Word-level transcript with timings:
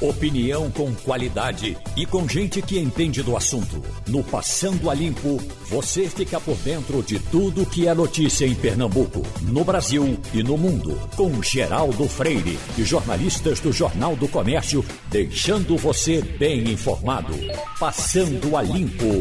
Opinião 0.00 0.70
com 0.70 0.94
qualidade 0.94 1.76
e 1.94 2.06
com 2.06 2.26
gente 2.26 2.62
que 2.62 2.78
entende 2.78 3.22
do 3.22 3.36
assunto. 3.36 3.84
No 4.08 4.24
Passando 4.24 4.88
a 4.88 4.94
Limpo, 4.94 5.36
você 5.68 6.08
fica 6.08 6.40
por 6.40 6.56
dentro 6.56 7.02
de 7.02 7.18
tudo 7.18 7.66
que 7.66 7.86
é 7.86 7.92
notícia 7.92 8.46
em 8.46 8.54
Pernambuco, 8.54 9.20
no 9.42 9.62
Brasil 9.62 10.18
e 10.32 10.42
no 10.42 10.56
mundo. 10.56 10.98
Com 11.14 11.42
Geraldo 11.42 12.08
Freire 12.08 12.58
e 12.78 12.82
jornalistas 12.82 13.60
do 13.60 13.74
Jornal 13.74 14.16
do 14.16 14.26
Comércio, 14.26 14.82
deixando 15.10 15.76
você 15.76 16.22
bem 16.22 16.70
informado. 16.70 17.34
Passando 17.78 18.56
a 18.56 18.62
Limpo. 18.62 19.20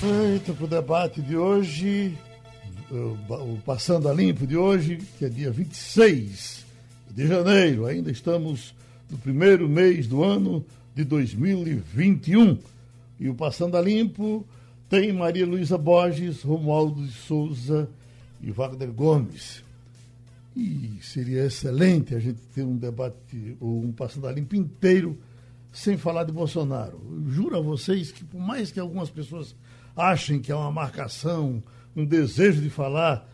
Feito 0.00 0.54
para 0.54 0.64
o 0.64 0.68
debate 0.68 1.20
de 1.20 1.36
hoje, 1.36 2.16
o 2.90 3.58
Passando 3.66 4.08
a 4.08 4.14
Limpo 4.14 4.46
de 4.46 4.56
hoje, 4.56 5.00
que 5.18 5.26
é 5.26 5.28
dia 5.28 5.50
26 5.50 6.64
de 7.10 7.28
janeiro. 7.28 7.84
Ainda 7.84 8.10
estamos 8.10 8.72
no 9.10 9.18
primeiro 9.18 9.68
mês 9.68 10.06
do 10.06 10.22
ano 10.22 10.64
de 10.94 11.04
2021. 11.04 12.58
E 13.18 13.28
o 13.28 13.34
Passando 13.34 13.76
a 13.76 13.80
Limpo 13.80 14.46
tem 14.88 15.12
Maria 15.12 15.46
Luísa 15.46 15.78
Borges, 15.78 16.42
Romualdo 16.42 17.04
de 17.06 17.12
Souza 17.12 17.88
e 18.40 18.50
Wagner 18.50 18.92
Gomes. 18.92 19.62
E 20.56 20.98
seria 21.02 21.46
excelente 21.46 22.14
a 22.14 22.20
gente 22.20 22.40
ter 22.54 22.62
um 22.62 22.76
debate 22.76 23.56
ou 23.60 23.82
um 23.82 23.92
Passando 23.92 24.28
a 24.28 24.32
Limpo 24.32 24.54
inteiro 24.54 25.18
sem 25.72 25.96
falar 25.96 26.24
de 26.24 26.32
Bolsonaro. 26.32 27.00
Eu 27.10 27.30
juro 27.32 27.58
a 27.58 27.60
vocês 27.60 28.12
que, 28.12 28.24
por 28.24 28.40
mais 28.40 28.70
que 28.70 28.78
algumas 28.78 29.10
pessoas 29.10 29.54
achem 29.96 30.40
que 30.40 30.52
é 30.52 30.54
uma 30.54 30.70
marcação, 30.70 31.62
um 31.96 32.04
desejo 32.04 32.62
de 32.62 32.70
falar, 32.70 33.28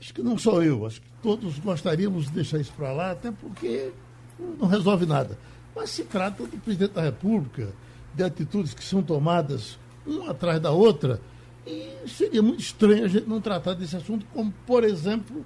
acho 0.00 0.12
que 0.12 0.22
não 0.22 0.36
sou 0.36 0.62
eu, 0.62 0.84
acho 0.84 1.00
que 1.00 1.08
todos 1.22 1.58
gostaríamos 1.58 2.26
de 2.26 2.32
deixar 2.32 2.60
isso 2.60 2.72
para 2.72 2.92
lá, 2.92 3.12
até 3.12 3.30
porque 3.30 3.92
não 4.38 4.68
resolve 4.68 5.06
nada. 5.06 5.38
Mas 5.74 5.90
se 5.90 6.04
trata 6.04 6.44
do 6.44 6.58
presidente 6.58 6.92
da 6.92 7.02
República, 7.02 7.68
de 8.14 8.22
atitudes 8.22 8.72
que 8.72 8.82
são 8.82 9.02
tomadas 9.02 9.78
uma 10.06 10.30
atrás 10.30 10.60
da 10.60 10.70
outra, 10.70 11.20
e 11.66 12.08
seria 12.08 12.42
muito 12.42 12.60
estranho 12.60 13.04
a 13.04 13.08
gente 13.08 13.28
não 13.28 13.40
tratar 13.40 13.74
desse 13.74 13.96
assunto, 13.96 14.24
como, 14.32 14.52
por 14.66 14.84
exemplo, 14.84 15.44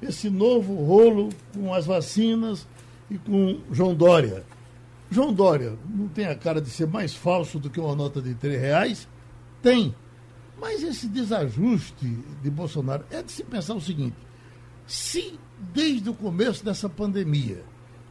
esse 0.00 0.28
novo 0.28 0.74
rolo 0.74 1.30
com 1.54 1.72
as 1.72 1.86
vacinas 1.86 2.66
e 3.10 3.16
com 3.16 3.60
João 3.70 3.94
Dória. 3.94 4.44
João 5.10 5.32
Dória 5.32 5.78
não 5.88 6.08
tem 6.08 6.26
a 6.26 6.34
cara 6.34 6.60
de 6.60 6.70
ser 6.70 6.86
mais 6.86 7.14
falso 7.14 7.58
do 7.58 7.70
que 7.70 7.80
uma 7.80 7.94
nota 7.94 8.20
de 8.20 8.34
três 8.34 8.60
reais? 8.60 9.08
Tem. 9.62 9.94
Mas 10.60 10.82
esse 10.82 11.08
desajuste 11.08 12.06
de 12.42 12.50
Bolsonaro 12.50 13.04
é 13.10 13.22
de 13.22 13.32
se 13.32 13.42
pensar 13.42 13.74
o 13.74 13.80
seguinte: 13.80 14.16
se 14.86 15.38
desde 15.72 16.08
o 16.08 16.14
começo 16.14 16.64
dessa 16.64 16.88
pandemia 16.88 17.62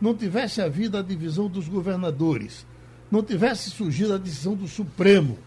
não 0.02 0.16
tivesse 0.16 0.62
havido 0.62 0.98
a 0.98 1.02
divisão 1.02 1.48
dos 1.48 1.70
governadores, 1.70 2.66
não 3.12 3.22
tivesse 3.22 3.70
surgido 3.70 4.14
a 4.14 4.18
decisão 4.18 4.56
do 4.56 4.68
Supremo 4.68 5.38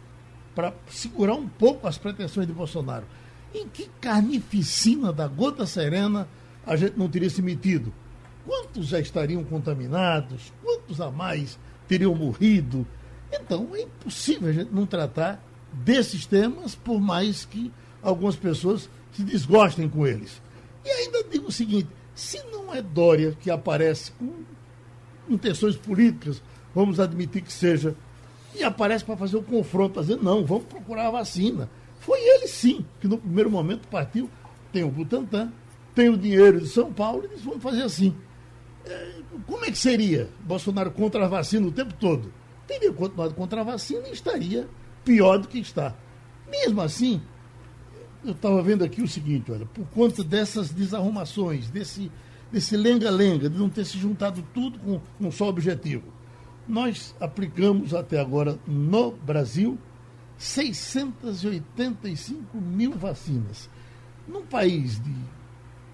para 0.55 0.73
segurar 0.89 1.35
um 1.35 1.49
pouco 1.49 1.89
as 1.89 1.99
pretensões 1.99 2.47
de 2.47 2.53
Bolsonaro, 2.53 3.05
em 3.53 3.69
que 3.69 3.91
carnificina 4.01 5.13
da 5.13 5.27
gota 5.27 5.67
serena 5.67 6.29
a 6.65 6.77
gente 6.77 6.97
não 6.97 7.09
teria 7.09 7.29
se 7.29 7.43
metido? 7.43 7.93
Quantos 8.47 8.87
já 8.87 9.01
estariam 9.01 9.43
contaminados? 9.43 10.53
Quantos 10.63 11.01
a 11.01 11.11
mais 11.11 11.59
teriam 11.89 12.15
morrido? 12.15 12.87
Então 13.33 13.71
é 13.75 13.83
impossível 13.83 14.49
a 14.49 14.53
gente 14.53 14.73
não 14.73 14.87
tratar 14.87 15.43
desses 15.73 16.27
temas, 16.27 16.75
por 16.75 17.01
mais 17.01 17.45
que 17.45 17.73
algumas 18.03 18.37
pessoas 18.37 18.89
se 19.13 19.23
desgostem 19.23 19.89
com 19.89 20.07
eles. 20.07 20.41
E 20.85 20.89
ainda 20.89 21.25
digo 21.25 21.49
o 21.49 21.53
seguinte: 21.53 21.89
se 22.15 22.43
não 22.45 22.73
é 22.75 22.81
Dória 22.81 23.37
que 23.41 23.51
aparece 23.51 24.13
com 24.13 24.33
intenções 25.29 25.77
políticas, 25.77 26.43
vamos 26.75 27.01
admitir 27.01 27.43
que 27.43 27.53
seja, 27.53 27.95
e 28.55 28.63
aparece 28.63 29.05
para 29.05 29.17
fazer 29.17 29.37
o 29.37 29.43
confronto, 29.43 29.95
para 29.95 30.03
dizer, 30.03 30.23
não, 30.23 30.45
vamos 30.45 30.65
procurar 30.65 31.09
a 31.09 31.11
vacina. 31.11 31.69
Foi 32.01 32.21
ele 32.21 32.47
sim, 32.47 32.85
que 33.01 33.09
no 33.09 33.19
primeiro 33.19 33.51
momento 33.51 33.89
partiu, 33.89 34.31
tem 34.73 34.85
o 34.85 34.91
Butantan, 34.91 35.53
tem 35.95 36.09
o 36.09 36.17
dinheiro 36.17 36.61
de 36.61 36.69
São 36.69 36.93
Paulo, 36.93 37.25
e 37.25 37.29
disse, 37.29 37.45
vamos 37.45 37.63
fazer 37.63 37.83
assim. 37.83 38.15
É, 38.85 39.15
como 39.47 39.65
é 39.65 39.71
que 39.71 39.79
seria 39.79 40.29
Bolsonaro 40.41 40.91
contra 40.91 41.25
a 41.25 41.29
vacina 41.29 41.67
o 41.67 41.73
tempo 41.73 41.95
todo? 41.95 42.33
Teria 42.67 42.93
continuado 42.93 43.35
contra 43.35 43.63
a 43.63 43.65
vacina 43.65 44.09
e 44.09 44.13
estaria 44.13 44.69
pior 45.05 45.39
do 45.39 45.49
que 45.49 45.59
está. 45.59 45.95
Mesmo 46.49 46.81
assim, 46.81 47.23
eu 48.25 48.33
estava 48.33 48.63
vendo 48.63 48.85
aqui 48.85 49.03
o 49.03 49.09
seguinte, 49.09 49.53
olha, 49.53 49.67
por 49.67 49.87
conta 49.89 50.25
dessas 50.25 50.71
desarrumações, 50.71 51.71
desse 51.71 52.11
desse 52.55 52.77
lenga-lenga, 52.77 53.51
de 53.51 53.59
não 53.59 53.69
ter 53.69 53.85
se 53.85 53.99
juntado 53.99 54.41
tudo 54.55 54.79
com 54.79 55.01
um 55.21 55.33
só 55.33 55.49
objetivo. 55.49 56.05
Nós 56.69 57.17
aplicamos 57.21 57.93
até 57.93 58.21
agora 58.21 58.57
no 58.65 59.11
Brasil 59.11 59.77
685 60.39 62.57
mil 62.59 62.93
vacinas. 62.93 63.69
Num 64.27 64.47
país 64.47 64.99
de 65.03 65.15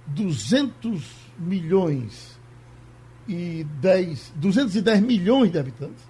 200 0.08 1.02
milhões 1.38 2.38
e 3.26 3.64
10, 3.80 4.34
210 4.36 5.00
milhões 5.00 5.50
de 5.50 5.58
habitantes, 5.58 6.04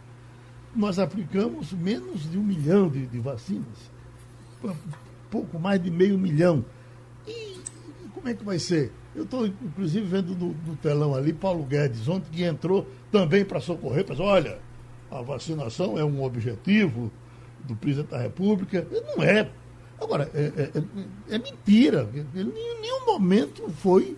nós 0.74 0.98
aplicamos 0.98 1.72
menos 1.72 2.28
de 2.28 2.36
um 2.36 2.42
milhão 2.42 2.88
de, 2.88 3.06
de 3.06 3.20
vacinas, 3.20 3.88
pouco 5.30 5.58
mais 5.58 5.82
de 5.82 5.90
meio 5.90 6.18
milhão. 6.18 6.64
E, 7.26 7.30
e 7.30 8.08
como 8.12 8.28
é 8.28 8.34
que 8.34 8.44
vai 8.44 8.58
ser? 8.58 8.92
Eu 9.14 9.24
estou, 9.24 9.46
inclusive, 9.46 10.06
vendo 10.06 10.34
no, 10.36 10.54
no, 10.66 10.76
telão 10.76 11.14
ali 11.14 11.32
Paulo 11.32 11.64
Guedes, 11.64 12.06
ontem 12.08 12.30
que 12.30 12.44
entrou 12.44 12.86
também 13.10 13.44
para 13.44 13.60
socorrer, 13.60 14.04
para 14.04 14.22
olha, 14.22 14.58
a 15.10 15.20
vacinação 15.20 15.98
é 15.98 16.04
um 16.04 16.22
objetivo 16.22 17.10
do 17.64 17.74
presidente 17.74 18.10
da 18.10 18.18
República. 18.18 18.86
Não 18.90 19.22
é. 19.22 19.50
Agora, 20.00 20.30
é, 20.32 20.40
é, 20.40 20.70
é, 20.78 21.34
é 21.34 21.38
mentira. 21.38 22.08
Em 22.14 22.44
nenhum 22.44 23.06
momento 23.06 23.68
foi, 23.70 24.16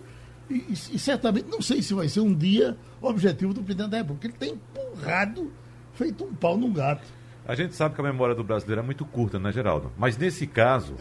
e, 0.49 0.65
e, 0.71 0.99
certamente, 0.99 1.47
não 1.49 1.61
sei 1.61 1.81
se 1.81 1.93
vai 1.93 2.07
ser 2.07 2.19
um 2.19 2.33
dia 2.33 2.77
objetivo 3.01 3.53
do 3.53 3.63
presidente 3.63 3.89
da 3.89 3.97
República. 3.97 4.27
Ele 4.27 4.37
tem 4.37 4.53
empurrado, 4.53 5.51
feito 5.93 6.23
um 6.23 6.33
pau 6.33 6.57
no 6.57 6.71
gato. 6.71 7.05
A 7.45 7.55
gente 7.55 7.75
sabe 7.75 7.93
que 7.93 8.01
a 8.01 8.03
memória 8.03 8.33
do 8.33 8.43
brasileiro 8.43 8.81
é 8.81 8.83
muito 8.83 9.05
curta, 9.05 9.37
né, 9.37 9.51
Geraldo? 9.51 9.91
Mas 9.97 10.17
nesse 10.17 10.47
caso, 10.47 10.95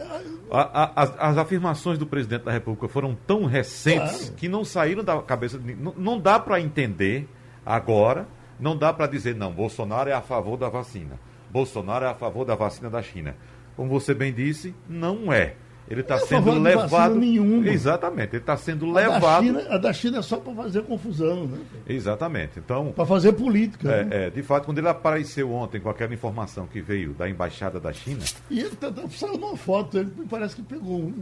a, 0.51 0.61
a, 0.61 1.03
as, 1.03 1.15
as, 1.19 1.39
afirmações 1.39 1.99
do 1.99 2.07
presidente 2.07 2.43
da 2.43 2.51
República 2.51 2.89
foram 2.89 3.15
tão 3.15 3.45
recentes 3.45 4.17
claro. 4.23 4.35
que 4.35 4.49
não 4.49 4.65
saíram 4.65 5.05
da 5.05 5.23
cabeça. 5.23 5.61
Não, 5.79 5.95
não 5.97 6.19
dá 6.19 6.41
para 6.41 6.61
entender 6.61 7.29
agora, 7.65 8.27
não 8.59 8.77
dá 8.77 8.93
para 8.93 9.07
dizer, 9.07 9.37
não, 9.37 9.53
Bolsonaro 9.53 10.11
é 10.11 10.13
a 10.13 10.21
favor 10.21 10.57
da 10.57 10.69
vacina. 10.69 11.19
Bolsonaro 11.49 12.07
é 12.07 12.09
a 12.09 12.15
favor 12.15 12.45
da 12.45 12.57
vacina 12.57 12.91
da 12.91 13.03
China. 13.03 13.37
Como 13.77 13.89
você 13.89 14.13
bem 14.13 14.33
disse, 14.33 14.75
não 14.89 15.33
é. 15.33 15.55
Ele 15.89 16.01
está 16.01 16.19
sendo 16.19 16.53
levado. 16.59 17.17
Nenhuma. 17.17 17.69
Exatamente, 17.69 18.31
ele 18.31 18.43
está 18.43 18.57
sendo 18.57 18.91
a 18.91 18.93
levado. 18.95 19.21
Da 19.21 19.41
China, 19.41 19.75
a 19.75 19.79
da 19.79 19.93
China 19.93 20.19
é 20.19 20.23
só 20.23 20.37
para 20.39 20.55
fazer 20.55 20.83
confusão, 20.83 21.47
né? 21.47 21.59
Exatamente. 21.87 22.59
Então. 22.59 22.93
Para 22.93 23.05
fazer 23.05 23.33
política. 23.33 23.91
É, 23.91 24.05
né? 24.05 24.27
é, 24.27 24.31
de 24.31 24.43
fato, 24.43 24.65
quando 24.67 24.79
ele 24.79 24.89
apareceu 24.89 25.53
ontem 25.53 25.81
com 25.81 25.91
aquela 25.91 26.15
informação 26.15 26.67
que 26.67 26.81
veio 26.81 27.13
da 27.13 27.29
embaixada 27.29 27.81
da 27.81 27.93
China. 27.93 28.21
E 28.51 28.61
ele 28.61 28.77
tá, 28.77 28.91
tá, 28.91 29.03
saiu 29.11 29.37
numa 29.37 29.57
foto, 29.57 29.99
ele 29.99 30.11
parece 30.31 30.57
que 30.57 30.63
pegou 30.63 31.01
um, 31.01 31.15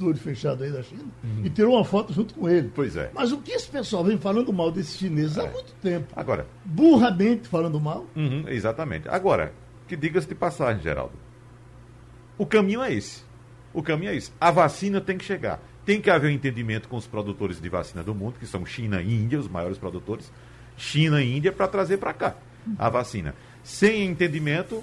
um 0.00 0.14
fechado 0.14 0.64
aí 0.64 0.70
da 0.70 0.82
China 0.82 1.04
uhum. 1.22 1.42
e 1.44 1.50
tirou 1.50 1.74
uma 1.74 1.84
foto 1.84 2.12
junto 2.12 2.34
com 2.34 2.48
ele. 2.48 2.70
Pois 2.74 2.96
é. 2.96 3.10
Mas 3.12 3.32
o 3.32 3.38
que 3.38 3.52
esse 3.52 3.68
pessoal 3.68 4.04
vem 4.04 4.16
falando 4.16 4.52
mal 4.52 4.70
desses 4.70 4.96
chineses 4.96 5.36
é. 5.36 5.42
há 5.42 5.50
muito 5.50 5.72
tempo. 5.82 6.06
Agora. 6.14 6.46
Burramente 6.64 7.48
falando 7.48 7.80
mal. 7.80 8.06
Uhum, 8.14 8.44
exatamente. 8.48 9.08
Agora, 9.08 9.52
que 9.86 9.96
diga-se 9.96 10.28
de 10.28 10.34
passagem, 10.34 10.82
Geraldo. 10.82 11.14
O 12.36 12.46
caminho 12.46 12.82
é 12.82 12.92
esse 12.92 13.27
o 13.78 13.82
caminho 13.82 14.10
é 14.10 14.16
isso. 14.16 14.32
A 14.40 14.50
vacina 14.50 15.00
tem 15.00 15.16
que 15.16 15.24
chegar. 15.24 15.60
Tem 15.86 16.00
que 16.00 16.10
haver 16.10 16.28
um 16.28 16.34
entendimento 16.34 16.88
com 16.88 16.96
os 16.96 17.06
produtores 17.06 17.60
de 17.60 17.68
vacina 17.68 18.02
do 18.02 18.12
mundo, 18.12 18.34
que 18.40 18.46
são 18.46 18.66
China 18.66 19.00
e 19.00 19.14
Índia, 19.14 19.38
os 19.38 19.46
maiores 19.46 19.78
produtores. 19.78 20.32
China 20.76 21.22
e 21.22 21.36
Índia, 21.36 21.52
para 21.52 21.68
trazer 21.68 21.96
para 21.96 22.12
cá 22.12 22.34
a 22.76 22.88
vacina. 22.88 23.36
Sem 23.62 24.04
entendimento, 24.04 24.82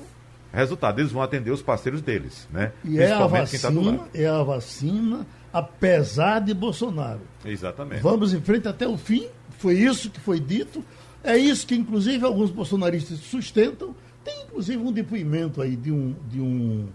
resultado, 0.53 0.99
eles 1.01 1.11
vão 1.11 1.21
atender 1.21 1.51
os 1.51 1.61
parceiros 1.61 2.01
deles, 2.01 2.47
né? 2.53 2.71
E 2.85 2.97
é 2.97 3.11
a 3.11 3.17
tá 3.19 3.27
vacina, 3.27 3.97
tá 3.97 4.07
é 4.13 4.27
a 4.27 4.43
vacina, 4.43 5.27
apesar 5.51 6.39
de 6.39 6.53
Bolsonaro. 6.53 7.21
Exatamente. 7.43 8.01
Vamos 8.01 8.33
em 8.33 8.39
frente 8.39 8.67
até 8.67 8.87
o 8.87 8.97
fim, 8.97 9.27
foi 9.59 9.73
isso 9.73 10.09
que 10.09 10.21
foi 10.21 10.39
dito, 10.39 10.83
é 11.21 11.37
isso 11.37 11.67
que 11.67 11.75
inclusive 11.75 12.23
alguns 12.25 12.49
bolsonaristas 12.49 13.19
sustentam. 13.19 13.93
Tem 14.23 14.43
inclusive 14.43 14.77
um 14.77 14.91
depoimento 14.91 15.61
aí 15.61 15.75
de 15.75 15.91
um, 15.91 16.15
de 16.29 16.39
um 16.39 16.87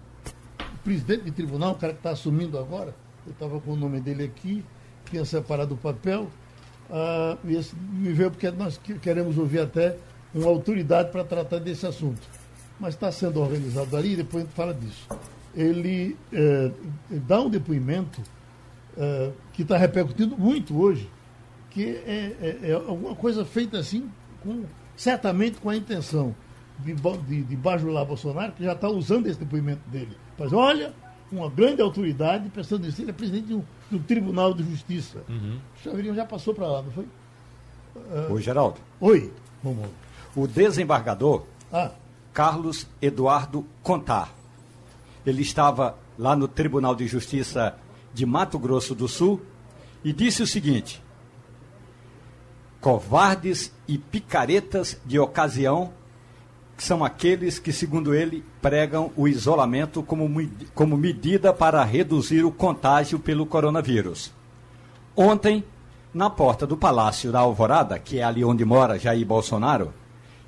presidente 0.84 1.24
de 1.24 1.30
tribunal, 1.30 1.72
o 1.72 1.74
cara 1.76 1.92
que 1.92 1.98
está 1.98 2.10
assumindo 2.10 2.58
agora, 2.58 2.94
eu 3.26 3.32
estava 3.32 3.60
com 3.60 3.72
o 3.72 3.76
nome 3.76 4.00
dele 4.00 4.24
aqui, 4.24 4.64
tinha 5.10 5.24
separado 5.24 5.74
o 5.74 5.76
papel, 5.76 6.28
uh, 6.88 7.38
e 7.44 7.56
esse 7.56 7.74
me 7.76 8.12
veio 8.12 8.30
porque 8.30 8.50
nós 8.50 8.78
queremos 9.02 9.36
ouvir 9.38 9.60
até 9.60 9.96
uma 10.34 10.48
autoridade 10.48 11.10
para 11.10 11.24
tratar 11.24 11.58
desse 11.58 11.86
assunto. 11.86 12.20
Mas 12.78 12.94
está 12.94 13.12
sendo 13.12 13.40
organizado 13.40 13.96
ali, 13.96 14.16
depois 14.16 14.44
a 14.44 14.46
gente 14.46 14.54
fala 14.54 14.72
disso. 14.72 15.06
Ele 15.54 16.16
eh, 16.32 16.70
dá 17.10 17.40
um 17.40 17.50
depoimento 17.50 18.22
eh, 18.96 19.30
que 19.52 19.62
está 19.62 19.76
repercutindo 19.76 20.38
muito 20.38 20.80
hoje, 20.80 21.10
que 21.70 21.84
é, 21.84 22.36
é, 22.40 22.70
é, 22.70 22.72
alguma 22.72 23.14
coisa 23.14 23.44
feita 23.44 23.78
assim 23.78 24.10
com 24.42 24.64
certamente 24.96 25.60
com 25.60 25.70
a 25.70 25.76
intenção 25.76 26.34
de, 26.84 26.94
de, 26.94 27.42
de 27.42 27.56
bajular 27.56 28.04
Bolsonaro, 28.04 28.52
que 28.52 28.64
já 28.64 28.72
está 28.72 28.88
usando 28.88 29.26
esse 29.26 29.38
depoimento 29.38 29.88
dele. 29.88 30.16
Mas 30.38 30.52
olha, 30.52 30.92
uma 31.30 31.48
grande 31.48 31.80
autoridade, 31.80 32.48
pensando 32.50 32.84
nisso, 32.84 33.00
ele 33.00 33.10
é 33.10 33.14
presidente 33.14 33.48
do, 33.48 33.64
do 33.90 33.98
Tribunal 34.00 34.52
de 34.54 34.64
Justiça. 34.64 35.22
Uhum. 35.28 35.58
O 35.76 35.82
Chaveirinho 35.82 36.14
já 36.14 36.24
passou 36.24 36.54
para 36.54 36.66
lá, 36.66 36.82
não 36.82 36.90
foi? 36.90 37.04
Uh, 37.94 38.32
Oi, 38.32 38.42
Geraldo. 38.42 38.78
Oi, 39.00 39.32
vamos. 39.62 39.88
O 40.34 40.46
desembargador 40.46 41.44
ah. 41.72 41.90
Carlos 42.32 42.86
Eduardo 43.00 43.64
Contar. 43.82 44.34
Ele 45.26 45.42
estava 45.42 45.96
lá 46.18 46.34
no 46.34 46.48
Tribunal 46.48 46.94
de 46.94 47.06
Justiça 47.06 47.76
de 48.12 48.24
Mato 48.24 48.58
Grosso 48.58 48.94
do 48.94 49.06
Sul 49.06 49.40
e 50.02 50.12
disse 50.12 50.42
o 50.42 50.46
seguinte: 50.46 51.02
covardes 52.80 53.72
e 53.86 53.98
picaretas 53.98 55.00
de 55.04 55.18
ocasião 55.18 55.92
são 56.84 57.04
aqueles 57.04 57.58
que, 57.58 57.72
segundo 57.72 58.14
ele, 58.14 58.44
pregam 58.60 59.12
o 59.16 59.28
isolamento 59.28 60.02
como, 60.02 60.28
como 60.74 60.96
medida 60.96 61.52
para 61.52 61.84
reduzir 61.84 62.44
o 62.44 62.50
contágio 62.50 63.18
pelo 63.18 63.46
coronavírus. 63.46 64.32
Ontem, 65.16 65.64
na 66.12 66.30
porta 66.30 66.66
do 66.66 66.76
Palácio 66.76 67.30
da 67.30 67.40
Alvorada, 67.40 67.98
que 67.98 68.18
é 68.18 68.24
ali 68.24 68.44
onde 68.44 68.64
mora 68.64 68.98
Jair 68.98 69.26
Bolsonaro, 69.26 69.92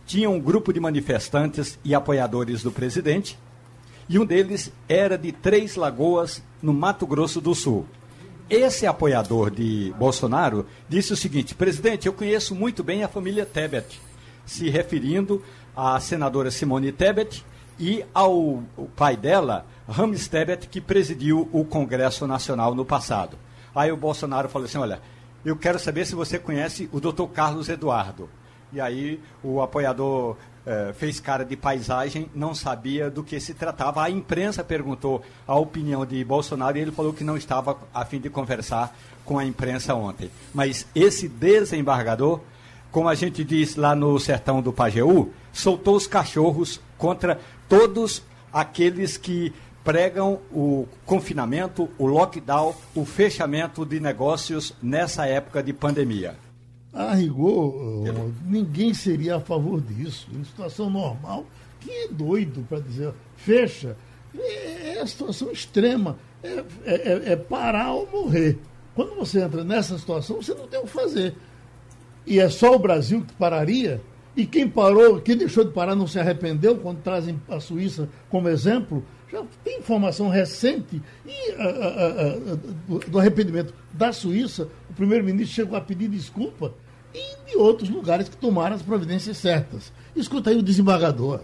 tinha 0.06 0.28
um 0.28 0.40
grupo 0.40 0.72
de 0.72 0.80
manifestantes 0.80 1.78
e 1.84 1.94
apoiadores 1.94 2.62
do 2.62 2.72
presidente, 2.72 3.38
e 4.08 4.18
um 4.18 4.24
deles 4.24 4.72
era 4.88 5.16
de 5.16 5.32
Três 5.32 5.76
Lagoas, 5.76 6.42
no 6.60 6.72
Mato 6.72 7.06
Grosso 7.06 7.40
do 7.40 7.54
Sul. 7.54 7.86
Esse 8.50 8.86
apoiador 8.86 9.50
de 9.50 9.94
Bolsonaro 9.98 10.66
disse 10.88 11.12
o 11.12 11.16
seguinte: 11.16 11.54
presidente, 11.54 12.06
eu 12.06 12.12
conheço 12.12 12.54
muito 12.54 12.82
bem 12.82 13.02
a 13.02 13.08
família 13.08 13.46
Tebet, 13.46 14.00
se 14.44 14.68
referindo 14.68 15.42
à 15.76 15.98
senadora 16.00 16.50
Simone 16.50 16.92
Tebet 16.92 17.44
e 17.78 18.04
ao 18.14 18.62
pai 18.94 19.16
dela, 19.16 19.66
Rames 19.88 20.28
Tebet, 20.28 20.68
que 20.68 20.80
presidiu 20.80 21.48
o 21.52 21.64
Congresso 21.64 22.26
Nacional 22.26 22.74
no 22.74 22.84
passado. 22.84 23.36
Aí 23.74 23.90
o 23.90 23.96
Bolsonaro 23.96 24.48
falou 24.48 24.66
assim: 24.66 24.78
olha, 24.78 25.00
eu 25.44 25.56
quero 25.56 25.78
saber 25.78 26.06
se 26.06 26.14
você 26.14 26.38
conhece 26.38 26.88
o 26.92 27.00
doutor 27.00 27.28
Carlos 27.28 27.68
Eduardo. 27.68 28.28
E 28.72 28.80
aí 28.80 29.20
o 29.42 29.60
apoiador 29.60 30.36
eh, 30.64 30.94
fez 30.96 31.18
cara 31.18 31.44
de 31.44 31.56
paisagem, 31.56 32.30
não 32.34 32.54
sabia 32.54 33.10
do 33.10 33.22
que 33.22 33.38
se 33.40 33.52
tratava. 33.52 34.02
A 34.02 34.10
imprensa 34.10 34.62
perguntou 34.62 35.22
a 35.46 35.56
opinião 35.56 36.06
de 36.06 36.24
Bolsonaro 36.24 36.78
e 36.78 36.80
ele 36.80 36.92
falou 36.92 37.12
que 37.12 37.24
não 37.24 37.36
estava 37.36 37.76
a 37.92 38.04
fim 38.04 38.20
de 38.20 38.30
conversar 38.30 38.96
com 39.24 39.38
a 39.38 39.44
imprensa 39.44 39.94
ontem. 39.94 40.30
Mas 40.54 40.86
esse 40.94 41.28
desembargador, 41.28 42.40
como 42.90 43.08
a 43.08 43.14
gente 43.14 43.42
diz 43.42 43.76
lá 43.76 43.94
no 43.96 44.18
sertão 44.20 44.62
do 44.62 44.72
Pajeú, 44.72 45.32
soltou 45.52 45.96
os 45.96 46.06
cachorros 46.06 46.80
contra 46.96 47.40
todos 47.68 48.22
aqueles 48.52 49.16
que 49.16 49.52
pregam 49.84 50.40
o 50.52 50.86
confinamento, 51.04 51.88
o 51.98 52.06
lockdown, 52.06 52.74
o 52.94 53.04
fechamento 53.04 53.84
de 53.84 53.98
negócios 53.98 54.74
nessa 54.82 55.26
época 55.26 55.62
de 55.62 55.72
pandemia. 55.72 56.36
A 56.92 57.14
rigor, 57.14 57.74
ninguém 58.44 58.92
seria 58.92 59.36
a 59.36 59.40
favor 59.40 59.80
disso. 59.80 60.28
Em 60.32 60.44
situação 60.44 60.90
normal, 60.90 61.46
quem 61.80 62.04
é 62.04 62.08
doido 62.08 62.64
para 62.68 62.80
dizer 62.80 63.12
fecha? 63.36 63.96
É, 64.38 64.98
é 64.98 65.06
situação 65.06 65.50
extrema. 65.50 66.18
É, 66.42 66.48
é, 66.48 66.64
é, 66.84 67.32
é, 67.32 67.36
parar 67.36 67.92
ou 67.92 68.08
morrer. 68.10 68.58
Quando 68.94 69.14
você 69.14 69.40
entra 69.40 69.64
nessa 69.64 69.96
situação, 69.96 70.36
você 70.36 70.52
não 70.54 70.66
tem 70.66 70.80
o 70.80 70.84
que 70.84 70.90
fazer. 70.90 71.34
E 72.26 72.38
é 72.38 72.48
só 72.48 72.74
o 72.74 72.78
Brasil 72.78 73.22
que 73.22 73.32
pararia. 73.34 74.00
E 74.36 74.46
quem 74.46 74.68
parou, 74.68 75.20
quem 75.20 75.36
deixou 75.36 75.64
de 75.64 75.72
parar 75.72 75.94
não 75.94 76.06
se 76.06 76.18
arrependeu 76.18 76.76
quando 76.76 77.02
trazem 77.02 77.40
a 77.48 77.60
Suíça 77.60 78.08
como 78.30 78.48
exemplo. 78.48 79.04
Já 79.30 79.42
tem 79.62 79.78
informação 79.78 80.28
recente 80.28 81.02
e, 81.26 81.52
a, 81.52 81.64
a, 81.64 82.28
a, 82.32 83.08
do, 83.08 83.18
arrependimento 83.18 83.74
da 83.92 84.12
Suíça. 84.12 84.68
O 84.90 84.94
primeiro-ministro 84.94 85.54
chegou 85.54 85.76
a 85.76 85.80
pedir 85.80 86.08
desculpa 86.08 86.72
e 87.14 87.50
de 87.50 87.56
outros 87.56 87.90
lugares 87.90 88.28
que 88.28 88.36
tomaram 88.36 88.74
as 88.74 88.82
providências 88.82 89.36
certas. 89.36 89.92
Escuta 90.16 90.50
aí 90.50 90.56
o 90.56 90.62
desembargador. 90.62 91.40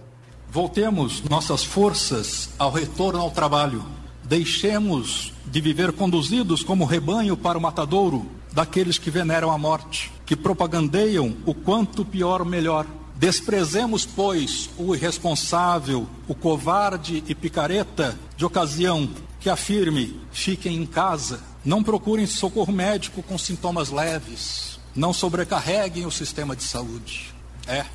Voltemos 0.50 1.22
nossas 1.24 1.62
forças 1.62 2.50
ao 2.58 2.70
retorno 2.70 3.20
ao 3.20 3.30
trabalho. 3.30 3.84
Deixemos 4.24 5.32
de 5.46 5.60
viver 5.60 5.92
conduzidos 5.92 6.62
como 6.62 6.86
rebanho 6.86 7.36
para 7.36 7.58
o 7.58 7.60
matadouro 7.60 8.37
daqueles 8.58 8.98
que 8.98 9.08
veneram 9.08 9.52
a 9.52 9.56
morte, 9.56 10.10
que 10.26 10.34
propagandeiam 10.34 11.36
o 11.46 11.54
quanto 11.54 12.04
pior 12.04 12.44
melhor. 12.44 12.84
Desprezemos, 13.14 14.04
pois, 14.04 14.68
o 14.76 14.96
irresponsável, 14.96 16.08
o 16.26 16.34
covarde 16.34 17.22
e 17.28 17.36
picareta 17.36 18.18
de 18.36 18.44
ocasião 18.44 19.08
que 19.38 19.48
afirme: 19.48 20.20
fiquem 20.32 20.74
em 20.74 20.86
casa, 20.86 21.40
não 21.64 21.84
procurem 21.84 22.26
socorro 22.26 22.72
médico 22.72 23.22
com 23.22 23.38
sintomas 23.38 23.90
leves, 23.90 24.80
não 24.92 25.12
sobrecarreguem 25.12 26.04
o 26.04 26.10
sistema 26.10 26.56
de 26.56 26.64
saúde. 26.64 27.32
É, 27.64 27.86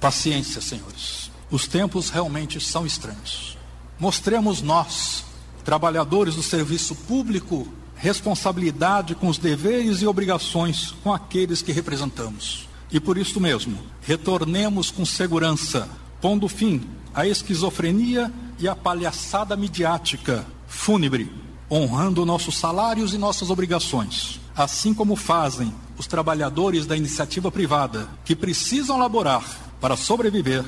paciência, 0.00 0.60
senhores. 0.60 1.32
Os 1.50 1.66
tempos 1.66 2.10
realmente 2.10 2.60
são 2.60 2.86
estranhos. 2.86 3.58
Mostremos 3.98 4.62
nós, 4.62 5.24
trabalhadores 5.64 6.36
do 6.36 6.44
serviço 6.44 6.94
público, 6.94 7.66
responsabilidade 8.02 9.14
com 9.14 9.28
os 9.28 9.38
deveres 9.38 10.02
e 10.02 10.06
obrigações 10.08 10.92
com 11.04 11.14
aqueles 11.14 11.62
que 11.62 11.70
representamos. 11.70 12.68
E 12.90 12.98
por 12.98 13.16
isso 13.16 13.40
mesmo, 13.40 13.78
retornemos 14.02 14.90
com 14.90 15.06
segurança, 15.06 15.88
pondo 16.20 16.48
fim 16.48 16.82
à 17.14 17.28
esquizofrenia 17.28 18.32
e 18.58 18.66
à 18.66 18.74
palhaçada 18.74 19.56
midiática 19.56 20.44
fúnebre, 20.66 21.32
honrando 21.70 22.26
nossos 22.26 22.58
salários 22.58 23.14
e 23.14 23.18
nossas 23.18 23.50
obrigações, 23.50 24.40
assim 24.56 24.92
como 24.92 25.14
fazem 25.14 25.72
os 25.96 26.08
trabalhadores 26.08 26.86
da 26.86 26.96
iniciativa 26.96 27.52
privada 27.52 28.08
que 28.24 28.34
precisam 28.34 28.98
laborar 28.98 29.44
para 29.80 29.96
sobreviver 29.96 30.64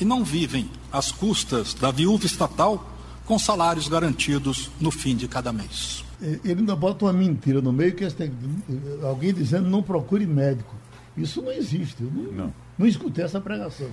e 0.00 0.04
não 0.04 0.24
vivem 0.24 0.68
às 0.92 1.12
custas 1.12 1.74
da 1.74 1.92
viúva 1.92 2.26
estatal 2.26 2.90
com 3.24 3.38
salários 3.38 3.86
garantidos 3.86 4.68
no 4.80 4.90
fim 4.90 5.14
de 5.14 5.28
cada 5.28 5.52
mês. 5.52 6.02
Ele 6.22 6.60
ainda 6.60 6.76
bota 6.76 7.04
uma 7.04 7.12
mentira 7.12 7.60
no 7.60 7.72
meio 7.72 7.94
que 7.94 8.08
tem, 8.10 8.32
alguém 9.02 9.34
dizendo 9.34 9.68
não 9.68 9.82
procure 9.82 10.24
médico. 10.24 10.76
Isso 11.16 11.42
não 11.42 11.50
existe. 11.50 12.02
Eu 12.02 12.10
não, 12.10 12.32
não. 12.32 12.54
não 12.78 12.86
escutei 12.86 13.24
essa 13.24 13.40
pregação. 13.40 13.88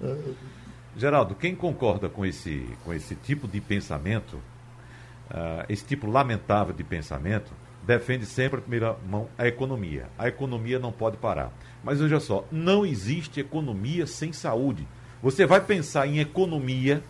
Geraldo, 0.96 1.34
quem 1.34 1.54
concorda 1.54 2.08
com 2.08 2.24
esse, 2.24 2.64
com 2.84 2.94
esse 2.94 3.16
tipo 3.16 3.48
de 3.48 3.60
pensamento, 3.60 4.34
uh, 4.34 5.64
esse 5.68 5.84
tipo 5.84 6.06
lamentável 6.06 6.72
de 6.72 6.84
pensamento, 6.84 7.52
defende 7.84 8.24
sempre, 8.24 8.58
a 8.58 8.62
primeira 8.62 8.96
mão, 9.06 9.28
a 9.36 9.46
economia. 9.46 10.06
A 10.16 10.28
economia 10.28 10.78
não 10.78 10.92
pode 10.92 11.16
parar. 11.16 11.52
Mas 11.82 12.00
veja 12.00 12.20
só, 12.20 12.46
não 12.50 12.86
existe 12.86 13.40
economia 13.40 14.06
sem 14.06 14.32
saúde. 14.32 14.86
Você 15.20 15.44
vai 15.44 15.60
pensar 15.60 16.06
em 16.06 16.20
economia 16.20 17.02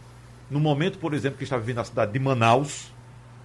no 0.51 0.59
momento, 0.61 0.99
por 0.99 1.13
exemplo, 1.13 1.37
que 1.37 1.45
está 1.45 1.59
vivendo 1.59 1.81
a 1.81 1.85
cidade 1.85 2.13
de 2.13 2.19
Manaus, 2.19 2.94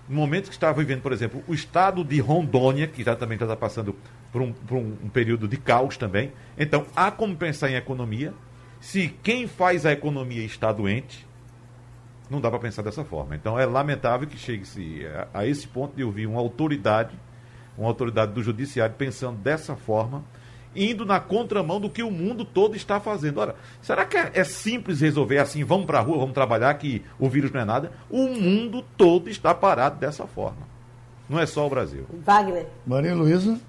no 0.09 0.15
momento 0.15 0.47
que 0.47 0.55
está 0.55 0.71
vivendo, 0.73 1.01
por 1.01 1.13
exemplo, 1.13 1.43
o 1.47 1.53
estado 1.53 2.03
de 2.03 2.19
Rondônia, 2.19 2.87
que 2.87 3.03
já 3.03 3.15
também 3.15 3.37
está 3.37 3.55
passando 3.55 3.95
por, 4.31 4.41
um, 4.41 4.51
por 4.51 4.77
um, 4.77 4.97
um 5.03 5.09
período 5.09 5.47
de 5.47 5.55
caos 5.55 5.97
também. 5.97 6.31
Então, 6.57 6.85
há 6.95 7.11
como 7.11 7.35
pensar 7.35 7.69
em 7.69 7.75
economia. 7.75 8.33
Se 8.81 9.09
quem 9.21 9.47
faz 9.47 9.85
a 9.85 9.91
economia 9.91 10.43
está 10.43 10.71
doente, 10.71 11.27
não 12.29 12.39
dá 12.39 12.49
para 12.49 12.59
pensar 12.59 12.81
dessa 12.81 13.03
forma. 13.03 13.35
Então 13.35 13.59
é 13.59 13.65
lamentável 13.65 14.27
que 14.27 14.37
chegue-se 14.37 15.05
a, 15.07 15.39
a, 15.39 15.45
esse 15.47 15.67
ponto 15.67 15.95
de 15.95 16.03
ouvir 16.03 16.27
uma 16.27 16.39
autoridade, 16.39 17.17
uma 17.77 17.87
autoridade 17.87 18.33
do 18.33 18.43
judiciário 18.43 18.95
pensando 18.95 19.37
dessa 19.37 19.75
forma, 19.75 20.23
indo 20.75 21.05
na 21.05 21.19
contramão 21.19 21.79
do 21.79 21.89
que 21.89 22.03
o 22.03 22.11
mundo 22.11 22.45
todo 22.45 22.75
está 22.75 22.99
fazendo. 22.99 23.39
Ora, 23.39 23.55
será 23.81 24.05
que 24.05 24.17
é, 24.17 24.31
é 24.33 24.43
simples 24.43 25.01
resolver 25.01 25.39
assim, 25.39 25.63
vamos 25.63 25.85
para 25.85 25.99
a 25.99 26.01
rua, 26.01 26.19
vamos 26.19 26.33
trabalhar, 26.33 26.73
que 26.75 27.03
o 27.19 27.29
vírus 27.29 27.51
não 27.51 27.61
é 27.61 27.65
nada? 27.65 27.91
O 28.09 28.27
mundo 28.27 28.83
todo 28.97 29.29
está 29.29 29.53
parado 29.53 29.97
dessa 29.99 30.25
forma. 30.27 30.67
Não 31.29 31.39
é 31.39 31.45
só 31.45 31.65
o 31.65 31.69
Brasil. 31.69 32.05
Wagner. 32.25 32.65
Maria 32.85 33.13
Luísa. 33.13 33.59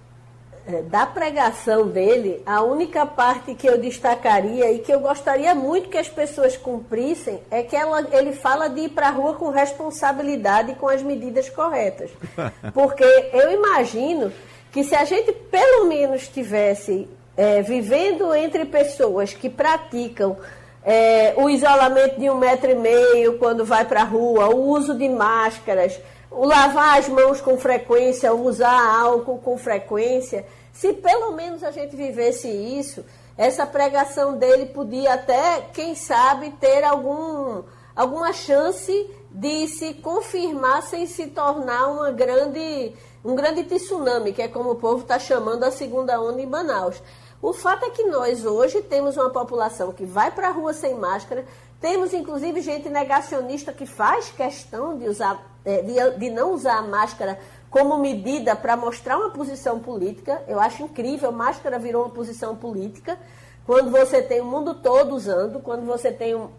É, 0.66 0.83
da 0.83 1.07
pregação 1.07 1.88
dele, 1.88 2.42
a 2.45 2.62
única 2.62 3.07
parte 3.07 3.54
que 3.54 3.66
eu 3.66 3.80
destacaria 3.80 4.71
e 4.71 4.78
que 4.78 4.92
eu 4.92 5.00
gostaria 5.00 5.54
muito 5.54 5.88
que 5.88 5.97
as 5.97 6.09
pessoas 6.09 6.57
cumprissem 6.57 7.40
é 7.50 7.62
que 7.62 7.75
ela, 7.75 8.07
ele 8.12 8.33
fala 8.33 8.69
de 8.69 8.83
ir 8.83 8.90
para 8.90 9.09
a 9.09 9.11
rua 9.11 9.35
com 9.35 9.50
responsabilidade 9.50 10.73
e 10.73 10.75
com 10.75 10.88
as 10.88 11.02
medidas 11.02 11.49
corretas. 11.49 12.11
Porque 12.75 13.04
eu 13.04 13.52
imagino 13.52 14.30
que 14.71 14.85
se 14.85 14.95
a 14.95 15.05
gente 15.05 15.33
pelo 15.33 15.87
menos 15.87 16.29
tivesse 16.29 17.09
é, 17.37 17.62
vivendo 17.62 18.35
entre 18.35 18.65
pessoas 18.65 19.33
que 19.33 19.49
praticam 19.49 20.37
é, 20.85 21.35
o 21.37 21.49
isolamento 21.50 22.19
de 22.19 22.31
um 22.31 22.37
metro 22.37 22.71
e 22.71 22.75
meio 22.75 23.39
quando 23.39 23.65
vai 23.65 23.85
para 23.85 24.03
a 24.03 24.05
rua, 24.05 24.49
o 24.49 24.69
uso 24.69 24.95
de 24.95 25.09
máscaras, 25.09 25.99
o 26.31 26.45
lavar 26.45 26.99
as 26.99 27.09
mãos 27.09 27.41
com 27.41 27.59
frequência, 27.59 28.33
usar 28.33 29.00
álcool 29.00 29.39
com 29.39 29.59
frequência, 29.59 30.47
se 30.73 30.93
pelo 30.93 31.33
menos 31.33 31.62
a 31.65 31.71
gente 31.71 31.97
vivesse 31.97 32.49
isso, 32.49 33.05
essa 33.37 33.67
pregação 33.67 34.37
dele 34.37 34.67
podia 34.67 35.15
até, 35.15 35.62
quem 35.73 35.95
sabe, 35.95 36.50
ter 36.61 36.85
algum, 36.85 37.62
alguma 37.97 38.33
chance 38.33 39.11
de 39.31 39.67
se 39.69 39.95
confirmar 39.95 40.83
sem 40.83 41.07
se 41.07 41.29
tornar 41.29 41.89
uma 41.89 42.11
grande, 42.11 42.93
um 43.25 43.35
grande 43.35 43.65
tsunami, 43.65 44.33
que 44.33 44.43
é 44.43 44.49
como 44.49 44.71
o 44.71 44.77
povo 44.77 45.03
está 45.03 45.19
chamando 45.19 45.65
a 45.65 45.71
segunda 45.71 46.21
onda 46.21 46.41
em 46.41 46.47
Manaus. 46.47 47.03
O 47.43 47.53
fato 47.53 47.85
é 47.85 47.91
que 47.91 48.05
nós 48.05 48.45
hoje 48.45 48.83
temos 48.83 49.17
uma 49.17 49.31
população 49.31 49.93
que 49.93 50.05
vai 50.05 50.31
para 50.31 50.49
a 50.49 50.53
rua 50.53 50.73
sem 50.73 50.95
máscara, 50.95 51.45
temos 51.81 52.12
inclusive 52.12 52.61
gente 52.61 52.91
negacionista 52.91 53.73
que 53.73 53.87
faz 53.87 54.31
questão 54.31 54.99
de, 54.99 55.09
usar, 55.09 55.43
é, 55.65 55.81
de, 55.81 56.19
de 56.19 56.31
não 56.31 56.53
usar 56.53 56.79
a 56.79 56.83
máscara 56.83 57.39
como 57.71 57.97
medida 57.97 58.55
para 58.55 58.77
mostrar 58.77 59.17
uma 59.17 59.31
posição 59.31 59.81
política. 59.81 60.43
Eu 60.47 60.61
acho 60.61 60.83
incrível, 60.83 61.33
máscara 61.33 61.79
virou 61.79 62.05
uma 62.05 62.11
posição 62.11 62.55
política. 62.55 63.19
Quando 63.65 63.91
você 63.91 64.21
tem 64.21 64.41
o 64.41 64.45
mundo 64.45 64.75
todo 64.75 65.15
usando, 65.15 65.61
quando 65.61 65.87
você 65.87 66.12
tem 66.12 66.35
um, 66.35 66.50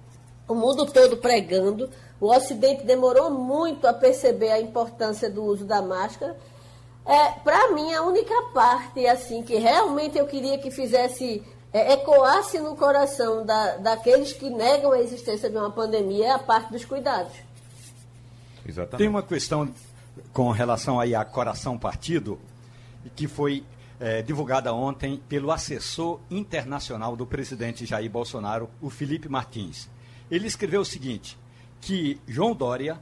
o 0.48 0.56
mundo 0.56 0.86
todo 0.86 1.18
pregando, 1.18 1.90
o 2.20 2.28
Ocidente 2.28 2.86
demorou 2.86 3.30
muito 3.30 3.86
a 3.88 3.94
perceber 3.94 4.52
a 4.52 4.62
importância 4.62 5.30
do 5.30 5.44
uso 5.44 5.66
da 5.66 5.82
máscara. 5.82 6.36
É, 7.06 7.32
para 7.44 7.72
mim, 7.72 7.94
a 7.94 8.04
única 8.04 8.34
parte 8.54 9.06
assim 9.08 9.42
que 9.44 9.56
realmente 9.56 10.18
eu 10.18 10.28
queria 10.28 10.58
que 10.60 10.70
fizesse 10.70 11.44
é, 11.74 11.94
ecoasse 11.94 12.60
no 12.60 12.76
coração 12.76 13.46
da, 13.46 13.78
daqueles 13.78 14.34
que 14.34 14.50
negam 14.50 14.92
a 14.92 15.00
existência 15.00 15.50
de 15.50 15.58
uma 15.58 15.72
pandemia 15.72 16.28
é 16.28 16.32
a 16.32 16.40
parte 16.40 16.72
dos 16.72 16.86
cuidados. 16.86 17.34
Exatamente. 18.66 18.98
Tem 18.98 19.08
uma 19.08 19.24
questão 19.24 19.74
com 20.34 20.52
relação 20.52 21.00
aí 21.00 21.16
a 21.16 21.26
Coração 21.26 21.78
Partido, 21.78 22.40
que 23.16 23.28
foi 23.28 23.64
é, 24.00 24.22
divulgada 24.22 24.74
ontem 24.74 25.22
pelo 25.30 25.52
assessor 25.52 26.20
internacional 26.30 27.16
do 27.16 27.26
presidente 27.26 27.86
Jair 27.86 28.10
Bolsonaro, 28.10 28.70
o 28.82 28.90
Felipe 28.90 29.30
Martins. 29.30 29.90
Ele 30.30 30.48
escreveu 30.48 30.82
o 30.82 30.86
seguinte: 30.86 31.38
que 31.80 32.20
João 32.28 32.54
Dória 32.54 33.00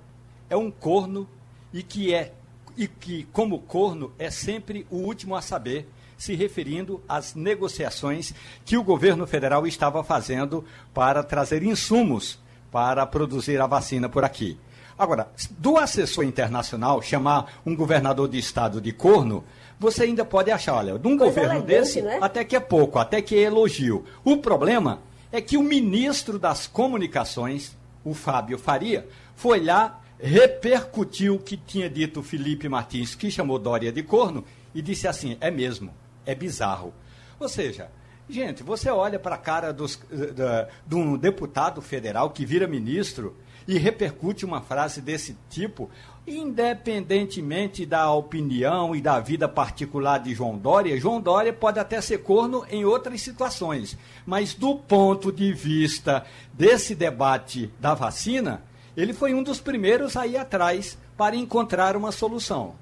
é 0.50 0.56
um 0.56 0.72
corno 0.72 1.27
e 1.74 1.84
que 1.84 2.13
é 2.13 2.34
e 2.79 2.88
que 2.88 3.27
como 3.33 3.59
corno 3.59 4.13
é 4.17 4.31
sempre 4.31 4.88
o 4.89 4.95
último 4.95 5.36
a 5.36 5.41
saber, 5.41 5.86
se 6.17 6.33
referindo 6.33 7.03
às 7.09 7.36
negociações 7.36 8.33
que 8.63 8.77
o 8.77 8.83
governo 8.83 9.27
federal 9.27 9.67
estava 9.67 10.01
fazendo 10.01 10.63
para 10.93 11.21
trazer 11.21 11.62
insumos 11.62 12.39
para 12.71 13.05
produzir 13.05 13.59
a 13.59 13.67
vacina 13.67 14.07
por 14.07 14.24
aqui. 14.24 14.57
Agora, 14.98 15.29
do 15.57 15.77
assessor 15.77 16.24
internacional 16.24 17.01
chamar 17.01 17.59
um 17.65 17.75
governador 17.75 18.29
de 18.29 18.38
estado 18.38 18.79
de 18.79 18.93
corno, 18.93 19.43
você 19.77 20.03
ainda 20.03 20.24
pode 20.24 20.50
achar, 20.50 20.75
olha, 20.75 20.98
de 20.98 21.07
um 21.07 21.17
Coisa 21.17 21.33
governo 21.33 21.62
desse, 21.62 22.01
né? 22.01 22.19
até 22.21 22.45
que 22.45 22.55
é 22.55 22.59
pouco, 22.62 22.98
até 22.98 23.21
que 23.21 23.36
é 23.36 23.41
elogio. 23.41 24.05
O 24.24 24.38
problema 24.38 25.01
é 25.33 25.41
que 25.41 25.57
o 25.57 25.63
ministro 25.63 26.39
das 26.39 26.65
comunicações, 26.65 27.75
o 28.05 28.13
Fábio 28.13 28.57
Faria, 28.57 29.05
foi 29.36 29.63
lá, 29.63 30.00
repercutiu 30.20 31.36
o 31.36 31.40
que 31.40 31.56
tinha 31.56 31.90
dito 31.90 32.22
Felipe 32.22 32.68
Martins, 32.68 33.16
que 33.16 33.32
chamou 33.32 33.58
Dória 33.58 33.92
de 33.92 34.04
corno, 34.04 34.44
e 34.76 34.82
disse 34.82 35.08
assim: 35.08 35.38
é 35.40 35.50
mesmo, 35.50 35.94
é 36.26 36.36
bizarro. 36.36 36.94
Ou 37.40 37.48
seja, 37.48 37.90
gente, 38.30 38.62
você 38.62 38.90
olha 38.90 39.18
para 39.18 39.36
a 39.36 39.40
cara 39.40 39.72
dos, 39.72 40.00
eh, 40.12 40.68
de 40.86 40.96
um 40.96 41.18
deputado 41.18 41.82
federal 41.82 42.30
que 42.32 42.46
vira 42.46 42.68
ministro 42.68 43.36
e 43.68 43.78
repercute 43.78 44.46
uma 44.46 44.62
frase 44.62 45.00
desse 45.00 45.38
tipo, 45.50 45.90
independentemente 46.28 47.86
da 47.86 48.12
opinião 48.12 48.96
e 48.96 49.02
da 49.02 49.20
vida 49.20 49.48
particular 49.48 50.18
de 50.20 50.34
João 50.34 50.58
Dória, 50.58 51.00
João 51.00 51.22
Dória 51.22 51.54
pode 51.54 51.80
até 51.80 52.02
ser 52.02 52.20
corno 52.20 52.66
em 52.70 52.84
outras 52.84 53.22
situações, 53.22 53.98
mas 54.26 54.54
do 54.54 54.76
ponto 54.76 55.32
de 55.32 55.54
vista 55.54 56.26
desse 56.52 56.96
debate 56.96 57.72
da 57.80 57.94
vacina, 57.94 58.64
ele 59.01 59.13
foi 59.13 59.34
um 59.34 59.44
dos 59.44 59.60
primeiros 59.60 60.15
a 60.15 60.27
ir 60.27 60.38
atrás 60.38 60.98
para 61.18 61.36
encontrar 61.36 61.96
uma 61.96 62.12
solução. 62.12 62.74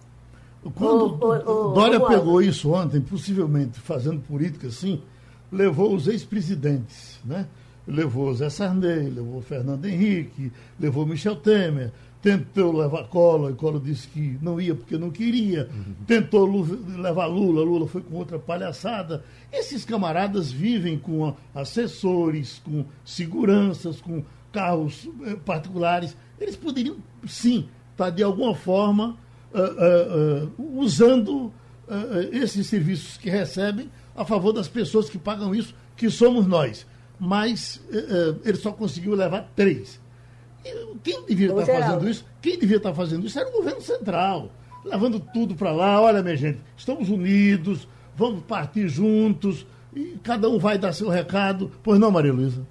Quando 0.76 1.24
o, 1.24 1.70
o, 1.70 1.74
Dória 1.74 2.00
pegou 2.00 2.42
isso 2.42 2.72
ontem, 2.72 3.00
possivelmente 3.00 3.80
fazendo 3.80 4.20
política 4.22 4.68
assim, 4.68 5.02
levou 5.52 5.96
os 5.96 6.08
ex-presidentes, 6.08 7.20
né? 7.24 7.48
levou 7.88 8.34
Zé 8.34 8.50
Sarney, 8.50 9.10
levou 9.10 9.42
Fernando 9.42 9.86
Henrique, 9.86 10.52
levou 10.78 11.06
Michel 11.06 11.38
Temer, 11.38 11.92
tentou 12.22 12.76
levar 12.76 13.06
Collor, 13.06 13.52
e 13.52 13.54
Collor 13.54 13.80
disse 13.80 14.08
que 14.10 14.38
não 14.42 14.60
ia 14.60 14.76
porque 14.76 14.98
não 14.98 15.10
queria, 15.10 15.70
uhum. 15.74 15.94
tentou 16.06 16.46
levar 16.98 17.28
Lula, 17.28 17.64
Lula 17.64 17.88
foi 17.88 18.02
com 18.02 18.16
outra 18.16 18.38
palhaçada. 18.38 19.24
Esses 19.54 19.86
camaradas 19.86 20.52
vivem 20.52 21.00
com 21.00 21.34
assessores, 21.56 22.62
com 22.66 22.84
seguranças, 23.06 24.02
com 24.02 24.24
carros 24.52 25.10
eh, 25.26 25.36
particulares. 25.46 26.16
Eles 26.40 26.56
poderiam, 26.56 26.98
sim, 27.28 27.70
estar 27.92 28.06
tá, 28.06 28.10
de 28.10 28.24
alguma 28.24 28.56
forma 28.56 29.18
uh, 29.54 29.60
uh, 29.60 30.46
uh, 30.60 30.80
usando 30.80 31.54
esses 32.34 32.68
serviços 32.68 33.16
que 33.16 33.30
recebem 33.30 33.90
a 34.14 34.26
favor 34.26 34.52
das 34.52 34.68
pessoas 34.68 35.10
que 35.10 35.18
pagam 35.18 35.56
isso, 35.56 35.74
que 35.96 36.10
somos 36.10 36.46
nós 36.46 36.86
mas 37.20 37.82
ele 38.44 38.58
só 38.58 38.72
conseguiu 38.72 39.16
levar 39.16 39.50
três. 39.56 40.00
Quem 41.04 41.26
devia 41.26 41.48
estar 41.48 41.66
tá 41.66 41.80
fazendo 41.80 42.10
isso? 42.10 42.26
Quem 42.42 42.60
devia 42.60 42.78
estar 42.78 42.90
tá 42.90 42.96
fazendo 42.96 43.26
isso 43.26 43.40
era 43.40 43.50
o 43.50 43.54
governo 43.54 43.82
central, 43.82 44.52
levando 44.84 45.20
tudo 45.20 45.56
para 45.56 45.72
lá. 45.72 46.02
Olha, 46.02 46.22
minha 46.22 46.36
gente, 46.36 46.60
estamos 46.76 47.10
unidos, 47.10 47.88
vamos 48.16 48.44
partir 48.44 48.88
juntos 48.88 49.66
e 49.96 50.18
cada 50.24 50.50
um 50.50 50.60
vai 50.60 50.78
dar 50.78 50.94
seu 50.94 51.10
recado. 51.10 51.72
Pois 51.82 52.00
não, 52.00 52.12
Maria 52.12 52.34
Luísa? 52.34 52.66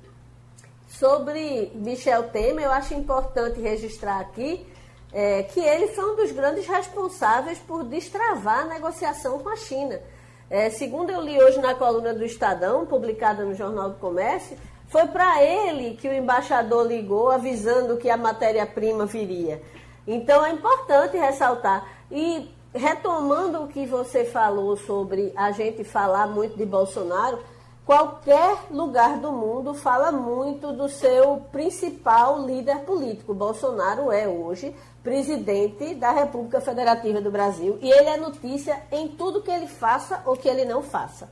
Sobre 0.98 1.72
Michel 1.74 2.30
Temer, 2.30 2.64
eu 2.64 2.72
acho 2.72 2.94
importante 2.94 3.60
registrar 3.60 4.18
aqui 4.18 4.66
é, 5.12 5.42
que 5.42 5.60
ele 5.60 5.88
foi 5.88 6.12
um 6.12 6.16
dos 6.16 6.32
grandes 6.32 6.66
responsáveis 6.66 7.58
por 7.58 7.84
destravar 7.84 8.60
a 8.60 8.64
negociação 8.64 9.38
com 9.40 9.50
a 9.50 9.56
China. 9.56 10.00
É, 10.48 10.70
segundo 10.70 11.10
eu 11.10 11.20
li 11.20 11.38
hoje 11.38 11.60
na 11.60 11.74
coluna 11.74 12.14
do 12.14 12.24
Estadão, 12.24 12.86
publicada 12.86 13.44
no 13.44 13.54
Jornal 13.54 13.90
do 13.90 13.96
Comércio, 13.96 14.56
foi 14.88 15.06
para 15.08 15.42
ele 15.44 15.96
que 15.96 16.08
o 16.08 16.14
embaixador 16.14 16.86
ligou 16.86 17.30
avisando 17.30 17.98
que 17.98 18.08
a 18.08 18.16
matéria-prima 18.16 19.04
viria. 19.04 19.60
Então 20.06 20.46
é 20.46 20.50
importante 20.50 21.18
ressaltar. 21.18 21.86
E 22.10 22.48
retomando 22.72 23.64
o 23.64 23.68
que 23.68 23.84
você 23.84 24.24
falou 24.24 24.76
sobre 24.78 25.30
a 25.36 25.50
gente 25.50 25.84
falar 25.84 26.26
muito 26.26 26.56
de 26.56 26.64
Bolsonaro, 26.64 27.38
qualquer 27.86 28.64
lugar 28.68 29.18
do 29.18 29.30
mundo 29.30 29.72
fala 29.72 30.10
muito 30.10 30.72
do 30.72 30.88
seu 30.88 31.36
principal 31.52 32.44
líder 32.44 32.80
político. 32.80 33.32
Bolsonaro 33.32 34.10
é 34.10 34.26
hoje 34.26 34.74
presidente 35.04 35.94
da 35.94 36.10
República 36.10 36.60
Federativa 36.60 37.20
do 37.20 37.30
Brasil 37.30 37.78
e 37.80 37.88
ele 37.88 38.08
é 38.08 38.16
notícia 38.16 38.82
em 38.90 39.06
tudo 39.06 39.40
que 39.40 39.52
ele 39.52 39.68
faça 39.68 40.20
ou 40.26 40.36
que 40.36 40.48
ele 40.48 40.64
não 40.64 40.82
faça. 40.82 41.30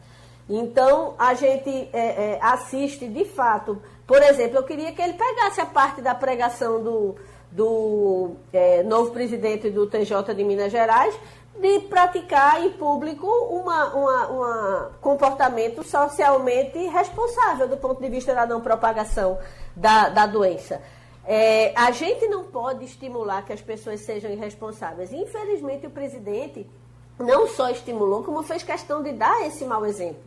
Então, 0.49 1.15
a 1.19 1.35
gente 1.35 1.89
é, 1.93 2.35
é, 2.35 2.39
assiste 2.41 3.09
de 3.09 3.25
fato. 3.25 3.83
Por 4.07 4.23
exemplo, 4.23 4.59
eu 4.59 4.63
queria 4.63 4.93
que 4.93 5.03
ele 5.03 5.15
pegasse 5.15 5.61
a 5.61 5.67
parte 5.67 6.01
da 6.03 6.15
pregação 6.15 6.83
do, 6.85 7.17
do 7.51 8.37
é, 8.53 8.83
novo 8.85 9.11
presidente 9.11 9.71
do 9.71 9.89
TJ 9.89 10.35
de 10.35 10.45
Minas 10.45 10.71
Gerais 10.71 11.19
de 11.61 11.81
praticar 11.81 12.65
em 12.65 12.71
público 12.73 13.27
um 13.27 13.65
comportamento 15.01 15.83
socialmente 15.85 16.79
responsável 16.89 17.69
do 17.69 17.77
ponto 17.77 18.01
de 18.01 18.09
vista 18.09 18.35
da 18.35 18.47
não 18.47 18.61
propagação 18.61 19.39
da, 19.75 20.09
da 20.09 20.27
doença. 20.27 20.83
É, 21.27 21.73
a 21.75 21.91
gente 21.91 22.27
não 22.27 22.45
pode 22.45 22.85
estimular 22.85 23.45
que 23.45 23.53
as 23.53 23.61
pessoas 23.61 24.01
sejam 24.01 24.31
irresponsáveis. 24.31 25.13
Infelizmente, 25.13 25.87
o 25.87 25.91
presidente 25.91 26.69
não 27.19 27.47
só 27.47 27.71
estimulou, 27.71 28.23
como 28.25 28.43
fez 28.43 28.63
questão 28.63 29.03
de 29.03 29.13
dar 29.13 29.47
esse 29.47 29.65
mau 29.65 29.87
exemplo. 29.87 30.23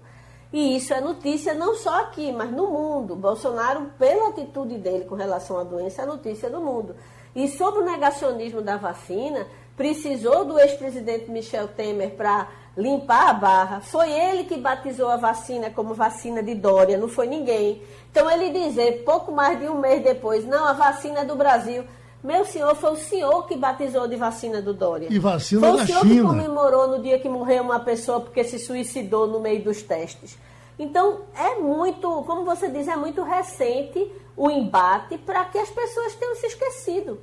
E 0.52 0.78
isso 0.78 0.94
é 0.94 1.02
notícia 1.02 1.54
não 1.54 1.76
só 1.76 2.04
aqui, 2.04 2.32
mas 2.32 2.50
no 2.52 2.68
mundo. 2.68 3.16
Bolsonaro, 3.16 3.92
pela 4.00 4.30
atitude 4.30 4.78
dele 4.78 5.06
com 5.06 5.16
relação 5.16 5.60
à 5.60 5.64
doença, 5.64 6.04
é 6.04 6.06
notícia 6.06 6.50
do 6.50 6.62
mundo. 6.62 6.96
E 7.36 7.48
sobre 7.50 7.82
o 7.82 7.86
negacionismo 7.86 8.62
da 8.62 8.78
vacina, 8.78 9.46
precisou 9.78 10.44
do 10.44 10.60
ex-presidente 10.60 11.30
Michel 11.30 11.68
Temer 11.68 12.16
para 12.16 12.48
limpar 12.76 13.30
a 13.30 13.34
barra. 13.34 13.80
Foi 13.80 14.12
ele 14.12 14.44
que 14.44 14.58
batizou 14.58 15.08
a 15.08 15.18
vacina 15.18 15.70
como 15.70 15.94
vacina 15.94 16.42
de 16.42 16.56
Dória, 16.56 16.98
não 16.98 17.08
foi 17.08 17.28
ninguém. 17.28 17.84
Então 18.12 18.30
ele 18.30 18.50
dizer, 18.50 19.04
pouco 19.06 19.32
mais 19.32 19.60
de 19.60 19.70
um 19.70 19.80
mês 19.80 20.04
depois, 20.04 20.44
não, 20.46 20.66
a 20.66 20.74
vacina 20.74 21.20
é 21.20 21.26
do 21.26 21.36
Brasil. 21.36 21.84
Meu 22.24 22.44
senhor, 22.44 22.76
foi 22.76 22.94
o 22.94 22.98
senhor 22.98 23.46
que 23.46 23.56
batizou 23.56 24.08
de 24.08 24.16
vacina 24.16 24.60
do 24.60 24.74
Dória. 24.74 25.08
E 25.12 25.20
vacina 25.20 25.62
foi 25.62 25.78
da 25.78 25.86
China. 25.86 26.00
Foi 26.00 26.08
o 26.08 26.12
senhor 26.12 26.24
que 26.24 26.28
comemorou 26.28 26.88
no 26.88 27.02
dia 27.02 27.20
que 27.20 27.30
morreu 27.30 27.64
uma 27.64 27.80
pessoa 27.80 28.20
porque 28.20 28.44
se 28.44 28.58
suicidou 28.58 29.28
no 29.28 29.40
meio 29.40 29.64
dos 29.64 29.84
testes. 29.84 30.38
Então, 30.80 31.22
é 31.36 31.56
muito, 31.56 32.24
como 32.24 32.44
você 32.44 32.68
diz, 32.70 32.88
é 32.88 32.96
muito 32.96 33.24
recente 33.24 34.12
o 34.36 34.50
embate 34.50 35.18
para 35.20 35.46
que 35.46 35.58
as 35.60 35.70
pessoas 35.70 36.16
tenham 36.16 36.36
se 36.36 36.48
esquecido. 36.48 37.20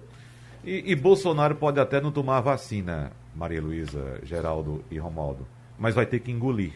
E, 0.65 0.93
e 0.93 0.95
Bolsonaro 0.97 1.55
pode 1.57 1.79
até 1.81 2.01
não 2.01 2.11
tomar 2.13 2.41
vacina, 2.41 3.13
Maria 3.35 3.61
Luísa, 3.61 4.21
Geraldo 4.23 4.85
e 4.91 4.99
Romaldo, 4.99 5.47
mas 5.79 5.95
vai 5.95 6.07
ter 6.07 6.21
que 6.21 6.31
engolir. 6.31 6.73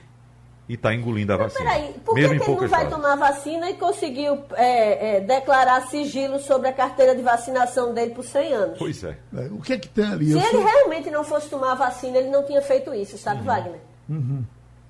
e 0.69 0.75
está 0.75 0.95
engolindo 0.95 1.33
a 1.33 1.39
Mas 1.39 1.53
vacina. 1.55 1.71
peraí, 1.71 1.93
por 2.05 2.15
que, 2.15 2.21
que 2.21 2.27
ele 2.35 2.39
não 2.47 2.69
vai 2.69 2.85
doses. 2.85 2.91
tomar 2.91 3.17
vacina 3.17 3.71
e 3.71 3.75
conseguiu 3.79 4.39
é, 4.55 5.17
é, 5.17 5.21
declarar 5.21 5.81
sigilo 5.87 6.39
sobre 6.41 6.69
a 6.69 6.73
carteira 6.75 7.17
de 7.17 7.23
vacinação 7.23 7.95
dele 7.95 8.15
por 8.15 8.23
100 8.23 8.53
anos? 8.53 8.79
Pois 8.79 9.03
é. 9.03 9.17
É, 9.35 9.47
o 9.47 9.61
que 9.63 9.73
é 9.73 9.79
que 9.79 9.89
tem 9.89 10.05
ali? 10.05 10.27
Se 10.27 10.33
Eu, 10.33 10.39
ele 10.41 10.49
sou- 10.51 10.65
realmente 10.65 11.11
não 11.11 11.25
fosse 11.25 11.49
tomar 11.49 11.73
a 11.73 11.75
vacina, 11.75 12.19
ele 12.19 12.29
não 12.29 12.45
tinha 12.45 12.61
feito 12.61 12.93
isso, 12.93 13.13
Uhum. 13.15 13.19
sabe, 13.19 13.43
Wagner? 13.43 13.81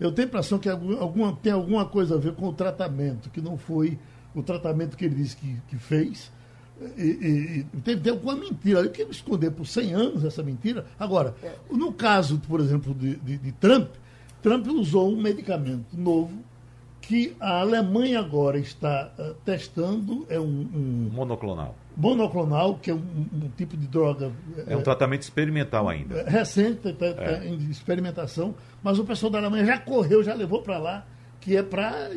eu 0.01 0.11
tenho 0.13 0.27
a 0.27 0.29
impressão 0.31 0.59
que 0.59 0.69
algum- 0.69 1.01
alguma, 1.01 1.37
tem 1.41 1.53
alguma 1.53 1.87
coisa 1.87 2.17
a 2.17 2.19
ver 2.19 2.35
com 2.35 2.47
o 2.49 2.53
tratamento, 2.53 3.31
que 3.31 3.41
não 3.41 3.57
foi 3.57 3.99
o 4.35 4.43
tratamento 4.43 4.97
que 4.97 5.05
ele 5.05 5.15
disse 5.15 5.37
que, 5.37 5.61
que 5.69 5.77
fez. 5.77 6.33
E, 6.97 7.03
e- 7.03 7.67
e 7.75 7.81
teve, 7.81 8.01
tem 8.01 8.13
alguma 8.13 8.37
mentira. 8.37 8.81
Eu 8.81 8.91
quero 8.91 9.11
esconder 9.11 9.51
por 9.51 9.67
100 9.67 9.95
anos 9.95 10.25
essa 10.25 10.43
mentira. 10.43 10.85
Agora, 10.99 11.35
no 11.71 11.93
caso, 11.93 12.41
por 12.49 12.61
exemplo, 12.61 12.95
de, 12.95 13.17
de- 13.17 13.39
de 13.39 13.53
Trump, 13.53 13.89
Trump 14.43 14.67
usou 14.69 15.13
um 15.13 15.21
medicamento 15.21 15.97
novo 15.97 16.33
que 17.01 17.35
a 17.41 17.61
Alemanha 17.61 18.21
agora 18.21 18.59
está 18.59 19.11
eh, 19.19 19.33
testando. 19.45 20.27
É 20.29 20.39
um, 20.39 20.45
um 20.75 21.11
Monoclonal. 21.13 21.75
monoclonal, 21.97 22.75
que 22.77 22.91
é 22.91 22.95
um, 22.95 22.99
um 23.33 23.49
tipo 23.57 23.77
de 23.77 23.87
droga 23.87 24.31
É 24.67 24.77
um 24.77 24.83
tratamento 24.83 25.23
experimental 25.23 25.89
ainda. 25.89 26.23
recente, 26.25 26.89
está 26.89 27.45
em 27.45 27.57
experimentação, 27.71 28.55
mas 28.83 28.99
o 28.99 29.05
pessoal 29.05 29.31
da 29.33 29.39
Alemanha 29.39 29.65
já 29.65 29.79
correu, 29.79 30.23
já 30.23 30.35
levou 30.35 30.61
para 30.63 30.79
lá, 30.79 31.07
que 31.41 31.57
é 31.57 31.63
para 31.63 32.11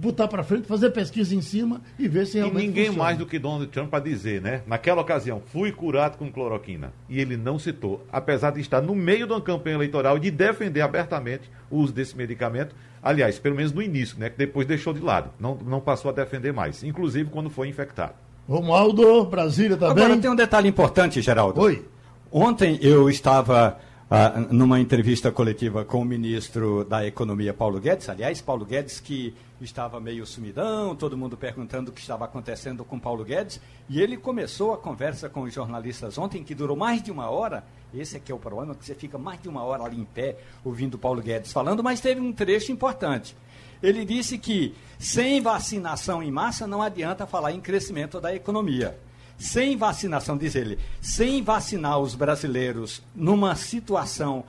botar 0.00 0.28
para 0.28 0.42
frente, 0.44 0.66
fazer 0.68 0.90
pesquisa 0.90 1.34
em 1.34 1.40
cima 1.40 1.80
e 1.98 2.06
ver 2.06 2.26
se 2.26 2.38
E 2.38 2.40
realmente 2.40 2.66
ninguém 2.66 2.84
funciona. 2.86 3.04
mais 3.04 3.18
do 3.18 3.26
que 3.26 3.38
Donald 3.38 3.66
Trump 3.66 3.90
para 3.90 4.02
dizer, 4.04 4.40
né? 4.40 4.62
Naquela 4.66 5.02
ocasião, 5.02 5.42
fui 5.52 5.72
curado 5.72 6.16
com 6.16 6.30
cloroquina. 6.30 6.92
E 7.08 7.20
ele 7.20 7.36
não 7.36 7.58
citou, 7.58 8.06
apesar 8.12 8.52
de 8.52 8.60
estar 8.60 8.80
no 8.80 8.94
meio 8.94 9.26
de 9.26 9.32
uma 9.32 9.40
campanha 9.40 9.74
eleitoral 9.74 10.16
e 10.16 10.20
de 10.20 10.30
defender 10.30 10.80
abertamente 10.82 11.50
o 11.70 11.78
uso 11.78 11.92
desse 11.92 12.16
medicamento. 12.16 12.74
Aliás, 13.02 13.38
pelo 13.38 13.56
menos 13.56 13.72
no 13.72 13.82
início, 13.82 14.16
né? 14.18 14.30
Que 14.30 14.38
depois 14.38 14.66
deixou 14.66 14.92
de 14.92 15.00
lado. 15.00 15.30
Não, 15.38 15.56
não 15.56 15.80
passou 15.80 16.10
a 16.10 16.14
defender 16.14 16.52
mais, 16.52 16.82
inclusive 16.84 17.28
quando 17.30 17.50
foi 17.50 17.68
infectado. 17.68 18.14
Romualdo, 18.48 19.24
Brasília 19.26 19.76
também. 19.76 20.04
Agora 20.04 20.20
tem 20.20 20.30
um 20.30 20.36
detalhe 20.36 20.68
importante, 20.68 21.20
Geraldo. 21.20 21.60
Oi. 21.60 21.84
Ontem 22.30 22.78
eu 22.82 23.08
estava 23.10 23.78
ah, 24.10 24.40
numa 24.50 24.80
entrevista 24.80 25.30
coletiva 25.30 25.84
com 25.84 26.00
o 26.00 26.04
ministro 26.04 26.82
da 26.82 27.06
Economia, 27.06 27.52
Paulo 27.52 27.78
Guedes. 27.78 28.08
Aliás, 28.08 28.40
Paulo 28.40 28.64
Guedes 28.64 29.00
que 29.00 29.34
estava 29.60 30.00
meio 30.00 30.24
sumidão, 30.24 30.96
todo 30.96 31.14
mundo 31.14 31.36
perguntando 31.36 31.90
o 31.90 31.92
que 31.92 32.00
estava 32.00 32.24
acontecendo 32.24 32.86
com 32.86 32.98
Paulo 32.98 33.22
Guedes. 33.22 33.60
E 33.86 34.00
ele 34.00 34.16
começou 34.16 34.72
a 34.72 34.78
conversa 34.78 35.28
com 35.28 35.42
os 35.42 35.52
jornalistas 35.52 36.16
ontem, 36.16 36.42
que 36.42 36.54
durou 36.54 36.74
mais 36.74 37.02
de 37.02 37.10
uma 37.10 37.28
hora. 37.28 37.62
Esse 37.92 38.16
aqui 38.16 38.32
é 38.32 38.34
o 38.34 38.38
problema, 38.38 38.74
que 38.74 38.82
você 38.82 38.94
fica 38.94 39.18
mais 39.18 39.42
de 39.42 39.48
uma 39.48 39.62
hora 39.62 39.82
ali 39.82 40.00
em 40.00 40.06
pé 40.06 40.38
ouvindo 40.64 40.96
Paulo 40.96 41.20
Guedes 41.20 41.52
falando, 41.52 41.84
mas 41.84 42.00
teve 42.00 42.18
um 42.18 42.32
trecho 42.32 42.72
importante. 42.72 43.36
Ele 43.82 44.06
disse 44.06 44.38
que 44.38 44.74
sem 44.98 45.42
vacinação 45.42 46.22
em 46.22 46.30
massa 46.30 46.66
não 46.66 46.80
adianta 46.80 47.26
falar 47.26 47.52
em 47.52 47.60
crescimento 47.60 48.18
da 48.22 48.34
economia. 48.34 48.98
Sem 49.38 49.76
vacinação, 49.76 50.36
diz 50.36 50.56
ele, 50.56 50.78
sem 51.00 51.42
vacinar 51.42 52.00
os 52.00 52.14
brasileiros 52.14 53.02
numa 53.14 53.54
situação 53.54 54.44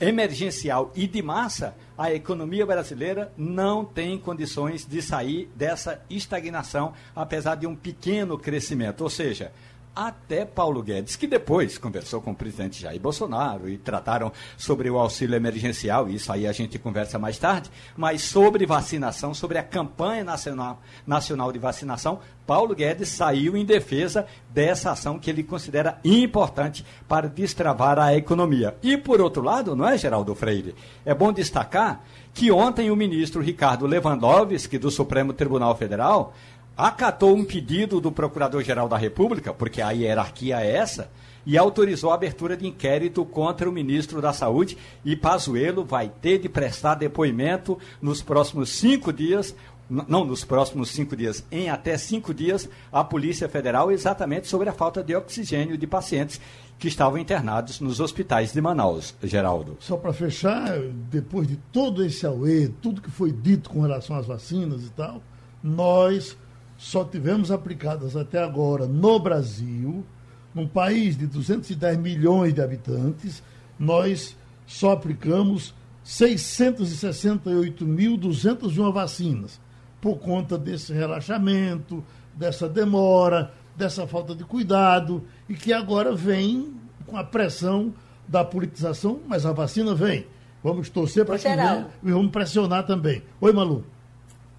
emergencial 0.00 0.92
e 0.94 1.06
de 1.06 1.20
massa, 1.20 1.74
a 1.98 2.12
economia 2.12 2.64
brasileira 2.64 3.32
não 3.36 3.84
tem 3.84 4.18
condições 4.18 4.86
de 4.86 5.02
sair 5.02 5.50
dessa 5.54 6.00
estagnação, 6.08 6.92
apesar 7.14 7.56
de 7.56 7.66
um 7.66 7.74
pequeno 7.74 8.38
crescimento. 8.38 9.02
Ou 9.02 9.10
seja, 9.10 9.52
até 9.94 10.44
Paulo 10.44 10.82
Guedes, 10.82 11.16
que 11.16 11.26
depois 11.26 11.78
conversou 11.78 12.20
com 12.20 12.32
o 12.32 12.34
presidente 12.34 12.80
Jair 12.80 13.00
Bolsonaro 13.00 13.68
e 13.68 13.78
trataram 13.78 14.32
sobre 14.56 14.90
o 14.90 14.98
auxílio 14.98 15.36
emergencial, 15.36 16.08
isso 16.08 16.32
aí 16.32 16.46
a 16.46 16.52
gente 16.52 16.78
conversa 16.78 17.18
mais 17.18 17.38
tarde, 17.38 17.70
mas 17.96 18.22
sobre 18.22 18.66
vacinação, 18.66 19.32
sobre 19.32 19.58
a 19.58 19.62
campanha 19.62 20.24
nacional, 20.24 20.82
nacional 21.06 21.52
de 21.52 21.58
vacinação, 21.58 22.20
Paulo 22.46 22.74
Guedes 22.74 23.08
saiu 23.08 23.56
em 23.56 23.64
defesa 23.64 24.26
dessa 24.50 24.90
ação 24.90 25.18
que 25.18 25.30
ele 25.30 25.42
considera 25.42 25.98
importante 26.04 26.84
para 27.08 27.28
destravar 27.28 27.98
a 27.98 28.14
economia. 28.14 28.76
E 28.82 28.96
por 28.96 29.20
outro 29.20 29.42
lado, 29.42 29.74
não 29.74 29.88
é, 29.88 29.96
Geraldo 29.96 30.34
Freire? 30.34 30.74
É 31.06 31.14
bom 31.14 31.32
destacar 31.32 32.04
que 32.34 32.50
ontem 32.50 32.90
o 32.90 32.96
ministro 32.96 33.40
Ricardo 33.40 33.86
Lewandowski, 33.86 34.76
do 34.76 34.90
Supremo 34.90 35.32
Tribunal 35.32 35.74
Federal, 35.76 36.34
acatou 36.76 37.34
um 37.34 37.44
pedido 37.44 38.00
do 38.00 38.10
Procurador-Geral 38.10 38.88
da 38.88 38.96
República, 38.96 39.52
porque 39.52 39.80
a 39.80 39.90
hierarquia 39.90 40.60
é 40.60 40.76
essa, 40.76 41.10
e 41.46 41.58
autorizou 41.58 42.10
a 42.10 42.14
abertura 42.14 42.56
de 42.56 42.66
inquérito 42.66 43.24
contra 43.24 43.68
o 43.68 43.72
ministro 43.72 44.20
da 44.20 44.32
Saúde. 44.32 44.78
E 45.04 45.14
Pazuello 45.14 45.84
vai 45.84 46.08
ter 46.08 46.38
de 46.38 46.48
prestar 46.48 46.94
depoimento 46.94 47.78
nos 48.00 48.22
próximos 48.22 48.70
cinco 48.70 49.12
dias, 49.12 49.54
não 49.88 50.24
nos 50.24 50.44
próximos 50.44 50.90
cinco 50.90 51.14
dias, 51.14 51.44
em 51.52 51.68
até 51.68 51.98
cinco 51.98 52.32
dias, 52.32 52.68
à 52.90 53.04
Polícia 53.04 53.48
Federal, 53.48 53.92
exatamente 53.92 54.48
sobre 54.48 54.68
a 54.68 54.72
falta 54.72 55.02
de 55.02 55.14
oxigênio 55.14 55.76
de 55.76 55.86
pacientes 55.86 56.40
que 56.78 56.88
estavam 56.88 57.18
internados 57.18 57.78
nos 57.80 58.00
hospitais 58.00 58.52
de 58.52 58.60
Manaus, 58.60 59.14
Geraldo. 59.22 59.76
Só 59.80 59.96
para 59.96 60.12
fechar, 60.12 60.78
depois 61.10 61.46
de 61.46 61.56
todo 61.70 62.02
esse 62.02 62.26
auê, 62.26 62.70
tudo 62.80 63.02
que 63.02 63.10
foi 63.10 63.30
dito 63.30 63.70
com 63.70 63.82
relação 63.82 64.16
às 64.16 64.26
vacinas 64.26 64.82
e 64.84 64.90
tal, 64.90 65.22
nós 65.62 66.36
só 66.76 67.04
tivemos 67.04 67.50
aplicadas 67.50 68.16
até 68.16 68.42
agora 68.42 68.86
no 68.86 69.18
Brasil, 69.18 70.04
num 70.54 70.68
país 70.68 71.16
de 71.16 71.26
210 71.26 71.98
milhões 71.98 72.54
de 72.54 72.62
habitantes, 72.62 73.42
nós 73.78 74.36
só 74.66 74.92
aplicamos 74.92 75.74
668.201 76.04 78.92
vacinas, 78.92 79.60
por 80.00 80.18
conta 80.18 80.58
desse 80.58 80.92
relaxamento, 80.92 82.04
dessa 82.34 82.68
demora, 82.68 83.54
dessa 83.76 84.06
falta 84.06 84.34
de 84.34 84.44
cuidado, 84.44 85.24
e 85.48 85.54
que 85.54 85.72
agora 85.72 86.14
vem 86.14 86.74
com 87.06 87.16
a 87.16 87.24
pressão 87.24 87.94
da 88.26 88.44
politização, 88.44 89.20
mas 89.26 89.46
a 89.46 89.52
vacina 89.52 89.94
vem. 89.94 90.26
Vamos 90.62 90.88
torcer 90.88 91.24
para 91.24 91.38
que 91.38 91.48
venha 91.48 91.88
e 92.02 92.10
vamos 92.10 92.30
pressionar 92.30 92.86
também. 92.86 93.22
Oi, 93.40 93.52
Malu. 93.52 93.84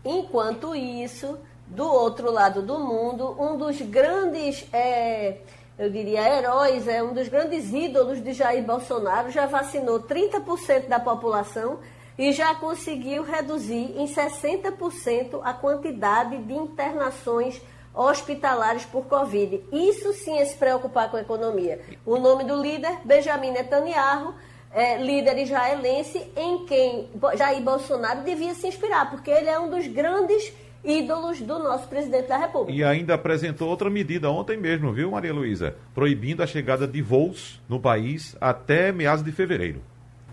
Enquanto 0.04 0.76
isso, 0.76 1.38
do 1.68 1.84
outro 1.84 2.32
lado 2.32 2.62
do 2.62 2.80
mundo, 2.80 3.36
um 3.40 3.58
dos 3.58 3.82
grandes, 3.82 4.68
é, 4.72 5.38
eu 5.78 5.90
diria, 5.90 6.22
heróis, 6.22 6.88
é 6.88 7.02
um 7.02 7.14
dos 7.14 7.28
grandes 7.28 7.74
ídolos 7.74 8.24
de 8.24 8.34
Jair 8.34 8.64
Bolsonaro, 8.64 9.32
já 9.32 9.46
vacinou 9.46 10.00
30% 10.02 10.88
da 10.88 11.00
população 11.00 11.80
e 12.18 12.32
já 12.32 12.56
conseguiu 12.56 13.24
reduzir 13.24 13.94
em 13.98 14.06
60% 14.06 15.42
a 15.44 15.54
quantidade 15.54 16.38
de 16.38 16.54
internações 16.54 17.62
hospitalares 17.94 18.86
por 18.86 19.06
Covid. 19.06 19.64
Isso 19.72 20.14
sim 20.14 20.38
é 20.38 20.46
se 20.46 20.56
preocupar 20.56 21.10
com 21.10 21.18
a 21.18 21.22
economia. 21.22 21.82
O 22.06 22.18
nome 22.18 22.44
do 22.44 22.56
líder, 22.56 23.00
Benjamin 23.04 23.52
Netanyahu, 23.52 24.34
é, 24.72 24.98
líder 24.98 25.38
israelense 25.38 26.18
em 26.36 26.66
quem 26.66 27.10
Jair 27.38 27.62
Bolsonaro 27.62 28.22
devia 28.22 28.54
se 28.54 28.68
inspirar, 28.68 29.10
porque 29.10 29.32
ele 29.32 29.50
é 29.50 29.58
um 29.58 29.70
dos 29.70 29.88
grandes 29.88 30.54
ídolos 30.86 31.42
do 31.42 31.60
nosso 31.60 31.88
presidente 31.88 32.28
da 32.28 32.38
República. 32.38 32.72
E 32.72 32.84
ainda 32.84 33.16
apresentou 33.16 33.68
outra 33.70 33.90
medida 33.90 34.30
ontem 34.30 34.58
mesmo, 34.58 34.94
viu, 34.94 35.12
Maria 35.12 35.34
Luísa? 35.34 35.76
Proibindo 35.94 36.44
a 36.44 36.48
chegada 36.48 36.88
de 36.88 37.02
voos 37.02 37.60
no 37.68 37.80
país 37.80 38.36
até 38.40 38.92
meados 38.92 39.24
de 39.24 39.32
fevereiro. 39.32 39.82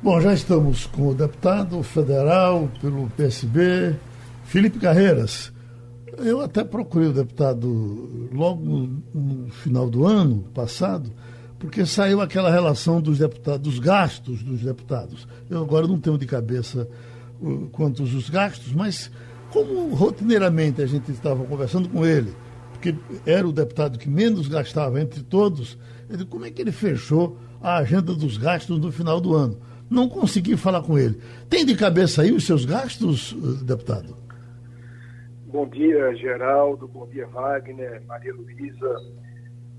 Bom, 0.03 0.21
já 0.21 0.35
estamos 0.35 0.85
com 0.87 1.09
o 1.09 1.15
deputado 1.15 1.81
federal 1.83 2.69
pelo 2.81 3.09
PSB, 3.11 3.95
Felipe 4.45 4.79
Carreiras. 4.79 5.53
Eu 6.19 6.41
até 6.41 6.62
procurei 6.62 7.09
o 7.09 7.12
deputado 7.12 8.29
logo 8.33 8.88
no, 9.15 9.49
final 9.51 9.88
do 9.88 10.05
ano 10.05 10.45
passado, 10.53 11.11
porque 11.59 11.87
saiu 11.87 12.21
aquela 12.21 12.51
relação 12.51 13.01
dos 13.01 13.19
deputados, 13.19 13.61
dos 13.61 13.79
gastos 13.79 14.43
dos 14.43 14.61
deputados. 14.61 15.27
Eu 15.49 15.62
agora 15.62 15.87
não 15.87 15.99
tenho 15.99 16.19
de 16.19 16.27
cabeça 16.27 16.88
uh, 17.41 17.69
quantos 17.71 18.12
os 18.12 18.29
gastos, 18.29 18.73
mas 18.73 19.11
como 19.53 19.95
rotineiramente 19.95 20.83
a 20.83 20.87
gente 20.87 21.11
estava 21.12 21.45
conversando 21.45 21.88
com 21.88 22.05
ele, 22.05 22.33
porque 22.73 22.95
era 23.27 23.47
o 23.47 23.53
deputado 23.53 23.99
que 23.99 24.09
menos 24.09 24.49
gastava 24.49 25.01
entre 25.01 25.23
todos, 25.23 25.79
digo, 26.09 26.27
como 26.27 26.47
é 26.47 26.51
que 26.51 26.62
ele 26.62 26.73
fechou 26.73 27.38
a 27.61 27.77
agenda 27.77 28.15
dos 28.15 28.38
gastos 28.38 28.79
no 28.79 28.91
final 28.91 29.21
do 29.21 29.35
ano? 29.35 29.61
Não 29.91 30.09
consegui 30.09 30.57
falar 30.57 30.83
com 30.83 30.99
ele. 30.99 31.21
Tem 31.51 31.67
de 31.67 31.77
cabeça 31.77 32.23
aí 32.23 32.33
os 32.33 32.47
seus 32.47 32.65
gastos, 32.65 33.33
uh, 33.33 33.62
deputado? 33.62 34.17
Bom 35.47 35.69
dia, 35.69 36.15
Geraldo. 36.17 36.88
Bom 36.88 37.07
dia, 37.09 37.27
Wagner, 37.27 38.03
Maria 38.07 38.33
Luísa, 38.33 38.97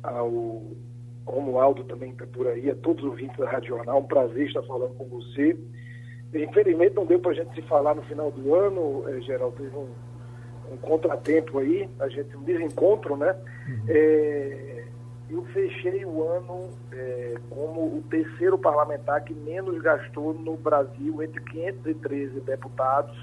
ao 0.04 0.64
Romualdo 1.26 1.84
também 1.86 2.12
está 2.12 2.28
por 2.28 2.46
aí, 2.46 2.70
a 2.70 2.76
todos 2.76 3.04
os 3.04 3.10
ouvintes 3.10 3.38
da 3.38 3.50
Rádio 3.50 3.70
Jornal. 3.70 4.02
Um 4.02 4.06
prazer 4.06 4.46
estar 4.46 4.62
falando 4.64 4.94
com 4.94 5.06
você. 5.06 5.58
Infelizmente 6.34 6.96
não 6.96 7.06
deu 7.06 7.20
para 7.20 7.32
a 7.32 7.36
gente 7.36 7.54
se 7.54 7.62
falar 7.64 7.96
no 7.96 8.02
final 8.04 8.32
do 8.32 8.56
ano, 8.56 9.04
eh, 9.08 9.22
Geraldo. 9.22 9.56
Teve 9.58 9.76
um, 9.76 9.90
um 10.72 10.78
contratempo 10.78 11.60
aí, 11.60 11.90
a 12.00 12.08
gente 12.08 12.36
um 12.36 12.44
desencontro, 12.44 13.16
né? 13.16 13.36
Eh, 13.88 14.84
eu 15.30 15.44
fechei 15.46 16.06
o 16.06 16.28
ano 16.30 16.70
é, 16.92 17.36
como 17.50 17.82
o 17.82 18.04
terceiro 18.10 18.58
parlamentar 18.58 19.24
que 19.24 19.34
menos 19.34 19.82
gastou 19.82 20.34
no 20.34 20.56
Brasil, 20.56 21.24
entre 21.24 21.42
513 21.42 22.40
deputados, 22.42 23.18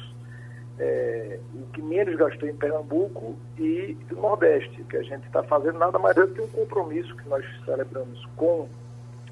é, 0.78 1.38
o 1.54 1.66
que 1.72 1.80
menos 1.80 2.16
gastou 2.16 2.48
em 2.48 2.54
Pernambuco 2.54 3.36
e 3.58 3.96
no 4.10 4.22
Nordeste, 4.22 4.82
que 4.84 4.96
a 4.96 5.02
gente 5.02 5.24
está 5.26 5.42
fazendo 5.44 5.78
nada 5.78 5.98
mais 5.98 6.16
do 6.16 6.26
que 6.26 6.40
um 6.40 6.48
compromisso 6.48 7.14
que 7.16 7.28
nós 7.28 7.44
celebramos 7.64 8.26
com 8.34 8.66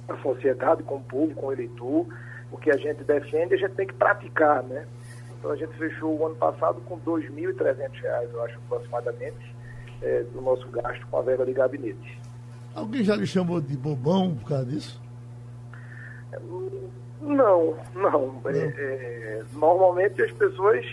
a 0.06 0.16
sociedade, 0.18 0.82
com 0.84 0.96
o 0.96 1.02
povo, 1.02 1.34
com 1.34 1.46
o 1.46 1.52
eleitor, 1.52 2.06
o 2.50 2.56
que 2.56 2.70
a 2.70 2.76
gente 2.76 3.04
defende, 3.04 3.54
a 3.54 3.58
gente 3.58 3.74
tem 3.74 3.86
que 3.86 3.94
praticar, 3.94 4.62
né? 4.62 4.86
Então 5.38 5.50
a 5.50 5.56
gente 5.56 5.76
fechou 5.76 6.18
o 6.18 6.26
ano 6.26 6.34
passado 6.36 6.80
com 6.82 6.96
R$ 6.96 7.02
2.300, 7.04 8.32
eu 8.32 8.42
acho, 8.42 8.58
aproximadamente, 8.66 9.54
é, 10.02 10.22
do 10.24 10.40
nosso 10.40 10.68
gasto 10.68 11.06
com 11.06 11.18
a 11.18 11.22
verba 11.22 11.44
de 11.44 11.52
gabinete. 11.52 12.20
Alguém 12.74 13.04
já 13.04 13.16
lhe 13.16 13.26
chamou 13.26 13.60
de 13.60 13.76
bobão 13.76 14.36
por 14.36 14.48
causa 14.48 14.66
disso? 14.66 15.00
Não, 17.20 17.76
não. 17.94 18.40
É, 18.46 18.58
é, 18.58 19.42
normalmente 19.52 20.22
as 20.22 20.30
pessoas 20.32 20.84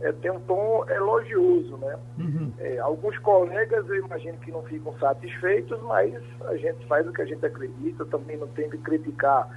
é, 0.00 0.12
têm 0.12 0.30
um 0.30 0.40
tom 0.40 0.84
elogioso, 0.88 1.76
né? 1.78 1.98
Uhum. 2.18 2.52
É, 2.58 2.78
alguns 2.78 3.16
colegas 3.18 3.88
eu 3.88 3.96
imagino 3.96 4.36
que 4.38 4.50
não 4.50 4.62
ficam 4.64 4.94
satisfeitos, 4.98 5.80
mas 5.82 6.14
a 6.46 6.56
gente 6.56 6.84
faz 6.86 7.06
o 7.06 7.12
que 7.12 7.22
a 7.22 7.26
gente 7.26 7.44
acredita, 7.44 8.04
também 8.06 8.36
não 8.36 8.48
tem 8.48 8.68
que 8.68 8.78
criticar 8.78 9.48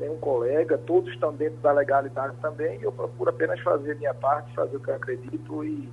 nenhum 0.00 0.18
colega, 0.18 0.78
todos 0.78 1.12
estão 1.12 1.32
dentro 1.32 1.58
da 1.58 1.72
legalidade 1.72 2.34
também, 2.40 2.80
e 2.80 2.82
eu 2.82 2.90
procuro 2.90 3.30
apenas 3.30 3.60
fazer 3.60 3.96
minha 3.96 4.14
parte, 4.14 4.52
fazer 4.54 4.76
o 4.76 4.80
que 4.80 4.90
eu 4.90 4.96
acredito 4.96 5.64
e 5.64 5.88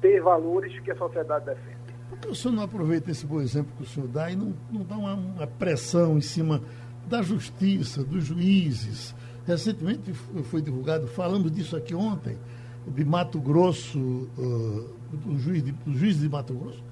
ter 0.00 0.22
valores 0.22 0.78
que 0.80 0.90
a 0.90 0.96
sociedade 0.96 1.44
defende. 1.44 1.76
Por 2.08 2.18
que 2.18 2.28
o 2.28 2.34
senhor 2.34 2.54
não 2.54 2.62
aproveita 2.62 3.10
esse 3.10 3.26
bom 3.26 3.40
exemplo 3.40 3.72
que 3.76 3.82
o 3.82 3.86
senhor 3.86 4.08
dá 4.08 4.30
e 4.30 4.36
não, 4.36 4.54
não 4.70 4.84
dá 4.84 4.96
uma, 4.96 5.14
uma 5.14 5.46
pressão 5.46 6.16
em 6.16 6.20
cima 6.20 6.62
da 7.06 7.20
justiça, 7.20 8.04
dos 8.04 8.24
juízes? 8.24 9.14
Recentemente 9.44 10.12
foi 10.12 10.62
divulgado, 10.62 11.06
falando 11.08 11.50
disso 11.50 11.76
aqui 11.76 11.94
ontem, 11.94 12.38
de 12.86 13.04
Mato 13.04 13.40
Grosso, 13.40 14.28
do, 15.12 15.38
juiz 15.38 15.62
de, 15.62 15.72
do 15.72 15.94
juiz 15.94 16.20
de 16.20 16.28
Mato 16.28 16.54
Grosso, 16.54 16.82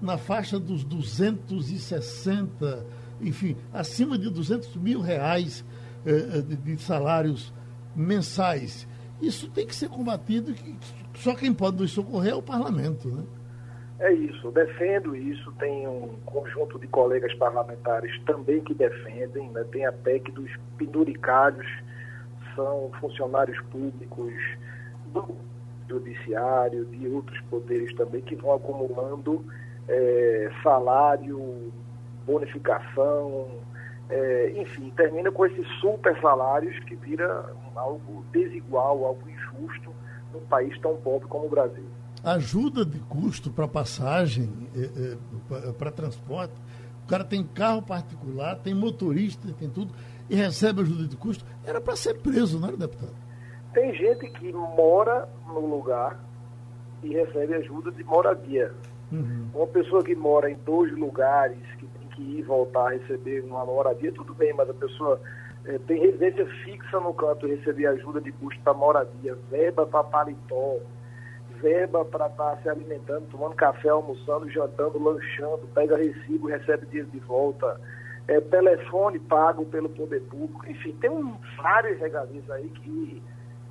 na 0.00 0.16
faixa 0.16 0.58
dos 0.58 0.84
260, 0.84 2.86
enfim, 3.20 3.56
acima 3.72 4.16
de 4.16 4.30
200 4.30 4.76
mil 4.76 5.00
reais 5.00 5.64
de, 6.04 6.56
de, 6.56 6.82
salários 6.82 7.52
mensais. 7.94 8.88
Isso 9.20 9.50
tem 9.50 9.66
que 9.66 9.74
ser 9.74 9.88
combatido, 9.88 10.54
só 11.14 11.34
quem 11.34 11.52
pode 11.52 11.78
nos 11.78 11.92
socorrer 11.92 12.32
é 12.32 12.36
o 12.36 12.42
parlamento, 12.42 13.08
né? 13.08 13.24
É 13.98 14.10
isso, 14.14 14.50
defendo 14.50 15.14
isso. 15.14 15.52
Tem 15.58 15.86
um 15.86 16.08
conjunto 16.24 16.78
de 16.78 16.86
colegas 16.86 17.34
parlamentares 17.34 18.18
também 18.24 18.62
que 18.62 18.72
defendem. 18.72 19.50
Né? 19.50 19.62
Tem 19.70 19.84
a 19.84 19.92
PEC 19.92 20.32
dos 20.32 20.50
penduricários, 20.78 21.66
são 22.56 22.90
funcionários 22.98 23.60
públicos 23.64 24.32
do 25.12 25.36
judiciário, 25.86 26.86
de 26.86 27.08
outros 27.08 27.38
poderes 27.50 27.94
também, 27.94 28.22
que 28.22 28.36
vão 28.36 28.54
acumulando 28.54 29.44
é, 29.86 30.50
salário, 30.62 31.70
bonificação, 32.24 33.48
é, 34.10 34.52
enfim, 34.56 34.90
termina 34.96 35.30
com 35.30 35.46
esses 35.46 35.66
super 35.80 36.18
salários 36.20 36.78
que 36.84 36.96
vira 36.96 37.54
algo 37.74 38.24
desigual, 38.32 39.04
algo 39.04 39.28
injusto 39.28 39.94
num 40.32 40.40
país 40.46 40.78
tão 40.80 40.96
pobre 40.96 41.28
como 41.28 41.46
o 41.46 41.48
Brasil 41.48 41.84
ajuda 42.24 42.84
de 42.84 42.98
custo 43.00 43.50
para 43.50 43.66
passagem, 43.66 44.50
é, 44.76 45.68
é, 45.68 45.72
para 45.72 45.90
transporte. 45.90 46.54
O 47.04 47.08
cara 47.08 47.24
tem 47.24 47.42
carro 47.42 47.82
particular, 47.82 48.56
tem 48.56 48.74
motorista, 48.74 49.48
tem 49.58 49.68
tudo, 49.68 49.92
e 50.28 50.36
recebe 50.36 50.82
ajuda 50.82 51.08
de 51.08 51.16
custo. 51.16 51.44
Era 51.64 51.80
para 51.80 51.96
ser 51.96 52.14
preso, 52.18 52.60
não 52.60 52.68
era, 52.68 52.76
deputado? 52.76 53.14
Tem 53.72 53.94
gente 53.94 54.28
que 54.30 54.52
mora 54.52 55.28
no 55.46 55.60
lugar 55.60 56.20
e 57.02 57.12
recebe 57.12 57.54
ajuda 57.54 57.90
de 57.90 58.04
moradia. 58.04 58.72
Uhum. 59.10 59.48
Uma 59.54 59.66
pessoa 59.66 60.04
que 60.04 60.14
mora 60.14 60.50
em 60.50 60.56
dois 60.64 60.92
lugares, 60.96 61.58
que 61.78 61.86
que 62.20 62.38
ir 62.38 62.42
voltar 62.42 62.88
a 62.88 62.90
receber 62.90 63.40
uma 63.42 63.64
moradia, 63.64 64.12
tudo 64.12 64.34
bem, 64.34 64.52
mas 64.52 64.68
a 64.68 64.74
pessoa 64.74 65.20
é, 65.64 65.78
tem 65.78 66.00
residência 66.00 66.46
fixa 66.64 67.00
no 67.00 67.14
canto 67.14 67.46
e 67.46 67.54
receber 67.54 67.86
ajuda 67.86 68.20
de 68.20 68.32
custo 68.32 68.60
para 68.62 68.74
moradia, 68.74 69.36
verba 69.50 69.86
para 69.86 70.04
paletó, 70.04 70.78
verba 71.60 72.04
para 72.04 72.26
estar 72.26 72.56
tá 72.56 72.62
se 72.62 72.68
alimentando, 72.68 73.26
tomando 73.30 73.54
café, 73.54 73.88
almoçando, 73.88 74.48
jantando, 74.50 75.02
lanchando, 75.02 75.68
pega 75.74 75.96
recibo, 75.96 76.48
recebe 76.48 76.86
dias 76.86 77.10
de 77.10 77.18
volta, 77.20 77.80
é, 78.28 78.40
telefone 78.40 79.18
pago 79.18 79.64
pelo 79.66 79.88
poder 79.88 80.20
público, 80.22 80.64
enfim, 80.68 80.92
tem 81.00 81.10
um, 81.10 81.36
várias 81.56 81.98
regalias 81.98 82.48
aí 82.50 82.68
que, 82.68 83.22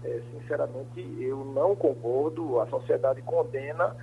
é, 0.03 0.21
sinceramente, 0.31 1.17
eu 1.19 1.45
não 1.45 1.75
concordo, 1.75 2.59
a 2.59 2.67
sociedade 2.67 3.21
condena, 3.21 3.95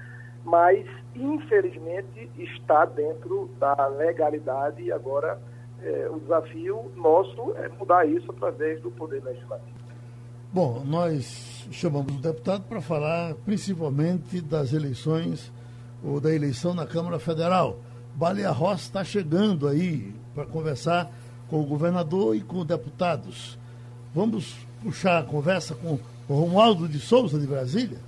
mas, 0.46 0.86
infelizmente, 1.14 2.30
está 2.38 2.84
dentro 2.84 3.50
da 3.58 3.88
legalidade 3.88 4.80
e 4.80 4.92
agora 4.92 5.40
é, 5.82 6.08
o 6.08 6.20
desafio 6.20 6.90
nosso 6.94 7.52
é 7.56 7.68
mudar 7.68 8.06
isso 8.06 8.30
através 8.30 8.80
do 8.80 8.90
poder 8.92 9.22
legislativo. 9.24 9.76
Bom, 10.52 10.84
nós 10.86 11.66
chamamos 11.72 12.14
o 12.14 12.20
deputado 12.20 12.62
para 12.68 12.80
falar 12.80 13.34
principalmente 13.44 14.40
das 14.40 14.72
eleições 14.72 15.52
ou 16.02 16.20
da 16.20 16.32
eleição 16.32 16.72
na 16.72 16.86
Câmara 16.86 17.18
Federal. 17.18 17.80
Baleia 18.14 18.52
Rossi 18.52 18.84
está 18.84 19.02
chegando 19.02 19.66
aí 19.66 20.14
para 20.32 20.46
conversar 20.46 21.10
com 21.50 21.60
o 21.60 21.66
governador 21.66 22.36
e 22.36 22.40
com 22.40 22.64
deputados. 22.64 23.58
Vamos 24.14 24.56
puxar 24.80 25.18
a 25.18 25.24
conversa 25.24 25.74
com 25.74 25.98
o 26.28 26.34
Romualdo 26.34 26.88
de 26.88 27.00
Souza, 27.00 27.36
de 27.36 27.46
Brasília? 27.48 27.98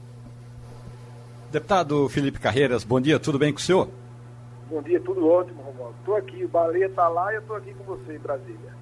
Deputado 1.50 2.06
Felipe 2.10 2.38
Carreiras, 2.38 2.84
bom 2.84 3.00
dia, 3.00 3.18
tudo 3.18 3.38
bem 3.38 3.54
com 3.54 3.58
o 3.58 3.62
senhor? 3.62 3.88
Bom 4.68 4.82
dia, 4.82 5.00
tudo 5.00 5.26
ótimo, 5.26 5.62
Romualdo. 5.62 5.96
Estou 6.00 6.14
aqui, 6.14 6.44
o 6.44 6.48
Baleia 6.48 6.86
está 6.86 7.08
lá 7.08 7.32
e 7.32 7.36
eu 7.36 7.40
estou 7.40 7.56
aqui 7.56 7.72
com 7.72 7.84
você 7.84 8.16
em 8.16 8.18
Brasília. 8.18 8.76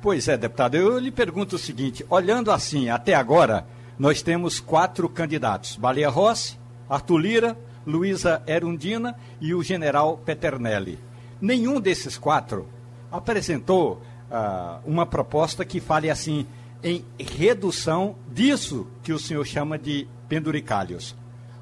Pois 0.00 0.26
é, 0.26 0.34
deputado, 0.38 0.76
eu 0.76 0.98
lhe 0.98 1.10
pergunto 1.10 1.56
o 1.56 1.58
seguinte: 1.58 2.04
olhando 2.08 2.50
assim, 2.50 2.88
até 2.88 3.14
agora, 3.14 3.66
nós 3.98 4.22
temos 4.22 4.60
quatro 4.60 5.10
candidatos: 5.10 5.76
Baleia 5.76 6.08
Rossi, 6.08 6.58
Arthur 6.88 7.18
Lira, 7.18 7.58
Luísa 7.86 8.42
Erundina 8.46 9.14
e 9.38 9.54
o 9.54 9.62
general 9.62 10.16
Peternelli. 10.16 10.98
Nenhum 11.38 11.78
desses 11.78 12.16
quatro 12.16 12.66
apresentou 13.12 14.00
uh, 14.30 14.80
uma 14.86 15.04
proposta 15.04 15.66
que 15.66 15.80
fale 15.80 16.08
assim 16.08 16.46
em 16.82 17.04
redução 17.18 18.16
disso 18.32 18.86
que 19.02 19.12
o 19.12 19.18
senhor 19.18 19.44
chama 19.44 19.78
de 19.78 20.08
penduricalhos. 20.30 21.14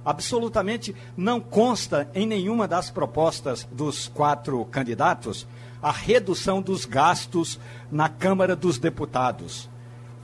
Absolutamente 0.05 0.95
não 1.17 1.41
consta 1.41 2.09
em 2.15 2.27
nenhuma 2.27 2.67
das 2.67 2.91
propostas 2.91 3.67
dos 3.71 4.09
quatro 4.09 4.65
candidatos 4.67 5.47
a 5.83 5.91
redução 5.91 6.63
dos 6.63 6.85
gastos 6.85 7.59
na 7.91 8.09
Câmara 8.09 8.55
dos 8.55 8.79
Deputados. 8.79 9.69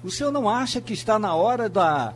O 0.02 0.10
senhor 0.10 0.30
não 0.30 0.48
acha 0.48 0.80
que 0.80 0.92
está 0.92 1.18
na 1.18 1.34
hora 1.34 1.68
da. 1.68 2.14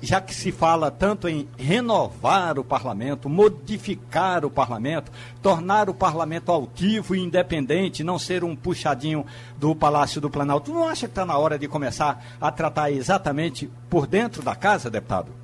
Já 0.00 0.18
que 0.20 0.34
se 0.34 0.50
fala 0.50 0.90
tanto 0.90 1.28
em 1.28 1.46
renovar 1.58 2.58
o 2.58 2.64
parlamento, 2.64 3.28
modificar 3.28 4.44
o 4.44 4.50
parlamento, 4.50 5.12
tornar 5.42 5.90
o 5.90 5.94
parlamento 5.94 6.50
altivo 6.50 7.14
e 7.14 7.20
independente, 7.20 8.02
não 8.02 8.18
ser 8.18 8.44
um 8.44 8.56
puxadinho 8.56 9.26
do 9.58 9.74
Palácio 9.74 10.22
do 10.22 10.30
Planalto, 10.30 10.72
não 10.72 10.88
acha 10.88 11.06
que 11.06 11.12
está 11.12 11.26
na 11.26 11.36
hora 11.36 11.58
de 11.58 11.68
começar 11.68 12.24
a 12.40 12.50
tratar 12.50 12.92
exatamente 12.92 13.70
por 13.90 14.06
dentro 14.06 14.42
da 14.42 14.54
casa, 14.54 14.88
deputado? 14.88 15.43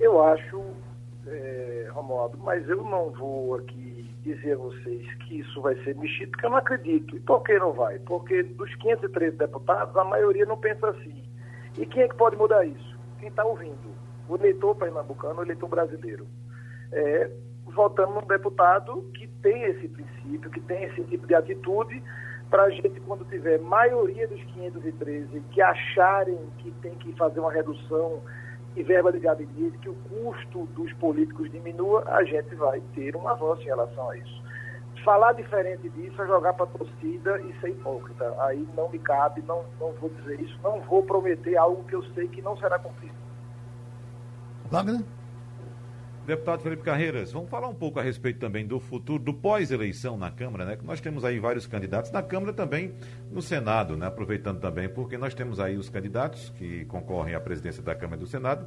Eu 0.00 0.22
acho, 0.22 0.62
é, 1.26 1.88
Romualdo, 1.92 2.38
mas 2.38 2.66
eu 2.68 2.82
não 2.82 3.10
vou 3.10 3.54
aqui 3.54 4.10
dizer 4.22 4.54
a 4.54 4.56
vocês 4.56 5.14
que 5.24 5.40
isso 5.40 5.60
vai 5.60 5.74
ser 5.84 5.94
mexido, 5.96 6.30
porque 6.32 6.46
eu 6.46 6.50
não 6.50 6.56
acredito. 6.56 7.16
E 7.16 7.20
por 7.20 7.42
que 7.42 7.58
não 7.58 7.72
vai? 7.72 7.98
Porque 8.00 8.42
dos 8.42 8.74
513 8.76 9.36
deputados, 9.36 9.94
a 9.96 10.04
maioria 10.04 10.46
não 10.46 10.56
pensa 10.56 10.88
assim. 10.88 11.22
E 11.78 11.84
quem 11.84 12.04
é 12.04 12.08
que 12.08 12.16
pode 12.16 12.36
mudar 12.36 12.64
isso? 12.64 12.98
Quem 13.18 13.28
está 13.28 13.44
ouvindo? 13.44 13.94
O 14.26 14.36
eleitor 14.36 14.74
pernambucano, 14.74 15.40
o 15.40 15.42
eleitor 15.42 15.68
brasileiro. 15.68 16.26
É, 16.92 17.30
votando 17.66 18.14
num 18.14 18.26
deputado 18.26 19.02
que 19.14 19.28
tem 19.42 19.64
esse 19.64 19.86
princípio, 19.86 20.50
que 20.50 20.60
tem 20.60 20.84
esse 20.84 21.04
tipo 21.04 21.26
de 21.26 21.34
atitude, 21.34 22.02
para 22.48 22.64
a 22.64 22.70
gente, 22.70 23.00
quando 23.00 23.24
tiver 23.26 23.60
maioria 23.60 24.26
dos 24.26 24.42
513 24.44 25.40
que 25.50 25.62
acharem 25.62 26.38
que 26.58 26.70
tem 26.82 26.94
que 26.96 27.12
fazer 27.12 27.38
uma 27.38 27.52
redução 27.52 28.20
e 28.76 28.82
verba 28.82 29.12
de 29.12 29.18
gabinete, 29.18 29.78
que 29.78 29.88
o 29.88 29.94
custo 29.94 30.66
dos 30.76 30.92
políticos 30.94 31.50
diminua, 31.50 32.04
a 32.06 32.24
gente 32.24 32.54
vai 32.54 32.80
ter 32.94 33.16
um 33.16 33.26
avanço 33.26 33.62
em 33.62 33.66
relação 33.66 34.08
a 34.10 34.16
isso. 34.16 34.42
Falar 35.04 35.32
diferente 35.32 35.88
disso 35.90 36.20
é 36.22 36.26
jogar 36.26 36.52
para 36.52 36.64
a 36.64 36.68
torcida 36.68 37.40
e 37.40 37.58
ser 37.60 37.70
hipócrita. 37.70 38.34
Aí 38.40 38.66
não 38.76 38.88
me 38.90 38.98
cabe, 38.98 39.42
não, 39.42 39.64
não 39.80 39.92
vou 39.92 40.10
dizer 40.10 40.40
isso, 40.40 40.58
não 40.62 40.80
vou 40.82 41.02
prometer 41.02 41.56
algo 41.56 41.82
que 41.84 41.94
eu 41.94 42.02
sei 42.14 42.28
que 42.28 42.42
não 42.42 42.56
será 42.56 42.78
cumprido. 42.78 43.14
Wagner? 44.70 45.02
Deputado 46.30 46.62
Felipe 46.62 46.84
Carreiras, 46.84 47.32
vamos 47.32 47.50
falar 47.50 47.66
um 47.66 47.74
pouco 47.74 47.98
a 47.98 48.02
respeito 48.04 48.38
também 48.38 48.64
do 48.64 48.78
futuro, 48.78 49.20
do 49.20 49.34
pós-eleição 49.34 50.16
na 50.16 50.30
Câmara, 50.30 50.64
né? 50.64 50.76
Que 50.76 50.84
nós 50.84 51.00
temos 51.00 51.24
aí 51.24 51.40
vários 51.40 51.66
candidatos 51.66 52.12
na 52.12 52.22
Câmara 52.22 52.52
também 52.52 52.94
no 53.32 53.42
Senado, 53.42 53.96
né? 53.96 54.06
Aproveitando 54.06 54.60
também, 54.60 54.88
porque 54.88 55.18
nós 55.18 55.34
temos 55.34 55.58
aí 55.58 55.76
os 55.76 55.88
candidatos 55.88 56.50
que 56.50 56.84
concorrem 56.84 57.34
à 57.34 57.40
presidência 57.40 57.82
da 57.82 57.96
Câmara 57.96 58.22
e 58.22 58.24
do 58.24 58.30
Senado, 58.30 58.64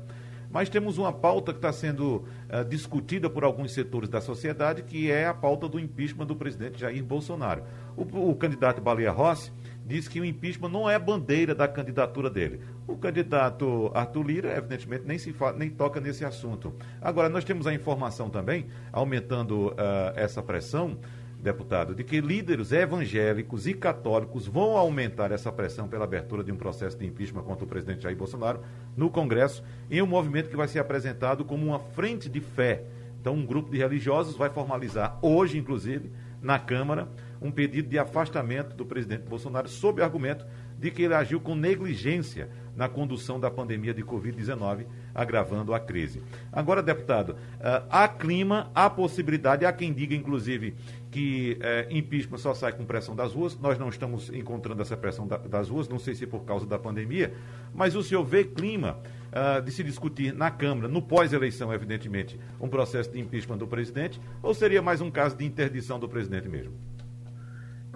mas 0.52 0.68
temos 0.68 0.98
uma 0.98 1.14
pauta 1.14 1.54
que 1.54 1.60
está 1.60 1.72
sendo 1.72 2.26
uh, 2.50 2.66
discutida 2.68 3.30
por 3.30 3.46
alguns 3.46 3.74
setores 3.74 4.10
da 4.10 4.20
sociedade, 4.20 4.84
que 4.84 5.10
é 5.10 5.26
a 5.26 5.34
pauta 5.34 5.70
do 5.70 5.80
impeachment 5.80 6.26
do 6.26 6.36
presidente 6.36 6.82
Jair 6.82 7.02
Bolsonaro. 7.02 7.64
O, 7.96 8.32
o 8.32 8.36
candidato 8.36 8.82
Baleia 8.82 9.12
Rossi 9.12 9.54
diz 9.86 10.08
que 10.08 10.20
o 10.20 10.26
impeachment 10.26 10.70
não 10.70 10.90
é 10.90 10.98
bandeira 10.98 11.54
da 11.54 11.68
candidatura 11.68 12.30
dele. 12.30 12.62
O 12.88 12.98
candidato 12.98 13.92
Arthur 13.94 14.24
Lira, 14.26 14.58
evidentemente, 14.58 15.04
nem, 15.06 15.18
se 15.18 15.34
fala, 15.34 15.58
nem 15.58 15.70
toca 15.70 16.00
nesse 16.00 16.24
assunto. 16.24 16.74
Agora, 17.02 17.30
nós 17.30 17.44
temos 17.44 17.68
a 17.68 17.74
informação 17.74 18.30
também, 18.30 18.68
aumentando 18.92 19.68
uh, 19.68 19.76
essa 20.16 20.42
pressão, 20.42 20.98
deputado, 21.44 21.94
de 21.94 22.04
que 22.06 22.22
líderes 22.22 22.72
evangélicos 22.72 23.68
e 23.68 23.74
católicos 23.74 24.48
vão 24.48 24.78
aumentar 24.78 25.32
essa 25.32 25.52
pressão 25.52 25.90
pela 25.90 26.06
abertura 26.06 26.42
de 26.42 26.52
um 26.52 26.56
processo 26.56 26.98
de 26.98 27.06
impeachment 27.06 27.44
contra 27.44 27.66
o 27.66 27.68
presidente 27.68 28.04
Jair 28.04 28.16
Bolsonaro 28.16 28.62
no 28.96 29.10
Congresso, 29.10 29.62
em 29.92 30.02
um 30.02 30.08
movimento 30.08 30.50
que 30.50 30.56
vai 30.56 30.70
ser 30.70 30.80
apresentado 30.80 31.44
como 31.44 31.66
uma 31.66 31.80
frente 31.80 32.30
de 32.30 32.40
fé. 32.40 32.84
Então, 33.20 33.36
um 33.36 33.46
grupo 33.46 33.70
de 33.70 33.78
religiosos 33.78 34.38
vai 34.38 34.50
formalizar 34.50 35.20
hoje, 35.22 35.58
inclusive, 35.58 36.10
na 36.42 36.60
Câmara, 36.60 37.08
um 37.44 37.52
pedido 37.52 37.90
de 37.90 38.00
afastamento 38.00 38.76
do 38.76 38.86
presidente 38.86 39.24
Bolsonaro 39.28 39.68
sob 39.68 40.02
argumento 40.02 40.46
de 40.80 40.90
que 40.90 41.04
ele 41.04 41.14
agiu 41.14 41.40
com 41.40 41.56
negligência 41.56 42.50
na 42.76 42.90
condução 42.90 43.40
da 43.40 43.52
pandemia 43.52 43.94
de 43.94 44.04
Covid-19, 44.04 44.86
agravando 45.14 45.74
a 45.74 45.80
crise. 45.80 46.24
Agora, 46.52 46.82
deputado, 46.82 47.30
uh, 47.34 47.86
há 47.90 48.08
clima, 48.08 48.72
há 48.74 48.90
possibilidade, 48.90 49.66
há 49.66 49.72
quem 49.72 49.94
diga, 49.94 50.16
inclusive, 50.16 50.76
que 51.12 51.58
uh, 51.60 51.94
impeachment 51.94 52.40
só 52.40 52.54
sai 52.54 52.74
com 52.74 52.84
pressão 52.84 53.16
das 53.16 53.34
ruas. 53.34 53.58
Nós 53.60 53.78
não 53.78 53.90
estamos 53.90 54.30
encontrando 54.30 54.82
essa 54.82 54.98
pressão 54.98 55.28
da, 55.28 55.38
das 55.38 55.70
ruas, 55.70 55.88
não 55.88 56.00
sei 56.00 56.16
se 56.16 56.26
por 56.26 56.44
causa 56.44 56.66
da 56.66 56.80
pandemia, 56.80 57.34
mas 57.74 57.96
o 57.96 58.04
senhor 58.04 58.24
vê 58.24 58.44
clima 58.44 58.98
uh, 59.32 59.62
de 59.62 59.72
se 59.72 59.84
discutir 59.84 60.34
na 60.34 60.50
Câmara, 60.50 60.88
no 60.88 61.02
pós-eleição, 61.02 61.72
evidentemente, 61.72 62.40
um 62.60 62.68
processo 62.68 63.12
de 63.12 63.20
impeachment 63.20 63.58
do 63.58 63.68
presidente, 63.68 64.20
ou 64.42 64.54
seria 64.54 64.82
mais 64.82 65.00
um 65.00 65.12
caso 65.12 65.38
de 65.38 65.46
interdição 65.46 66.00
do 66.00 66.10
presidente 66.10 66.50
mesmo? 66.50 66.74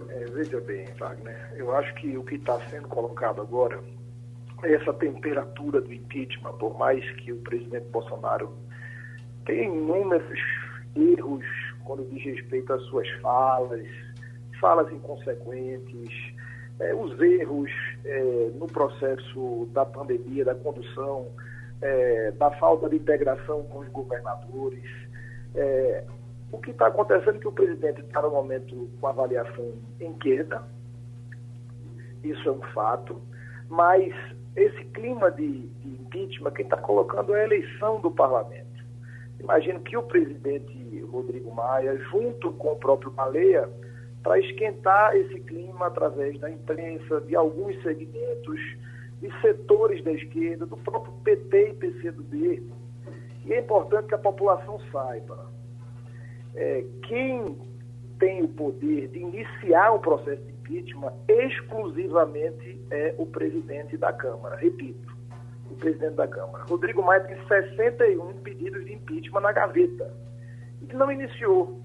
É, 0.10 0.26
veja 0.26 0.62
bem, 0.62 0.86
Wagner, 1.00 1.54
eu 1.56 1.76
acho 1.76 1.94
que 1.96 2.16
o 2.18 2.24
que 2.24 2.36
está 2.36 2.60
sendo 2.70 2.88
colocado 2.88 3.42
agora 3.42 3.82
essa 4.64 4.94
temperatura 4.94 5.82
do 5.82 5.94
impeachment, 5.94 6.54
por 6.54 6.78
mais 6.78 7.04
que 7.18 7.32
o 7.32 7.38
presidente 7.38 7.88
Bolsonaro 7.90 8.52
tenha 9.46 9.64
inúmeros 9.64 10.40
erros 10.96 11.46
quando 11.84 12.08
diz 12.10 12.24
respeito 12.24 12.74
às 12.74 12.82
suas 12.84 13.10
falas, 13.22 13.88
falas 14.60 14.92
inconsequentes, 14.92 16.36
é, 16.80 16.94
os 16.94 17.20
erros 17.20 17.72
é, 18.06 18.52
no 18.56 18.68
processo 18.68 19.68
da 19.74 19.86
pandemia, 19.86 20.46
da 20.46 20.54
condução, 20.54 21.28
é, 21.82 22.32
da 22.32 22.52
falta 22.52 22.90
de 22.90 22.98
integração 22.98 23.64
com 23.64 23.80
os 23.80 23.88
governadores. 23.90 25.08
O 26.58 26.60
que 26.60 26.72
está 26.72 26.88
acontecendo 26.88 27.36
é 27.36 27.40
que 27.40 27.48
o 27.48 27.52
presidente 27.52 28.02
está 28.02 28.20
no 28.20 28.32
momento 28.32 28.90
com 29.00 29.08
avaliação 29.08 29.74
em 30.00 30.12
queda, 30.14 30.68
isso 32.24 32.50
é 32.50 32.52
um 32.52 32.62
fato, 32.74 33.22
mas 33.70 34.12
esse 34.56 34.84
clima 34.86 35.30
de, 35.30 35.68
de 35.68 35.90
impeachment, 36.02 36.52
quem 36.54 36.66
está 36.66 36.76
colocando 36.78 37.36
é 37.36 37.42
a 37.42 37.44
eleição 37.44 38.02
do 38.02 38.10
parlamento. 38.10 38.84
Imagino 39.40 39.80
que 39.82 39.96
o 39.96 40.02
presidente 40.02 41.00
Rodrigo 41.02 41.54
Maia, 41.54 41.96
junto 42.10 42.52
com 42.54 42.72
o 42.72 42.76
próprio 42.76 43.12
Baleia, 43.12 43.70
para 44.24 44.40
esquentar 44.40 45.16
esse 45.16 45.40
clima 45.42 45.86
através 45.86 46.40
da 46.40 46.50
imprensa, 46.50 47.22
de 47.22 47.36
alguns 47.36 47.80
segmentos, 47.84 48.60
de 49.22 49.42
setores 49.42 50.04
da 50.04 50.12
esquerda, 50.12 50.66
do 50.66 50.76
próprio 50.78 51.14
PT 51.24 51.70
e 51.70 51.74
PCdoB. 51.76 52.64
E 53.46 53.54
é 53.54 53.60
importante 53.60 54.08
que 54.08 54.16
a 54.16 54.18
população 54.18 54.80
saiba. 54.92 55.56
É, 56.58 56.84
quem 57.04 57.56
tem 58.18 58.44
o 58.44 58.48
poder 58.48 59.10
de 59.10 59.20
iniciar 59.20 59.94
um 59.94 60.00
processo 60.00 60.42
de 60.42 60.52
impeachment 60.54 61.14
exclusivamente 61.28 62.82
é 62.90 63.14
o 63.16 63.28
presidente 63.28 63.96
da 63.96 64.12
Câmara. 64.12 64.56
Repito, 64.56 65.16
o 65.70 65.76
presidente 65.76 66.16
da 66.16 66.28
Câmara. 66.28 66.64
Rodrigo 66.64 67.04
Maia 67.04 67.22
tem 67.22 67.38
61 67.48 68.34
pedidos 68.42 68.84
de 68.86 68.94
impeachment 68.94 69.42
na 69.42 69.52
gaveta. 69.52 70.12
E 70.82 70.96
não 70.96 71.12
iniciou. 71.12 71.80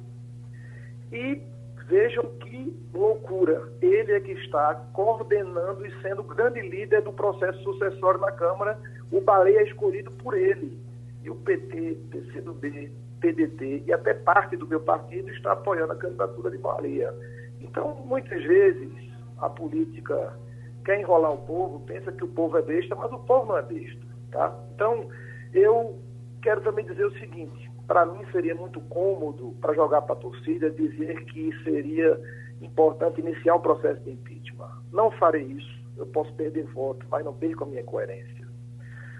E 1.12 1.42
vejam 1.86 2.24
que 2.40 2.74
loucura. 2.94 3.70
Ele 3.82 4.12
é 4.12 4.20
que 4.20 4.32
está 4.32 4.74
coordenando 4.94 5.86
e 5.86 6.00
sendo 6.00 6.22
o 6.22 6.24
grande 6.24 6.62
líder 6.62 7.02
do 7.02 7.12
processo 7.12 7.62
sucessório 7.62 8.20
na 8.20 8.32
Câmara. 8.32 8.78
O 9.10 9.20
Baleia 9.20 9.60
é 9.60 9.64
escolhido 9.64 10.10
por 10.12 10.32
ele. 10.32 10.80
E 11.22 11.28
o 11.28 11.34
PT, 11.34 11.98
PCdoB, 12.10 12.90
PDT 13.22 13.84
e 13.86 13.92
até 13.92 14.12
parte 14.12 14.56
do 14.56 14.66
meu 14.66 14.80
partido 14.80 15.30
está 15.30 15.52
apoiando 15.52 15.92
a 15.92 15.96
candidatura 15.96 16.50
de 16.50 16.58
Baleia. 16.58 17.14
Então, 17.60 17.94
muitas 18.04 18.42
vezes, 18.42 18.92
a 19.38 19.48
política 19.48 20.36
quer 20.84 21.00
enrolar 21.00 21.32
o 21.32 21.46
povo, 21.46 21.80
pensa 21.86 22.10
que 22.10 22.24
o 22.24 22.28
povo 22.28 22.58
é 22.58 22.62
besta, 22.62 22.96
mas 22.96 23.10
o 23.12 23.18
povo 23.20 23.46
não 23.46 23.58
é 23.58 23.62
besta. 23.62 24.04
Tá? 24.32 24.54
Então, 24.74 25.08
eu 25.54 25.98
quero 26.42 26.60
também 26.62 26.84
dizer 26.84 27.06
o 27.06 27.18
seguinte: 27.18 27.70
para 27.86 28.04
mim 28.04 28.24
seria 28.32 28.54
muito 28.54 28.80
cômodo 28.82 29.54
para 29.60 29.72
jogar 29.74 30.02
para 30.02 30.14
a 30.14 30.18
torcida 30.18 30.70
dizer 30.70 31.24
que 31.26 31.52
seria 31.62 32.20
importante 32.60 33.20
iniciar 33.20 33.54
um 33.54 33.60
processo 33.60 34.00
de 34.00 34.10
impeachment. 34.10 34.70
Não 34.92 35.10
farei 35.12 35.44
isso. 35.44 35.82
Eu 35.96 36.06
posso 36.06 36.32
perder 36.34 36.64
voto, 36.72 37.06
mas 37.10 37.24
não 37.24 37.34
perco 37.34 37.64
a 37.64 37.66
minha 37.66 37.84
coerência. 37.84 38.48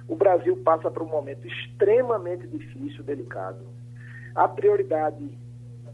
O 0.08 0.16
Brasil 0.16 0.56
passa 0.64 0.90
por 0.90 1.02
um 1.02 1.08
momento 1.08 1.46
extremamente 1.46 2.46
difícil, 2.46 3.04
delicado. 3.04 3.64
A 4.34 4.48
prioridade 4.48 5.38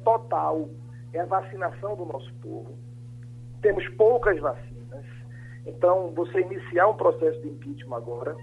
total 0.04 0.68
é 1.12 1.20
a 1.20 1.26
vacinação 1.26 1.96
do 1.96 2.04
nosso 2.04 2.32
povo. 2.34 2.78
Temos 3.60 3.86
poucas 3.90 4.38
vacinas. 4.38 5.04
Então, 5.66 6.12
você 6.14 6.40
iniciar 6.40 6.88
um 6.88 6.94
processo 6.94 7.40
de 7.42 7.48
impeachment 7.48 7.96
agora 7.96 8.36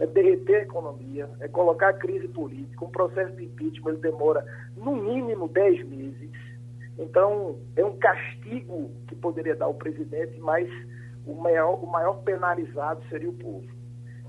é 0.00 0.06
derreter 0.06 0.56
a 0.56 0.62
economia, 0.62 1.28
é 1.40 1.48
colocar 1.48 1.90
a 1.90 1.92
crise 1.92 2.26
política. 2.28 2.84
Um 2.84 2.90
processo 2.90 3.36
de 3.36 3.44
impeachment 3.44 3.92
ele 3.92 4.00
demora, 4.00 4.44
no 4.76 4.96
mínimo, 4.96 5.48
10 5.48 5.86
meses. 5.88 6.30
Então, 6.98 7.58
é 7.76 7.84
um 7.84 7.96
castigo 7.96 8.90
que 9.06 9.14
poderia 9.14 9.54
dar 9.54 9.68
o 9.68 9.74
presidente, 9.74 10.38
mas 10.40 10.68
o 11.26 11.34
maior, 11.34 11.82
o 11.82 11.86
maior 11.86 12.22
penalizado 12.22 13.02
seria 13.08 13.28
o 13.28 13.34
povo. 13.34 13.66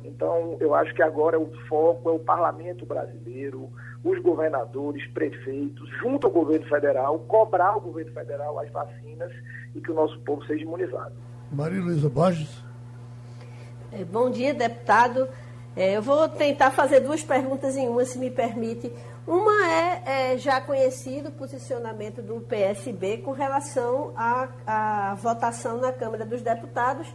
Então, 0.03 0.57
eu 0.59 0.75
acho 0.75 0.93
que 0.93 1.01
agora 1.01 1.39
o 1.39 1.51
foco 1.67 2.09
é 2.09 2.13
o 2.13 2.19
parlamento 2.19 2.85
brasileiro, 2.85 3.71
os 4.05 4.21
governadores, 4.21 5.05
prefeitos, 5.07 5.89
junto 5.99 6.27
ao 6.27 6.31
governo 6.31 6.67
federal, 6.67 7.17
cobrar 7.27 7.75
o 7.75 7.81
governo 7.81 8.13
federal 8.13 8.59
as 8.59 8.69
vacinas 8.69 9.31
e 9.73 9.81
que 9.81 9.91
o 9.91 9.95
nosso 9.95 10.19
povo 10.19 10.45
seja 10.45 10.63
imunizado. 10.63 11.15
Maria 11.51 11.81
Luísa 11.81 12.07
Borges. 12.07 12.63
É, 13.91 14.03
bom 14.03 14.29
dia, 14.29 14.53
deputado. 14.53 15.27
É, 15.75 15.97
eu 15.97 16.03
vou 16.03 16.29
tentar 16.29 16.69
fazer 16.69 16.99
duas 16.99 17.23
perguntas 17.23 17.75
em 17.75 17.89
uma, 17.89 18.05
se 18.05 18.19
me 18.19 18.29
permite. 18.29 18.93
Uma 19.25 19.67
é, 19.67 20.33
é 20.33 20.37
já 20.37 20.61
conhecido 20.61 21.29
o 21.29 21.31
posicionamento 21.31 22.21
do 22.21 22.39
PSB 22.41 23.17
com 23.17 23.31
relação 23.31 24.13
à, 24.15 24.49
à 24.67 25.15
votação 25.15 25.79
na 25.81 25.91
Câmara 25.91 26.23
dos 26.23 26.43
Deputados 26.43 27.11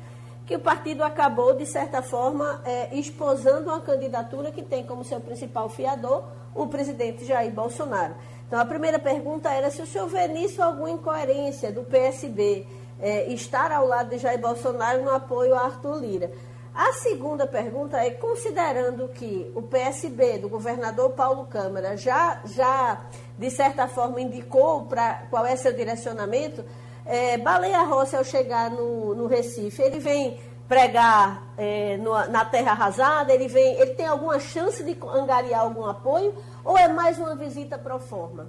que 0.50 0.56
o 0.56 0.58
partido 0.58 1.04
acabou, 1.04 1.54
de 1.54 1.64
certa 1.64 2.02
forma, 2.02 2.60
é, 2.64 2.92
esposando 2.96 3.70
uma 3.70 3.80
candidatura 3.80 4.50
que 4.50 4.62
tem 4.62 4.84
como 4.84 5.04
seu 5.04 5.20
principal 5.20 5.68
fiador 5.68 6.24
o 6.52 6.66
presidente 6.66 7.24
Jair 7.24 7.52
Bolsonaro. 7.52 8.16
Então, 8.48 8.58
a 8.58 8.64
primeira 8.64 8.98
pergunta 8.98 9.48
era 9.48 9.70
se 9.70 9.80
o 9.80 9.86
senhor 9.86 10.08
vê 10.08 10.26
nisso 10.26 10.60
alguma 10.60 10.90
incoerência 10.90 11.70
do 11.70 11.84
PSB 11.84 12.66
é, 13.00 13.32
estar 13.32 13.70
ao 13.70 13.86
lado 13.86 14.10
de 14.10 14.18
Jair 14.18 14.40
Bolsonaro 14.40 15.04
no 15.04 15.14
apoio 15.14 15.54
a 15.54 15.66
Arthur 15.66 16.00
Lira. 16.00 16.32
A 16.74 16.94
segunda 16.94 17.46
pergunta 17.46 18.04
é, 18.04 18.10
considerando 18.10 19.06
que 19.06 19.52
o 19.54 19.62
PSB 19.62 20.38
do 20.38 20.48
governador 20.48 21.10
Paulo 21.10 21.46
Câmara 21.46 21.96
já, 21.96 22.40
já 22.44 23.00
de 23.38 23.50
certa 23.52 23.86
forma, 23.86 24.20
indicou 24.20 24.86
para 24.86 25.28
qual 25.30 25.46
é 25.46 25.54
seu 25.54 25.72
direcionamento, 25.72 26.64
é, 27.10 27.38
Baleia 27.38 27.82
Rossi, 27.82 28.16
ao 28.16 28.24
chegar 28.24 28.70
no, 28.70 29.14
no 29.14 29.26
Recife, 29.26 29.82
ele 29.82 29.98
vem 29.98 30.38
pregar 30.68 31.42
é, 31.58 31.96
no, 31.96 32.12
na 32.28 32.44
terra 32.44 32.70
arrasada, 32.72 33.32
ele, 33.34 33.48
vem, 33.48 33.74
ele 33.80 33.94
tem 33.94 34.06
alguma 34.06 34.38
chance 34.38 34.84
de 34.84 34.96
angariar 35.02 35.62
algum 35.62 35.84
apoio 35.84 36.32
ou 36.64 36.78
é 36.78 36.86
mais 36.86 37.18
uma 37.18 37.34
visita 37.34 37.76
pro 37.76 37.98
forma? 37.98 38.46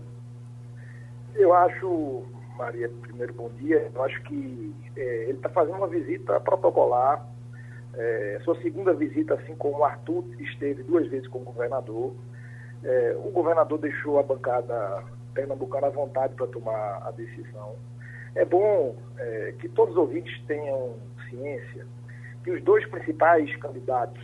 Eu 1.33 1.53
acho, 1.53 2.23
Maria, 2.55 2.87
primeiro 3.01 3.33
bom 3.33 3.49
dia, 3.59 3.89
eu 3.93 4.03
acho 4.03 4.21
que 4.23 4.75
é, 4.95 5.23
ele 5.29 5.37
está 5.37 5.49
fazendo 5.49 5.77
uma 5.77 5.87
visita 5.87 6.39
protocolar, 6.39 7.25
é, 7.95 8.39
sua 8.43 8.55
segunda 8.61 8.93
visita, 8.93 9.33
assim 9.33 9.55
como 9.55 9.79
o 9.79 9.83
Arthur 9.83 10.23
esteve 10.39 10.83
duas 10.83 11.07
vezes 11.07 11.27
como 11.27 11.45
governador, 11.45 12.13
É, 12.83 13.15
o 13.15 13.29
governador 13.29 13.77
deixou 13.77 14.17
a 14.17 14.23
bancada 14.23 15.03
pernambucana 15.35 15.85
à 15.85 15.89
vontade 15.91 16.33
para 16.33 16.47
tomar 16.47 17.03
a 17.07 17.11
decisão. 17.11 17.75
É 18.35 18.45
bom 18.45 18.95
é, 19.17 19.53
que 19.59 19.67
todos 19.69 19.93
os 19.93 19.97
ouvintes 19.97 20.41
tenham 20.45 20.95
ciência 21.29 21.85
que 22.43 22.51
os 22.51 22.63
dois 22.63 22.85
principais 22.87 23.55
candidatos 23.57 24.21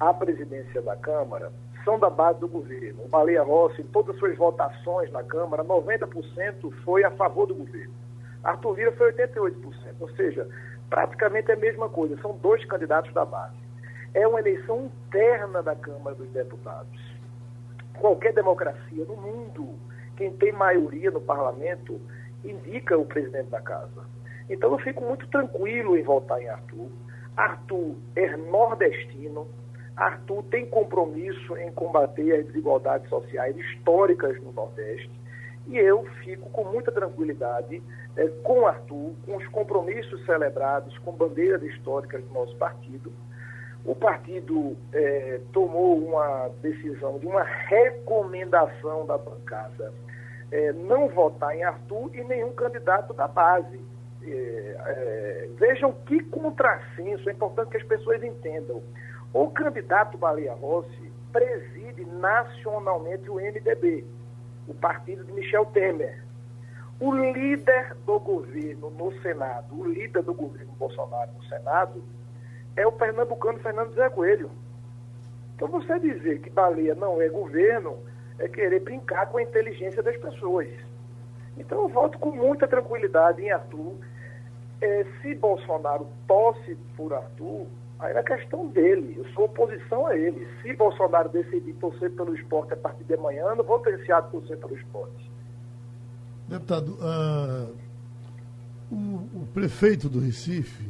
à 0.00 0.12
presidência 0.12 0.80
da 0.82 0.96
Câmara 0.96 1.52
são 1.84 1.98
da 1.98 2.10
base 2.10 2.40
do 2.40 2.48
governo. 2.48 3.04
O 3.04 3.08
Baleia 3.08 3.42
Rossi, 3.42 3.82
em 3.82 3.86
todas 3.86 4.14
as 4.14 4.18
suas 4.18 4.36
votações 4.36 5.10
na 5.12 5.22
Câmara, 5.22 5.64
90% 5.64 6.72
foi 6.84 7.04
a 7.04 7.10
favor 7.12 7.46
do 7.46 7.54
governo. 7.54 7.94
Arthur 8.42 8.76
Lira 8.76 8.92
foi 8.92 9.12
88%, 9.12 9.72
ou 10.00 10.08
seja, 10.10 10.48
praticamente 10.90 11.50
é 11.50 11.54
a 11.54 11.58
mesma 11.58 11.88
coisa, 11.88 12.16
são 12.20 12.36
dois 12.36 12.64
candidatos 12.64 13.12
da 13.12 13.24
base. 13.24 13.56
É 14.14 14.26
uma 14.26 14.40
eleição 14.40 14.86
interna 14.86 15.62
da 15.62 15.74
Câmara 15.74 16.16
dos 16.16 16.28
Deputados. 16.30 17.16
Qualquer 17.98 18.32
democracia 18.32 19.04
no 19.04 19.16
mundo, 19.16 19.74
quem 20.16 20.32
tem 20.32 20.52
maioria 20.52 21.10
no 21.10 21.20
parlamento, 21.20 22.00
indica 22.50 22.96
o 22.96 23.04
presidente 23.04 23.50
da 23.50 23.60
casa. 23.60 24.04
Então 24.48 24.72
eu 24.72 24.78
fico 24.78 25.02
muito 25.02 25.26
tranquilo 25.28 25.96
em 25.96 26.02
votar 26.02 26.40
em 26.40 26.48
Arthur. 26.48 26.88
Arthur 27.36 27.96
é 28.14 28.36
nordestino, 28.36 29.46
Arthur 29.96 30.42
tem 30.44 30.66
compromisso 30.66 31.56
em 31.56 31.70
combater 31.72 32.32
as 32.32 32.46
desigualdades 32.46 33.08
sociais 33.08 33.56
históricas 33.56 34.40
no 34.42 34.52
Nordeste. 34.52 35.10
E 35.66 35.76
eu 35.78 36.04
fico 36.22 36.48
com 36.50 36.64
muita 36.64 36.92
tranquilidade 36.92 37.82
é, 38.16 38.28
com 38.44 38.66
Arthur, 38.66 39.14
com 39.24 39.36
os 39.36 39.46
compromissos 39.48 40.24
celebrados, 40.24 40.96
com 40.98 41.12
bandeiras 41.12 41.62
históricas 41.62 42.22
do 42.24 42.32
nosso 42.32 42.56
partido. 42.56 43.12
O 43.84 43.94
partido 43.94 44.76
é, 44.92 45.40
tomou 45.52 45.98
uma 45.98 46.50
decisão 46.60 47.18
de 47.18 47.26
uma 47.26 47.42
recomendação 47.42 49.06
da 49.06 49.16
bancada 49.18 49.92
é, 50.50 50.72
não 50.72 51.08
votar 51.08 51.54
em 51.56 51.64
Arthur 51.64 52.10
e 52.14 52.22
nenhum 52.24 52.52
candidato 52.52 53.12
da 53.14 53.26
base. 53.26 53.80
É, 54.22 54.28
é, 54.28 55.48
vejam 55.56 55.92
que 55.92 56.20
contrassenso, 56.24 57.28
é 57.28 57.32
importante 57.32 57.70
que 57.70 57.76
as 57.76 57.82
pessoas 57.84 58.22
entendam. 58.22 58.82
O 59.32 59.48
candidato 59.50 60.18
Baleia 60.18 60.54
Rossi 60.54 61.12
preside 61.32 62.04
nacionalmente 62.04 63.30
o 63.30 63.34
MDB, 63.34 64.04
o 64.66 64.74
partido 64.74 65.24
de 65.24 65.32
Michel 65.32 65.66
Temer. 65.66 66.24
O 66.98 67.14
líder 67.14 67.94
do 68.06 68.18
governo 68.18 68.90
no 68.90 69.12
Senado, 69.20 69.78
o 69.78 69.86
líder 69.86 70.22
do 70.22 70.32
governo 70.32 70.72
Bolsonaro 70.78 71.30
no 71.36 71.44
Senado, 71.44 72.02
é 72.74 72.86
o 72.86 72.92
pernambucano 72.92 73.58
Fernando 73.58 73.94
Zé 73.94 74.08
Coelho. 74.08 74.50
Então 75.54 75.68
você 75.68 75.98
dizer 75.98 76.40
que 76.40 76.50
Baleia 76.50 76.94
não 76.94 77.20
é 77.20 77.28
governo 77.28 77.98
é 78.38 78.48
querer 78.48 78.80
brincar 78.80 79.26
com 79.26 79.38
a 79.38 79.42
inteligência 79.42 80.02
das 80.02 80.16
pessoas. 80.16 80.68
Então 81.56 81.82
eu 81.82 81.88
voto 81.88 82.18
com 82.18 82.30
muita 82.30 82.68
tranquilidade 82.68 83.42
em 83.42 83.50
Arthur. 83.50 83.94
É, 84.80 85.06
se 85.22 85.34
Bolsonaro 85.34 86.06
tosse 86.28 86.76
por 86.96 87.14
Arthur, 87.14 87.66
aí 87.98 88.14
é 88.14 88.22
questão 88.22 88.66
dele. 88.68 89.14
Eu 89.16 89.24
sou 89.32 89.46
oposição 89.46 90.06
a 90.06 90.16
ele. 90.16 90.46
Se 90.60 90.72
Bolsonaro 90.74 91.30
decidir 91.30 91.72
torcer 91.74 92.10
pelo 92.12 92.34
esporte 92.34 92.74
a 92.74 92.76
partir 92.76 93.04
de 93.04 93.14
amanhã, 93.14 93.54
não 93.54 93.64
vou 93.64 93.78
ter 93.78 94.12
a 94.12 94.22
torcer 94.22 94.58
pelo 94.58 94.76
esporte. 94.76 95.30
Deputado, 96.46 96.96
uh, 97.00 97.74
o, 98.92 99.40
o, 99.42 99.48
prefeito 99.52 100.08
do 100.08 100.20
Recife, 100.20 100.84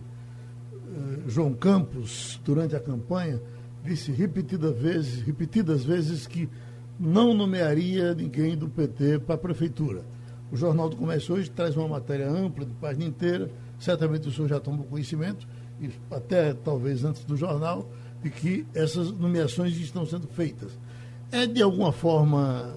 uh, 0.75 1.31
João 1.31 1.55
Campos, 1.55 2.41
durante 2.45 2.77
a 2.77 2.81
campanha, 2.81 3.41
disse 3.83 4.11
repetidas 4.11 4.77
vezes, 4.77 5.23
repetidas 5.23 5.85
vezes 5.85 6.27
que 6.27 6.51
não 6.99 7.35
nomearia 7.35 8.15
ninguém 8.15 8.57
do 8.57 8.69
PT 8.69 9.21
para 9.21 9.35
a 9.35 9.39
prefeitura. 9.39 10.03
O 10.51 10.57
Jornal 10.57 10.89
do 10.89 10.97
Comércio 10.97 11.35
hoje 11.35 11.51
traz 11.51 11.77
uma 11.77 11.89
matéria 11.89 12.29
ampla, 12.29 12.65
de 12.65 12.73
página 12.75 13.05
inteira, 13.05 13.51
certamente 13.79 14.29
o 14.29 14.33
senhor 14.33 14.49
já 14.49 14.61
tomou 14.61 14.85
conhecimento, 14.87 15.47
até 16.11 16.55
talvez 16.55 17.05
antes 17.05 17.25
do 17.25 17.37
jornal, 17.37 17.89
de 18.23 18.31
que 18.31 18.67
essas 18.75 19.13
nomeações 19.13 19.77
estão 19.77 20.07
sendo 20.07 20.27
feitas. 20.29 20.79
É 21.31 21.47
de 21.47 21.63
alguma 21.63 21.93
forma 21.93 22.77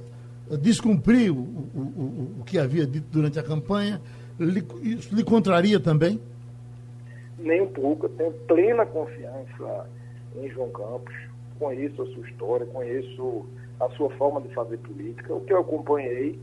descumprir 0.58 1.32
o, 1.32 1.40
o, 1.40 2.36
o, 2.40 2.44
que 2.44 2.58
havia 2.58 2.86
dito 2.86 3.08
durante 3.12 3.40
a 3.40 3.44
campanha? 3.44 4.02
Isso 4.82 5.16
lhe 5.16 5.24
contraria 5.24 5.80
também? 5.80 6.20
Nem 7.38 7.62
um 7.62 7.68
pouco. 7.68 8.08
Eu 8.08 8.10
tenho 8.10 8.32
plena 8.48 8.86
confiança 8.86 9.88
em 10.36 10.50
João 10.50 10.70
Campos. 10.72 11.14
Conheço 11.60 12.02
a 12.02 12.06
sua 12.08 12.28
história, 12.28 12.66
conheço 12.66 13.46
a 13.80 13.90
sua 13.92 14.10
forma 14.12 14.42
de 14.42 14.54
fazer 14.54 14.78
política. 14.78 15.34
O 15.34 15.42
que 15.42 15.54
eu 15.54 15.60
acompanhei, 15.60 16.40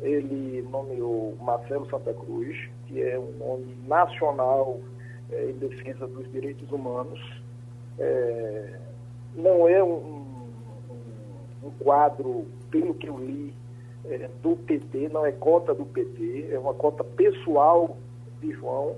ele 0.00 0.62
nomeou 0.70 1.36
Marcelo 1.40 1.88
Santa 1.90 2.14
Cruz, 2.14 2.56
que 2.86 3.02
é 3.02 3.18
um 3.18 3.32
nome 3.32 3.76
nacional 3.86 4.80
é, 5.30 5.50
em 5.50 5.54
defesa 5.54 6.06
dos 6.06 6.30
direitos 6.30 6.70
humanos. 6.70 7.20
É, 7.98 8.78
não 9.34 9.68
é 9.68 9.82
um, 9.82 9.96
um, 9.96 11.66
um, 11.66 11.70
quadro, 11.80 12.46
pelo 12.70 12.94
que 12.94 13.08
eu 13.08 13.18
li, 13.18 13.52
é, 14.04 14.30
do 14.42 14.56
PT, 14.56 15.08
não 15.08 15.26
é 15.26 15.32
cota 15.32 15.74
do 15.74 15.84
PT, 15.84 16.48
é 16.52 16.58
uma 16.58 16.74
cota 16.74 17.02
pessoal 17.02 17.96
de 18.40 18.52
João. 18.52 18.94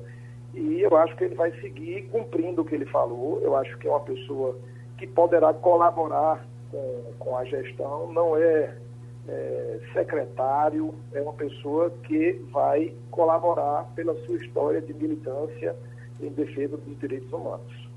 E 0.54 0.80
eu 0.82 0.96
acho 0.96 1.16
que 1.16 1.24
ele 1.24 1.34
vai 1.34 1.52
seguir 1.60 2.08
cumprindo 2.10 2.62
o 2.62 2.64
que 2.64 2.74
ele 2.74 2.86
falou. 2.86 3.40
Eu 3.42 3.56
acho 3.56 3.76
que 3.78 3.86
é 3.86 3.90
uma 3.90 4.00
pessoa 4.00 4.58
que 4.98 5.06
poderá 5.06 5.54
colaborar 5.54 6.44
com, 6.70 7.12
com 7.18 7.36
a 7.36 7.44
gestão, 7.44 8.12
não 8.12 8.36
é, 8.36 8.76
é, 9.28 9.80
secretário, 9.92 10.94
é 11.12 11.20
uma 11.20 11.32
pessoa 11.32 11.90
que 12.04 12.32
vai 12.50 12.94
colaborar 13.10 13.84
pela 13.94 14.14
sua 14.24 14.36
história 14.36 14.80
de 14.80 14.92
militância 14.94 15.74
em 16.20 16.30
defesa 16.30 16.76
dos 16.76 16.98
direitos 16.98 17.32
humanos. 17.32 17.88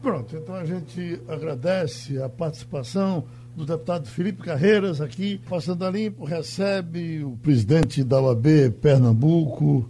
Pronto, 0.00 0.34
então 0.34 0.54
a 0.54 0.64
gente 0.64 1.20
agradece 1.28 2.22
a 2.22 2.28
participação 2.28 3.24
do 3.54 3.66
deputado 3.66 4.08
Felipe 4.08 4.42
Carreiras 4.42 5.00
aqui, 5.00 5.38
passando 5.48 5.84
a 5.84 5.90
limpo, 5.90 6.24
recebe 6.24 7.22
o 7.22 7.36
presidente 7.42 8.02
da 8.02 8.20
UAB 8.20 8.70
Pernambuco, 8.80 9.86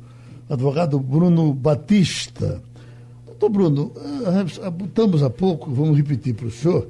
advogado 0.48 0.98
Bruno 0.98 1.54
Batista. 1.54 2.60
Doutor 3.24 3.50
Bruno, 3.50 3.92
estamos 4.84 5.22
há 5.22 5.30
pouco, 5.30 5.70
vamos 5.70 5.96
repetir 5.96 6.34
para 6.34 6.46
o 6.46 6.50
senhor, 6.50 6.88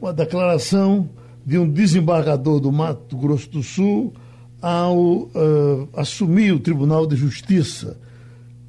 uma 0.00 0.12
declaração 0.12 1.08
de 1.44 1.58
um 1.58 1.68
desembargador 1.68 2.60
do 2.60 2.70
Mato 2.70 3.16
Grosso 3.16 3.48
do 3.50 3.62
Sul 3.62 4.12
ao 4.60 4.96
uh, 4.96 5.88
assumir 5.94 6.52
o 6.52 6.60
Tribunal 6.60 7.06
de 7.06 7.16
Justiça, 7.16 7.96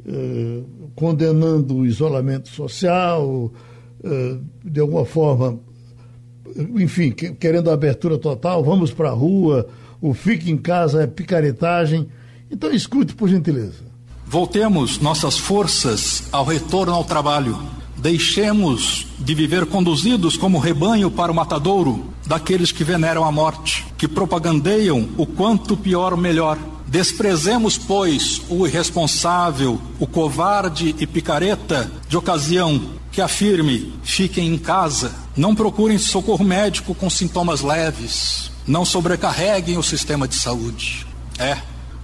uh, 0.06 0.89
condenando 0.96 1.78
o 1.78 1.86
isolamento 1.86 2.50
social, 2.50 3.52
uh, 4.04 4.42
de 4.63 4.80
alguma 4.80 5.06
forma, 5.06 5.60
enfim, 6.76 7.12
que, 7.12 7.32
querendo 7.34 7.70
a 7.70 7.74
abertura 7.74 8.18
total, 8.18 8.63
vamos 8.63 8.92
para 8.92 9.10
a 9.10 9.13
rua, 9.13 9.68
o 10.02 10.13
fique 10.13 10.52
em 10.52 10.58
casa 10.58 11.04
é 11.04 11.08
picaretagem. 11.08 12.08
Então 12.52 12.72
escute, 12.72 13.15
por 13.15 13.30
gentileza. 13.30 13.89
Voltemos 14.26 15.00
nossas 15.00 15.38
forças 15.38 16.30
ao 16.32 16.46
retorno 16.46 16.94
ao 16.94 17.04
trabalho 17.04 17.79
Deixemos 18.00 19.06
de 19.20 19.36
viver 19.36 19.66
conduzidos 19.66 20.38
como 20.38 20.58
rebanho 20.58 21.12
para 21.12 21.32
o 21.32 21.36
matadouro 21.36 22.14
daqueles 22.26 22.72
que 22.72 22.82
veneram 22.82 23.26
a 23.26 23.32
morte, 23.32 23.86
que 23.98 24.08
propagandeiam 24.08 25.10
o 25.18 25.26
quanto 25.26 25.76
pior 25.76 26.16
melhor. 26.16 26.58
Desprezemos, 26.88 27.78
pois, 27.78 28.42
o 28.50 28.66
irresponsável, 28.66 29.82
o 30.00 30.08
covarde 30.08 30.96
e 30.98 31.06
picareta 31.06 31.92
de 32.08 32.16
ocasião 32.16 32.82
que 33.12 33.20
afirme: 33.20 33.94
fiquem 34.02 34.48
em 34.48 34.58
casa, 34.58 35.14
não 35.36 35.54
procurem 35.54 35.98
socorro 35.98 36.46
médico 36.46 36.96
com 36.96 37.10
sintomas 37.10 37.62
leves, 37.62 38.50
não 38.66 38.86
sobrecarreguem 38.86 39.78
o 39.78 39.84
sistema 39.84 40.26
de 40.26 40.36
saúde. 40.36 41.06
É, 41.38 41.58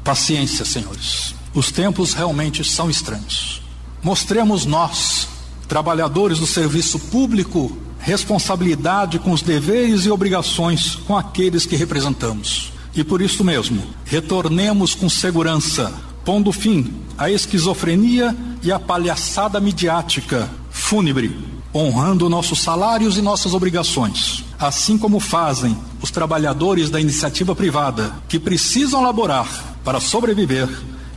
paciência, 0.03 0.65
senhores. 0.65 1.33
Os 1.53 1.71
tempos 1.71 2.13
realmente 2.13 2.65
são 2.65 2.89
estranhos. 2.89 3.61
Mostremos 4.03 4.65
nós 4.65 5.34
trabalhadores 5.67 6.39
do 6.39 6.47
serviço 6.47 6.99
público, 6.99 7.75
responsabilidade 7.99 9.19
com 9.19 9.31
os 9.31 9.41
deveres 9.41 10.05
e 10.05 10.11
obrigações 10.11 10.95
com 11.07 11.17
aqueles 11.17 11.65
que 11.65 11.75
representamos. 11.75 12.71
E 12.95 13.03
por 13.03 13.21
isso 13.21 13.43
mesmo, 13.43 13.83
retornemos 14.05 14.95
com 14.95 15.09
segurança, 15.09 15.93
pondo 16.23 16.51
fim 16.51 16.93
à 17.17 17.29
esquizofrenia 17.29 18.35
e 18.63 18.71
à 18.71 18.79
palhaçada 18.79 19.59
midiática 19.59 20.49
fúnebre, 20.69 21.35
honrando 21.73 22.29
nossos 22.29 22.61
salários 22.61 23.17
e 23.17 23.21
nossas 23.21 23.53
obrigações, 23.53 24.45
assim 24.59 24.97
como 24.97 25.19
fazem 25.19 25.75
os 26.01 26.11
trabalhadores 26.11 26.89
da 26.89 27.01
iniciativa 27.01 27.55
privada, 27.55 28.13
que 28.29 28.39
precisam 28.39 29.01
laborar 29.01 29.47
para 29.83 29.99
sobreviver 29.99 30.69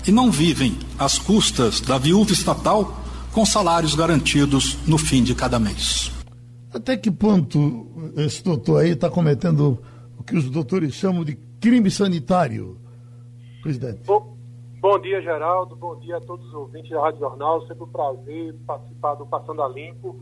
e 0.07 0.11
não 0.11 0.31
vivem 0.31 0.79
às 0.99 1.19
custas 1.19 1.81
da 1.81 1.99
viúva 1.99 2.33
estatal 2.33 2.98
com 3.33 3.45
salários 3.45 3.95
garantidos 3.95 4.79
no 4.87 4.99
fim 4.99 5.23
de 5.23 5.35
cada 5.35 5.59
mês. 5.59 6.11
Até 6.73 6.97
que 6.97 7.11
ponto 7.11 7.87
esse 8.17 8.43
doutor 8.43 8.83
aí 8.83 8.91
está 8.91 9.11
cometendo 9.11 9.79
o 10.19 10.23
que 10.23 10.37
os 10.37 10.51
doutores 10.51 10.95
chamam 10.95 11.25
de 11.25 11.37
crime 11.61 11.91
sanitário. 11.91 12.79
Presidente. 13.63 14.03
Bom, 14.07 14.37
bom 14.81 14.99
dia, 14.99 15.21
Geraldo. 15.21 15.75
Bom 15.77 15.97
dia 15.97 16.17
a 16.17 16.21
todos 16.21 16.47
os 16.47 16.55
ouvintes 16.55 16.91
da 16.91 17.01
Rádio 17.01 17.21
Jornal. 17.21 17.67
Sempre 17.67 17.85
um 17.85 17.89
prazer 17.89 18.55
participar 18.67 19.15
do 19.15 19.27
Passando 19.27 19.63
a 19.63 19.69
Limpo. 19.69 20.17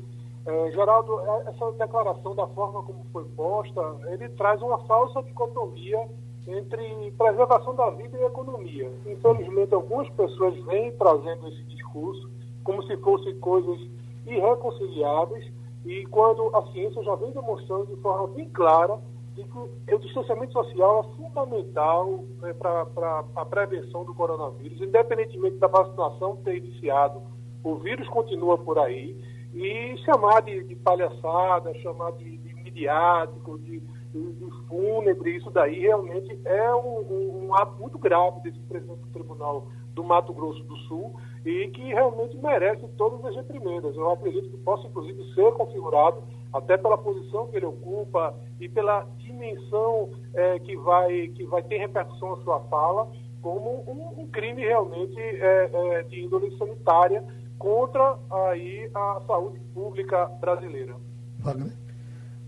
É, 0.46 0.70
Geraldo, 0.70 1.20
é, 1.20 1.50
essa 1.50 1.72
declaração, 1.72 2.34
da 2.34 2.46
forma 2.48 2.82
como 2.82 3.04
foi 3.12 3.24
posta, 3.36 3.82
ele 4.12 4.28
traz 4.30 4.62
uma 4.62 4.78
falsa 4.86 5.20
dicotomia 5.22 5.98
entre 6.46 7.10
preservação 7.18 7.74
da 7.74 7.90
vida 7.90 8.16
e 8.16 8.24
economia. 8.24 8.90
Infelizmente, 9.06 9.74
algumas 9.74 10.08
pessoas 10.10 10.54
vêm 10.64 10.92
trazendo 10.92 11.48
esse 11.48 11.62
discurso 11.64 12.35
como 12.66 12.82
se 12.82 12.96
fossem 12.96 13.38
coisas 13.38 13.80
irreconciliáveis 14.26 15.46
e 15.84 16.04
quando 16.06 16.50
a 16.54 16.66
ciência 16.72 17.00
já 17.04 17.14
vem 17.14 17.30
demonstrando 17.30 17.86
de 17.86 17.96
forma 18.02 18.26
bem 18.34 18.48
clara 18.50 18.98
de 19.36 19.44
que 19.44 19.94
o 19.94 19.98
distanciamento 20.00 20.52
social 20.52 21.00
é 21.00 21.16
fundamental 21.16 22.24
né, 22.40 22.52
para 22.54 23.24
a 23.36 23.44
prevenção 23.44 24.04
do 24.04 24.12
coronavírus, 24.12 24.80
independentemente 24.80 25.56
da 25.58 25.68
vacinação 25.68 26.36
ter 26.36 26.56
iniciado, 26.56 27.22
o 27.62 27.76
vírus 27.76 28.08
continua 28.08 28.58
por 28.58 28.78
aí 28.80 29.16
e 29.54 29.96
chamar 30.04 30.42
de, 30.42 30.64
de 30.64 30.74
palhaçada, 30.74 31.72
chamar 31.74 32.12
de, 32.12 32.36
de 32.38 32.54
midiático, 32.54 33.58
de 33.60 33.80
de 34.12 34.50
fúnebre, 34.66 35.36
isso 35.36 35.50
daí 35.50 35.80
realmente 35.80 36.38
é 36.44 36.74
um, 36.74 37.00
um, 37.00 37.46
um, 37.46 37.54
ato 37.54 37.78
muito 37.78 37.98
grave 37.98 38.40
desse 38.40 38.58
presidente 38.60 39.00
do 39.00 39.08
Tribunal 39.08 39.68
do 39.94 40.02
Mato 40.02 40.32
Grosso 40.32 40.62
do 40.64 40.76
Sul 40.88 41.14
e 41.46 41.68
que 41.68 41.94
realmente 41.94 42.36
merece 42.38 42.88
todas 42.98 43.24
as 43.24 43.36
reprimendas. 43.36 43.94
Eu 43.94 44.10
acredito 44.10 44.50
que 44.50 44.56
possa, 44.58 44.88
inclusive, 44.88 45.32
ser 45.32 45.52
configurado, 45.52 46.20
até 46.52 46.76
pela 46.76 46.98
posição 46.98 47.46
que 47.46 47.56
ele 47.56 47.66
ocupa 47.66 48.34
e 48.60 48.68
pela 48.68 49.06
dimensão 49.18 50.10
é, 50.34 50.58
que, 50.58 50.76
vai, 50.76 51.28
que 51.28 51.44
vai 51.44 51.62
ter 51.62 51.78
repercussão 51.78 52.32
a 52.32 52.42
sua 52.42 52.60
fala, 52.64 53.08
como 53.40 53.84
um, 53.86 54.22
um 54.22 54.26
crime 54.26 54.62
realmente 54.62 55.20
é, 55.20 55.70
é, 55.72 56.02
de 56.02 56.24
índole 56.24 56.56
sanitária 56.58 57.22
contra 57.58 58.18
aí, 58.50 58.90
a 58.92 59.20
saúde 59.26 59.60
pública 59.72 60.26
brasileira. 60.40 60.96
Wagner? 61.38 61.72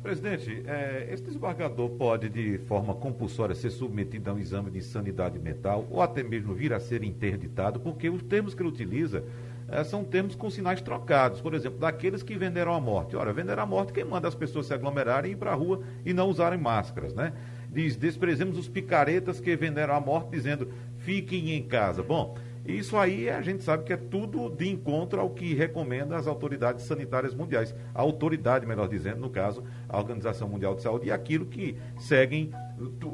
Presidente, 0.02 0.62
é, 0.64 1.08
esse 1.12 1.24
desembargador 1.24 1.90
pode, 1.90 2.28
de 2.28 2.58
forma 2.58 2.94
compulsória, 2.94 3.54
ser 3.54 3.70
submetido 3.70 4.30
a 4.30 4.32
um 4.32 4.38
exame 4.38 4.70
de 4.70 4.78
insanidade 4.78 5.38
mental 5.38 5.86
ou 5.90 6.00
até 6.00 6.22
mesmo 6.22 6.54
vir 6.54 6.72
a 6.72 6.78
ser 6.78 7.02
interditado, 7.02 7.80
porque 7.80 8.08
os 8.08 8.22
termos 8.22 8.54
que 8.54 8.62
ele 8.62 8.68
utiliza 8.68 9.24
é, 9.68 9.82
são 9.82 10.04
termos 10.04 10.36
com 10.36 10.48
sinais 10.48 10.80
trocados. 10.80 11.40
Por 11.40 11.52
exemplo, 11.52 11.78
daqueles 11.78 12.22
que 12.22 12.38
venderam 12.38 12.74
a 12.74 12.80
morte. 12.80 13.16
Ora, 13.16 13.32
vender 13.32 13.58
a 13.58 13.66
morte 13.66 13.92
quem 13.92 14.04
manda 14.04 14.28
as 14.28 14.36
pessoas 14.36 14.66
se 14.66 14.74
aglomerarem 14.74 15.32
e 15.32 15.34
ir 15.34 15.36
para 15.36 15.50
a 15.50 15.54
rua 15.54 15.82
e 16.06 16.14
não 16.14 16.28
usarem 16.28 16.58
máscaras, 16.58 17.12
né? 17.12 17.32
Diz, 17.70 17.96
desprezemos 17.96 18.56
os 18.56 18.68
picaretas 18.68 19.40
que 19.40 19.54
venderam 19.56 19.94
a 19.94 20.00
morte, 20.00 20.30
dizendo, 20.30 20.68
fiquem 20.98 21.52
em 21.52 21.62
casa. 21.62 22.02
Bom, 22.02 22.38
isso 22.76 22.96
aí 22.96 23.30
a 23.30 23.40
gente 23.40 23.62
sabe 23.64 23.84
que 23.84 23.92
é 23.92 23.96
tudo 23.96 24.50
de 24.50 24.68
encontro 24.68 25.20
ao 25.20 25.30
que 25.30 25.54
recomenda 25.54 26.16
as 26.16 26.26
autoridades 26.26 26.84
sanitárias 26.84 27.34
mundiais. 27.34 27.74
A 27.94 28.02
autoridade, 28.02 28.66
melhor 28.66 28.88
dizendo, 28.88 29.20
no 29.20 29.30
caso, 29.30 29.64
a 29.88 29.96
Organização 29.98 30.48
Mundial 30.48 30.74
de 30.74 30.82
Saúde, 30.82 31.06
e 31.06 31.10
aquilo 31.10 31.46
que 31.46 31.76
seguem 31.98 32.50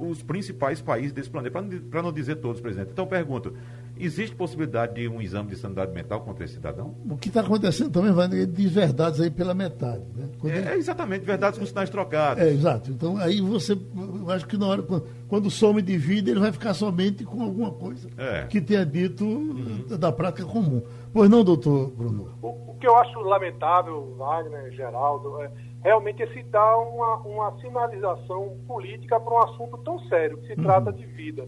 os 0.01 0.23
principais 0.23 0.81
países 0.83 1.13
desse 1.13 1.31
planeta, 1.31 1.63
para 1.91 2.03
não 2.03 2.13
dizer 2.13 2.37
todos, 2.37 2.61
presidente. 2.61 2.91
Então, 2.91 3.07
pergunto: 3.07 3.57
Existe 3.99 4.35
possibilidade 4.35 4.95
de 4.95 5.09
um 5.09 5.21
exame 5.21 5.51
de 5.51 5.57
sanidade 5.57 5.93
mental 5.93 6.21
contra 6.21 6.45
esse 6.45 6.55
cidadão? 6.55 6.95
O 7.09 7.17
que 7.17 7.29
está 7.29 7.43
acontecendo 7.43 7.91
também, 7.91 8.13
vai 8.13 8.27
ele 8.27 8.47
diz 8.47 8.73
verdades 8.73 9.21
aí 9.21 9.31
pela 9.31 9.55
metade. 9.55 10.03
Né? 10.17 10.29
É, 10.45 10.49
ele... 10.49 10.69
é, 10.69 10.77
exatamente, 10.77 11.25
verdades 11.25 11.59
com 11.59 11.65
sinais 11.65 11.89
trocados. 11.91 12.43
É, 12.43 12.49
exato. 12.49 12.91
Então 12.91 13.17
aí 13.19 13.41
você, 13.41 13.73
eu 13.73 14.31
acho 14.31 14.47
que 14.47 14.57
na 14.57 14.67
hora, 14.67 14.83
quando, 14.83 15.07
quando 15.29 15.51
some 15.51 15.81
de 15.81 15.97
vida, 15.97 16.31
ele 16.31 16.41
vai 16.41 16.51
ficar 16.51 16.75
somente 16.75 17.25
com 17.25 17.43
alguma 17.43 17.71
coisa 17.71 18.09
é. 18.19 18.47
que 18.47 18.61
tenha 18.61 18.85
dito 18.85 19.25
uhum. 19.25 19.87
da 19.99 20.11
prática 20.11 20.45
comum. 20.45 20.83
Pois 21.13 21.31
não, 21.31 21.45
doutor 21.45 21.93
Bruno? 21.93 22.37
O, 22.43 22.49
o, 22.49 22.77
que 22.81 22.89
eu 22.89 22.97
acho 22.97 23.21
lamentável, 23.21 24.17
Wagner, 24.19 24.73
Geraldo, 24.73 25.41
é 25.41 25.51
realmente 25.85 26.23
é 26.23 26.27
citar 26.33 26.79
uma, 26.79 27.19
uma 27.19 27.61
sinalização 27.61 28.57
política 28.67 29.21
para 29.21 29.35
um 29.35 29.39
assunto 29.39 29.79
tão 29.85 30.01
sério, 30.09 30.39
que 30.39 30.49
se 30.49 30.55
uhum. 30.55 30.65
trata 30.65 30.93
de 30.93 31.05
vida 31.07 31.47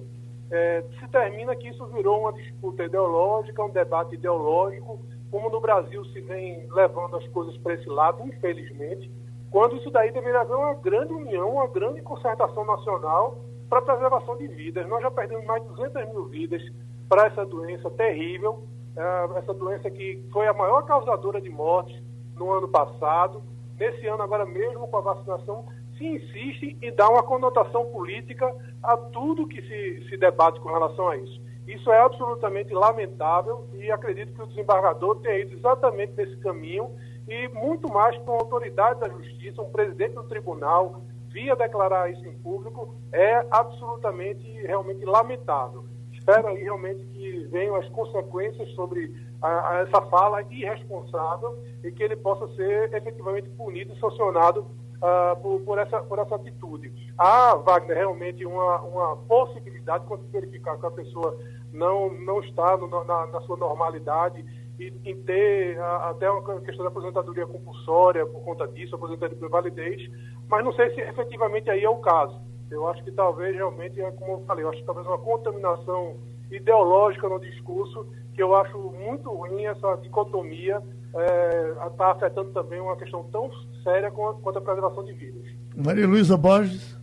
é, 0.51 0.85
se 0.99 1.09
termina 1.09 1.57
que 1.57 1.69
isso 1.69 1.85
virou 1.87 2.21
uma 2.21 2.33
disputa 2.33 2.85
ideológica, 2.85 3.65
um 3.65 3.71
debate 3.71 4.15
ideológico, 4.15 5.01
como 5.31 5.51
no 5.51 5.61
Brasil 5.61 6.05
se 6.07 6.21
vem 6.21 6.67
levando 6.71 7.17
as 7.17 7.27
coisas 7.29 7.57
para 7.59 7.75
esse 7.75 7.89
lado, 7.89 8.23
infelizmente, 8.27 9.11
quando 9.51 9.77
isso 9.77 9.91
daí 9.91 10.13
deveria 10.13 10.41
haver 10.41 10.57
uma 10.57 10.75
grande 10.75 11.13
união, 11.13 11.55
uma 11.55 11.69
grande 11.69 12.01
concertação 12.03 12.65
nacional 12.65 13.39
para 13.69 13.79
a 13.79 13.83
preservação 13.83 14.37
de 14.37 14.47
vidas. 14.47 14.87
Nós 14.89 15.03
já 15.03 15.11
perdemos 15.11 15.45
mais 15.47 15.63
de 15.63 15.69
200 15.71 16.09
mil 16.13 16.27
vidas 16.27 16.63
para 17.09 17.27
essa 17.27 17.45
doença 17.45 17.91
terrível, 17.91 18.65
é, 18.97 19.39
essa 19.39 19.53
doença 19.53 19.91
que 19.91 20.25
foi 20.33 20.47
a 20.47 20.53
maior 20.53 20.83
causadora 20.83 21.41
de 21.41 21.51
mortes 21.51 22.01
no 22.35 22.53
ano 22.53 22.69
passado. 22.69 23.43
Nesse 23.79 24.07
ano, 24.07 24.23
agora 24.23 24.47
mesmo 24.47 24.87
com 24.89 24.97
a 24.97 25.01
vacinação, 25.01 25.67
se 25.97 26.07
insiste 26.07 26.77
em 26.83 26.95
dar 26.95 27.09
uma 27.09 27.23
conotação 27.23 27.87
política 27.87 28.55
a 28.83 28.97
tudo 28.97 29.47
que 29.47 29.61
se, 29.63 30.09
se 30.09 30.17
debate 30.17 30.61
com 30.61 30.69
relação 30.69 31.09
a 31.09 31.17
isso. 31.17 31.41
Isso 31.67 31.91
é 31.91 31.99
absolutamente 32.01 32.73
lamentável 32.73 33.67
e 33.75 33.91
acredito 33.91 34.33
que 34.33 34.43
o 34.43 34.47
desembargador 34.47 35.17
tenha 35.17 35.41
ido 35.41 35.57
exatamente 35.57 36.13
nesse 36.17 36.37
caminho 36.37 36.91
e 37.27 37.49
muito 37.49 37.93
mais 37.93 38.17
com 38.19 38.33
a 38.33 38.37
autoridade 38.37 39.01
da 39.01 39.09
justiça, 39.09 39.61
um 39.61 39.71
presidente 39.71 40.15
do 40.15 40.23
tribunal, 40.25 41.03
via 41.31 41.57
declarar 41.57 42.11
isso 42.11 42.25
em 42.25 42.33
público, 42.39 42.95
é 43.13 43.45
absolutamente, 43.51 44.47
realmente 44.63 45.05
lamentável. 45.05 45.85
Espero 46.13 46.49
aí 46.49 46.63
realmente 46.63 47.05
que 47.07 47.49
venham 47.51 47.75
as 47.75 47.89
consequências 47.89 48.69
sobre 48.71 49.13
a, 49.43 49.71
a 49.71 49.79
essa 49.81 50.01
fala 50.03 50.43
irresponsável 50.51 51.59
e 51.83 51.91
que 51.91 52.03
ele 52.03 52.17
possa 52.17 52.47
ser 52.55 52.95
efetivamente 52.95 53.49
punido 53.51 53.93
e 53.93 54.01
sancionado 54.01 54.67
uh, 54.97 55.41
por, 55.41 55.61
por, 55.61 55.79
essa, 55.79 56.01
por 56.01 56.19
essa 56.19 56.35
atitude. 56.35 56.93
Há, 57.19 57.57
Wagner, 57.57 57.97
realmente 57.97 58.45
uma, 58.45 58.81
uma 58.83 59.17
possibilidade, 59.17 60.05
quando 60.07 60.25
se 60.25 60.31
verificar 60.31 60.79
que 60.79 60.87
a 60.87 60.91
pessoa 60.91 61.39
não, 61.73 62.11
não 62.11 62.41
está 62.41 62.77
no, 62.77 62.89
na, 63.05 63.27
na, 63.27 63.41
sua 63.43 63.57
normalidade 63.57 64.45
e 64.79 64.93
em 65.05 65.17
ter 65.23 65.79
uh, 65.79 66.11
até 66.11 66.31
uma 66.31 66.61
questão 66.61 66.85
da 66.85 66.91
aposentadoria 66.91 67.47
compulsória 67.47 68.27
por 68.27 68.43
conta 68.43 68.69
disso, 68.69 68.95
aposentadoria 68.95 69.39
por 69.39 69.49
validez, 69.49 70.11
mas 70.49 70.65
não 70.65 70.73
sei 70.73 70.95
se 70.95 71.01
efetivamente 71.01 71.71
aí 71.71 71.85
é 71.85 71.91
o 71.91 71.97
caso. 71.97 72.41
Eu 72.71 72.87
acho 72.89 73.03
que 73.05 73.13
talvez 73.13 73.55
realmente, 73.55 74.01
é 74.01 74.11
como 74.11 74.33
eu 74.33 74.45
falei, 74.47 74.65
eu 74.65 74.71
acho 74.71 74.81
que 74.81 74.87
talvez 74.87 75.07
uma 75.07 75.19
contaminação 75.19 76.17
ideológica 76.51 77.29
no 77.29 77.41
discurso, 77.41 78.07
que 78.35 78.43
eu 78.43 78.55
acho 78.55 78.79
muito 78.79 79.31
ruim 79.31 79.67
essa 79.67 79.97
dicotomia 79.97 80.83
está 81.17 81.87
é, 81.87 81.91
tá 81.97 82.11
afetando 82.13 82.51
também 82.53 82.81
uma 82.81 82.97
questão 82.97 83.25
tão 83.25 83.51
séria 83.87 84.11
quanto 84.11 84.59
a 84.59 84.61
preservação 84.61 85.05
de 85.05 85.13
vidas. 85.13 85.47
Maria 85.77 86.09
Luísa 86.09 86.37
Borges. 86.37 86.97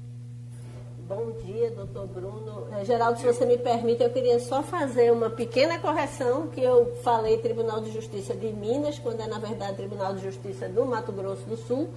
Bom 1.07 1.31
dia, 1.45 1.71
doutor 1.71 2.07
Bruno. 2.07 2.67
É, 2.73 2.83
Geraldo, 2.83 3.19
se 3.19 3.25
você 3.25 3.45
me 3.45 3.57
permite, 3.57 4.03
eu 4.03 4.09
queria 4.09 4.37
só 4.39 4.61
fazer 4.61 5.11
uma 5.11 5.29
pequena 5.29 5.79
correção, 5.79 6.47
que 6.47 6.61
eu 6.61 6.93
falei 7.01 7.37
Tribunal 7.37 7.79
de 7.79 7.91
Justiça 7.91 8.35
de 8.35 8.51
Minas, 8.51 8.99
quando 8.99 9.21
é, 9.21 9.27
na 9.27 9.39
verdade, 9.39 9.77
Tribunal 9.77 10.13
de 10.15 10.23
Justiça 10.23 10.67
do 10.67 10.85
Mato 10.85 11.13
Grosso 11.13 11.43
do 11.43 11.55
Sul. 11.55 11.89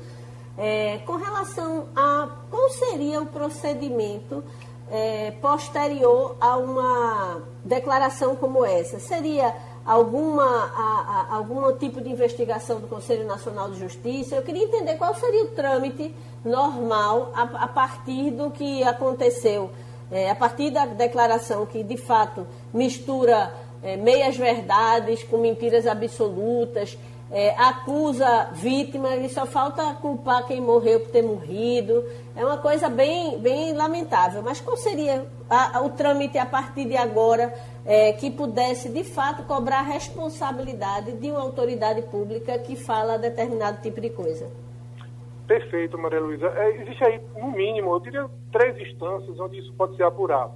É, 0.56 0.98
com 0.98 1.16
relação 1.16 1.88
a 1.96 2.30
qual 2.48 2.70
seria 2.70 3.20
o 3.20 3.26
procedimento 3.26 4.42
é, 4.90 5.32
posterior 5.32 6.36
a 6.40 6.56
uma 6.56 7.42
declaração 7.64 8.36
como 8.36 8.64
essa? 8.64 9.00
Seria 9.00 9.52
alguma, 9.86 10.44
a, 10.44 11.26
a, 11.30 11.36
algum 11.36 11.72
tipo 11.76 12.00
de 12.00 12.10
investigação 12.10 12.80
do 12.80 12.88
Conselho 12.88 13.24
Nacional 13.24 13.70
de 13.70 13.78
Justiça. 13.78 14.34
Eu 14.34 14.42
queria 14.42 14.64
entender 14.64 14.96
qual 14.96 15.14
seria 15.14 15.44
o 15.44 15.48
trâmite 15.48 16.12
normal 16.44 17.32
a, 17.34 17.42
a 17.42 17.68
partir 17.68 18.32
do 18.32 18.50
que 18.50 18.82
aconteceu, 18.82 19.70
é, 20.10 20.30
a 20.30 20.34
partir 20.34 20.70
da 20.70 20.86
declaração 20.86 21.64
que 21.64 21.84
de 21.84 21.96
fato 21.96 22.46
mistura 22.74 23.54
é, 23.82 23.96
meias 23.96 24.36
verdades 24.36 25.22
com 25.22 25.38
mentiras 25.38 25.86
absolutas, 25.86 26.98
é, 27.30 27.50
acusa 27.50 28.50
vítima 28.52 29.16
e 29.16 29.28
só 29.28 29.46
falta 29.46 29.94
culpar 29.94 30.46
quem 30.46 30.60
morreu 30.60 31.00
por 31.00 31.10
ter 31.10 31.22
morrido. 31.22 32.04
É 32.36 32.44
uma 32.44 32.58
coisa 32.58 32.88
bem, 32.88 33.38
bem 33.38 33.74
lamentável. 33.74 34.42
Mas 34.42 34.60
qual 34.60 34.76
seria 34.76 35.26
a, 35.50 35.78
a, 35.78 35.80
o 35.82 35.90
trâmite 35.90 36.38
a 36.38 36.46
partir 36.46 36.84
de 36.84 36.96
agora 36.96 37.52
é, 37.84 38.12
que 38.12 38.30
pudesse, 38.30 38.88
de 38.88 39.02
fato, 39.02 39.42
cobrar 39.44 39.80
a 39.80 39.82
responsabilidade 39.82 41.12
de 41.12 41.30
uma 41.30 41.40
autoridade 41.40 42.02
pública 42.02 42.58
que 42.58 42.76
fala 42.76 43.18
determinado 43.18 43.82
tipo 43.82 44.00
de 44.00 44.10
coisa? 44.10 44.48
Perfeito, 45.46 45.96
Maria 45.98 46.20
Luísa. 46.20 46.46
É, 46.46 46.82
existe 46.82 47.04
aí, 47.04 47.20
no 47.36 47.50
mínimo, 47.52 47.92
eu 47.92 48.00
diria 48.00 48.26
três 48.52 48.76
instâncias 48.78 49.38
onde 49.38 49.58
isso 49.58 49.72
pode 49.74 49.96
ser 49.96 50.04
apurado. 50.04 50.52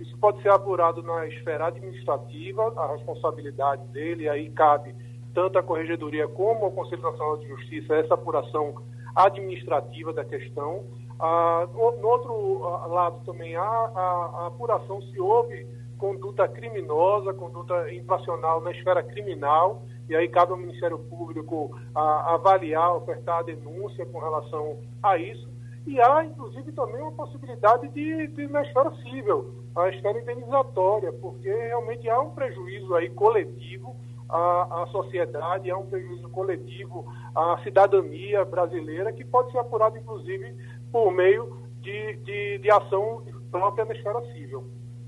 Isso 0.00 0.16
pode 0.18 0.42
ser 0.42 0.50
apurado 0.50 1.02
na 1.02 1.26
esfera 1.26 1.68
administrativa, 1.68 2.72
a 2.76 2.92
responsabilidade 2.92 3.86
dele, 3.88 4.28
aí 4.28 4.50
cabe 4.50 4.94
tanto 5.34 5.58
a 5.58 5.62
Corregedoria 5.62 6.28
como 6.28 6.64
ao 6.64 6.72
Conselho 6.72 7.02
Nacional 7.02 7.36
de 7.38 7.48
Justiça 7.48 7.94
essa 7.94 8.14
apuração 8.14 8.74
administrativa 9.14 10.12
da 10.12 10.24
questão. 10.24 10.84
Ah, 11.18 11.68
no 11.72 12.08
outro 12.08 12.58
lado 12.88 13.24
também 13.24 13.54
há 13.56 13.62
a, 13.62 14.30
a 14.42 14.46
apuração 14.46 15.02
se 15.02 15.20
houve 15.20 15.66
conduta 15.98 16.46
criminosa, 16.48 17.32
conduta 17.32 17.92
infracional 17.92 18.60
na 18.60 18.70
esfera 18.72 19.02
criminal, 19.02 19.82
e 20.08 20.14
aí 20.14 20.28
cabe 20.28 20.52
ao 20.52 20.58
Ministério 20.58 20.98
Público 20.98 21.70
a, 21.94 22.34
avaliar, 22.34 22.94
ofertar 22.96 23.38
a 23.38 23.42
denúncia 23.42 24.04
com 24.06 24.18
relação 24.18 24.78
a 25.02 25.16
isso. 25.16 25.48
E 25.86 26.00
há, 26.00 26.24
inclusive, 26.24 26.72
também 26.72 27.00
uma 27.00 27.12
possibilidade 27.12 27.88
de, 27.88 28.26
de 28.28 28.46
na 28.48 28.62
esfera 28.62 28.90
civil, 29.02 29.64
a 29.76 29.88
esfera 29.88 30.18
indenizatória, 30.18 31.12
porque 31.12 31.48
realmente 31.48 32.08
há 32.08 32.20
um 32.20 32.30
prejuízo 32.30 32.94
aí 32.94 33.10
coletivo 33.10 33.94
à, 34.34 34.82
à 34.82 34.86
sociedade, 34.88 35.70
há 35.70 35.78
um 35.78 35.86
prejuízo 35.86 36.28
coletivo 36.30 37.06
à 37.34 37.60
cidadania 37.62 38.44
brasileira, 38.44 39.12
que 39.12 39.24
pode 39.24 39.52
ser 39.52 39.58
apurado, 39.58 39.96
inclusive, 39.96 40.56
por 40.90 41.12
meio 41.12 41.56
de, 41.80 42.16
de, 42.16 42.58
de 42.58 42.70
ação 42.70 43.22
própria 43.50 43.84
na 43.84 43.94
esfera 43.94 44.20
civil. 44.32 44.64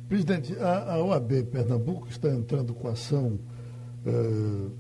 Presidente, 0.09 0.57
a, 0.61 0.95
a 0.95 1.03
OAB 1.03 1.43
Pernambuco 1.51 2.07
está 2.09 2.29
entrando 2.29 2.73
com 2.73 2.87
ação 2.87 3.41
uh, 4.07 4.71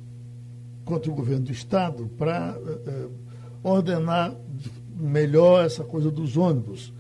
contra 0.84 1.11
o 1.11 1.14
governo 1.14 1.47
do 1.47 1.51
Estado 1.51 2.07
para 2.16 2.57
uh, 2.57 3.11
ordenar 3.64 4.32
melhor 4.94 5.64
essa 5.64 5.82
coisa 5.82 6.11
dos 6.11 6.36
ônibus. 6.36 6.94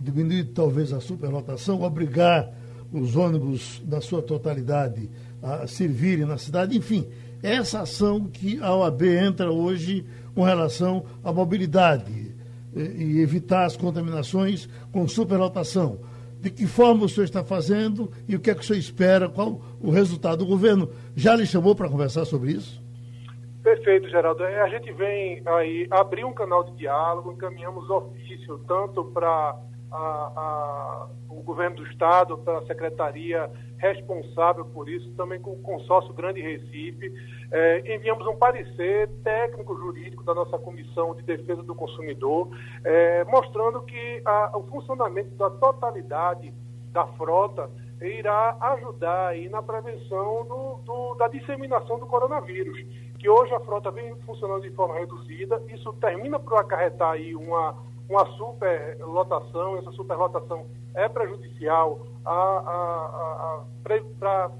Diminuir 0.00 0.52
talvez 0.54 0.92
a 0.92 1.00
superlotação, 1.00 1.82
obrigar 1.82 2.52
os 2.92 3.16
ônibus 3.16 3.82
na 3.86 4.00
sua 4.00 4.22
totalidade 4.22 5.10
a 5.42 5.66
servirem 5.66 6.26
na 6.26 6.38
cidade, 6.38 6.76
enfim, 6.76 7.08
essa 7.42 7.80
ação 7.82 8.26
que 8.26 8.58
a 8.60 8.74
OAB 8.74 9.02
entra 9.02 9.50
hoje 9.50 10.04
com 10.34 10.42
relação 10.42 11.04
à 11.22 11.32
mobilidade 11.32 12.34
e, 12.74 12.80
e 12.80 13.20
evitar 13.20 13.64
as 13.64 13.76
contaminações 13.76 14.68
com 14.92 15.06
superlotação 15.06 16.00
de 16.40 16.50
que 16.50 16.66
forma 16.66 17.04
o 17.04 17.08
senhor 17.08 17.24
está 17.24 17.44
fazendo 17.44 18.10
e 18.28 18.36
o 18.36 18.40
que 18.40 18.50
é 18.50 18.54
que 18.54 18.60
o 18.60 18.64
senhor 18.64 18.78
espera, 18.78 19.28
qual 19.28 19.60
o 19.80 19.90
resultado. 19.90 20.42
O 20.42 20.46
governo 20.46 20.88
já 21.16 21.34
lhe 21.34 21.44
chamou 21.44 21.74
para 21.74 21.88
conversar 21.88 22.24
sobre 22.24 22.52
isso? 22.52 22.82
Perfeito, 23.62 24.08
Geraldo. 24.08 24.44
É, 24.44 24.60
a 24.60 24.68
gente 24.68 24.92
vem 24.92 25.42
aí 25.44 25.86
abrir 25.90 26.24
um 26.24 26.32
canal 26.32 26.64
de 26.64 26.76
diálogo, 26.76 27.32
encaminhamos 27.32 27.90
ofício 27.90 28.58
tanto 28.68 29.04
para 29.06 29.56
o 31.28 31.42
governo 31.42 31.76
do 31.76 31.86
Estado, 31.86 32.38
para 32.38 32.58
a 32.58 32.66
Secretaria 32.66 33.50
responsável 33.78 34.64
por 34.66 34.88
isso, 34.88 35.10
também 35.12 35.40
com 35.40 35.52
o 35.52 35.62
consórcio 35.62 36.12
Grande 36.12 36.40
Recife. 36.40 37.12
É, 37.50 37.94
enviamos 37.94 38.26
um 38.26 38.36
parecer 38.36 39.08
técnico-jurídico 39.24 40.24
da 40.24 40.34
nossa 40.34 40.58
Comissão 40.58 41.14
de 41.14 41.22
Defesa 41.22 41.62
do 41.62 41.74
Consumidor, 41.74 42.48
é, 42.84 43.24
mostrando 43.24 43.80
que 43.82 44.22
a, 44.24 44.56
o 44.56 44.64
funcionamento 44.64 45.30
da 45.36 45.48
totalidade 45.50 46.52
da 46.92 47.06
frota 47.06 47.70
irá 48.00 48.56
ajudar 48.60 49.28
aí 49.28 49.48
na 49.48 49.62
prevenção 49.62 50.44
do, 50.44 50.80
do, 50.84 51.14
da 51.14 51.28
disseminação 51.28 51.98
do 51.98 52.06
coronavírus, 52.06 52.78
que 53.18 53.28
hoje 53.28 53.52
a 53.54 53.60
frota 53.60 53.90
vem 53.90 54.14
funcionando 54.24 54.62
de 54.62 54.70
forma 54.70 54.94
reduzida, 54.94 55.60
isso 55.68 55.92
termina 55.94 56.38
por 56.38 56.58
acarretar 56.58 57.12
aí 57.12 57.34
uma 57.34 57.76
uma 58.08 58.24
superlotação, 58.36 59.76
essa 59.76 59.92
superlotação 59.92 60.66
é 60.94 61.08
prejudicial 61.08 62.06
a, 62.24 62.32
a, 62.32 62.74
a, 63.44 63.64
pra, 64.18 64.50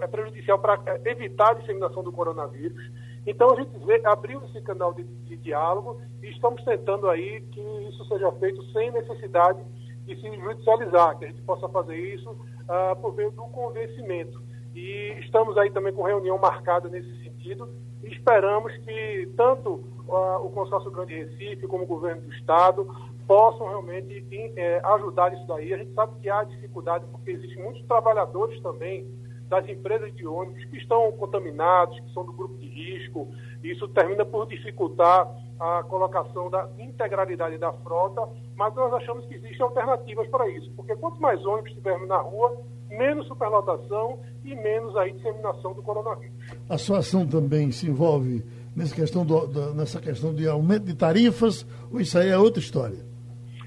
é 0.00 0.06
prejudicial 0.06 0.58
para 0.58 0.80
evitar 1.04 1.50
a 1.50 1.54
disseminação 1.54 2.02
do 2.02 2.10
coronavírus. 2.10 2.82
Então 3.26 3.50
a 3.50 3.56
gente 3.56 3.76
vê, 3.84 4.00
abriu 4.04 4.42
esse 4.44 4.60
canal 4.62 4.92
de, 4.94 5.04
de, 5.04 5.36
diálogo 5.36 6.00
e 6.22 6.30
estamos 6.30 6.62
tentando 6.64 7.08
aí 7.08 7.42
que 7.52 7.60
isso 7.88 8.04
seja 8.06 8.30
feito 8.32 8.62
sem 8.72 8.90
necessidade 8.90 9.62
de 10.06 10.20
se 10.20 10.36
judicializar, 10.36 11.18
que 11.18 11.24
a 11.24 11.28
gente 11.28 11.42
possa 11.42 11.68
fazer 11.68 11.96
isso 11.96 12.30
uh, 12.30 12.96
por 13.00 13.14
meio 13.14 13.30
do 13.30 13.42
convencimento. 13.44 14.42
E 14.74 15.16
estamos 15.20 15.56
aí 15.56 15.70
também 15.70 15.92
com 15.92 16.02
reunião 16.02 16.36
marcada 16.36 16.88
nesse 16.88 17.08
sentido 17.22 17.33
e 17.44 18.08
esperamos 18.08 18.74
que 18.78 19.28
tanto 19.36 19.84
o 20.06 20.50
consórcio 20.50 20.90
Grande 20.90 21.14
Recife, 21.14 21.66
como 21.66 21.84
o 21.84 21.86
governo 21.86 22.22
do 22.22 22.32
Estado, 22.32 22.86
possam 23.26 23.68
realmente 23.68 24.24
é, 24.56 24.80
ajudar 24.84 25.32
isso 25.32 25.46
daí. 25.46 25.72
A 25.72 25.78
gente 25.78 25.94
sabe 25.94 26.20
que 26.20 26.28
há 26.28 26.44
dificuldade, 26.44 27.04
porque 27.10 27.30
existem 27.30 27.62
muitos 27.62 27.82
trabalhadores 27.86 28.60
também 28.60 29.06
das 29.48 29.68
empresas 29.68 30.14
de 30.14 30.26
ônibus 30.26 30.64
que 30.66 30.76
estão 30.76 31.12
contaminados, 31.12 31.98
que 32.00 32.12
são 32.12 32.24
do 32.24 32.32
grupo 32.32 32.56
de 32.58 32.66
risco, 32.66 33.28
isso 33.62 33.88
termina 33.88 34.24
por 34.24 34.46
dificultar 34.46 35.28
a 35.58 35.82
colocação 35.84 36.50
da 36.50 36.68
integralidade 36.78 37.56
da 37.58 37.72
frota, 37.72 38.28
mas 38.56 38.74
nós 38.74 38.92
achamos 38.94 39.24
que 39.26 39.34
existem 39.34 39.62
alternativas 39.62 40.28
para 40.28 40.48
isso, 40.48 40.70
porque 40.76 40.94
quanto 40.96 41.20
mais 41.20 41.44
ônibus 41.46 41.72
tivermos 41.72 42.08
na 42.08 42.18
rua, 42.18 42.56
menos 42.96 43.26
superlotação 43.26 44.18
e 44.44 44.54
menos 44.54 44.96
aí 44.96 45.12
disseminação 45.12 45.72
do 45.72 45.82
coronavírus. 45.82 46.34
A 46.68 46.78
sua 46.78 46.98
ação 46.98 47.26
também 47.26 47.70
se 47.70 47.88
envolve 47.88 48.44
nessa 48.74 48.94
questão, 48.94 49.24
do, 49.24 49.74
nessa 49.74 50.00
questão 50.00 50.34
de 50.34 50.48
aumento 50.48 50.84
de 50.84 50.94
tarifas, 50.94 51.66
ou 51.92 52.00
isso 52.00 52.18
aí 52.18 52.28
é 52.28 52.38
outra 52.38 52.60
história? 52.60 52.98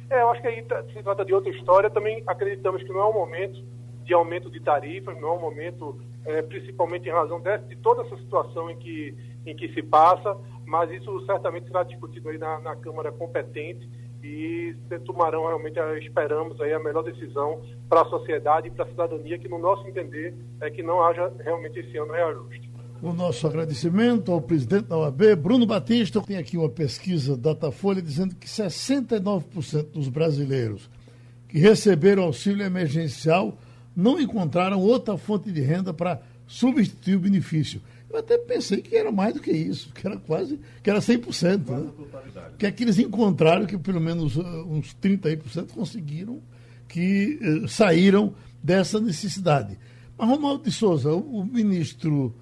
É, 0.09 0.21
eu 0.21 0.29
acho 0.29 0.41
que 0.41 0.47
aí 0.47 0.63
tá, 0.63 0.83
se 0.83 1.03
trata 1.03 1.25
de 1.25 1.33
outra 1.33 1.51
história. 1.51 1.89
Também 1.89 2.23
acreditamos 2.25 2.81
que 2.83 2.89
não 2.89 3.01
é 3.01 3.05
o 3.05 3.13
momento 3.13 3.63
de 4.03 4.13
aumento 4.13 4.49
de 4.49 4.61
tarifas, 4.61 5.19
não 5.19 5.29
é 5.29 5.31
o 5.31 5.39
momento, 5.39 5.99
é, 6.25 6.41
principalmente 6.41 7.09
em 7.09 7.11
razão 7.11 7.41
dessa, 7.41 7.65
de 7.65 7.75
toda 7.77 8.03
essa 8.03 8.15
situação 8.17 8.69
em 8.69 8.77
que, 8.77 9.13
em 9.45 9.55
que 9.55 9.73
se 9.73 9.83
passa, 9.83 10.37
mas 10.65 10.89
isso 10.91 11.25
certamente 11.25 11.67
será 11.67 11.83
discutido 11.83 12.29
aí 12.29 12.37
na, 12.37 12.59
na 12.61 12.75
Câmara 12.77 13.11
competente 13.11 13.87
e 14.27 14.99
tomarão 15.05 15.45
realmente, 15.47 15.79
esperamos 16.05 16.59
aí 16.59 16.73
a 16.73 16.79
melhor 16.79 17.03
decisão 17.03 17.61
para 17.87 18.01
a 18.01 18.05
sociedade 18.05 18.67
e 18.67 18.71
para 18.71 18.85
a 18.85 18.87
cidadania, 18.89 19.39
que 19.39 19.47
no 19.47 19.57
nosso 19.57 19.87
entender 19.87 20.35
é 20.61 20.69
que 20.69 20.83
não 20.83 21.01
haja 21.01 21.31
realmente 21.39 21.79
esse 21.79 21.97
ano 21.97 22.11
reajuste. 22.11 22.69
O 23.01 23.13
nosso 23.13 23.47
agradecimento 23.47 24.31
ao 24.31 24.41
presidente 24.41 24.87
da 24.87 24.97
OAB, 24.97 25.35
Bruno 25.35 25.65
Batista. 25.65 26.19
Tem 26.21 26.37
aqui 26.37 26.57
uma 26.57 26.69
pesquisa 26.69 27.37
Datafolha 27.37 28.01
dizendo 28.01 28.35
que 28.35 28.47
69% 28.47 29.91
dos 29.91 30.09
brasileiros 30.09 30.89
que 31.47 31.59
receberam 31.59 32.23
auxílio 32.23 32.65
emergencial 32.65 33.57
não 33.95 34.19
encontraram 34.19 34.79
outra 34.79 35.15
fonte 35.17 35.51
de 35.51 35.61
renda 35.61 35.93
para 35.93 36.21
substituir 36.47 37.15
o 37.15 37.19
benefício. 37.19 37.81
Eu 38.09 38.19
até 38.19 38.37
pensei 38.37 38.81
que 38.81 38.95
era 38.95 39.11
mais 39.11 39.33
do 39.33 39.41
que 39.41 39.51
isso, 39.51 39.91
que 39.93 40.07
era 40.07 40.17
quase, 40.17 40.59
que 40.81 40.89
era 40.89 40.99
100%. 40.99 41.67
Né? 41.67 41.89
Que 42.57 42.65
é 42.65 42.71
que 42.71 42.83
eles 42.83 42.97
encontraram 42.99 43.65
que 43.65 43.77
pelo 43.77 43.99
menos 43.99 44.37
uh, 44.37 44.41
uns 44.41 44.95
30% 44.95 45.71
conseguiram, 45.71 46.41
que 46.87 47.37
uh, 47.41 47.67
saíram 47.67 48.33
dessa 48.63 48.99
necessidade. 48.99 49.77
Mas 50.17 50.29
Romualdo 50.29 50.63
de 50.63 50.71
Souza, 50.71 51.11
o, 51.11 51.39
o 51.39 51.45
ministro 51.45 52.33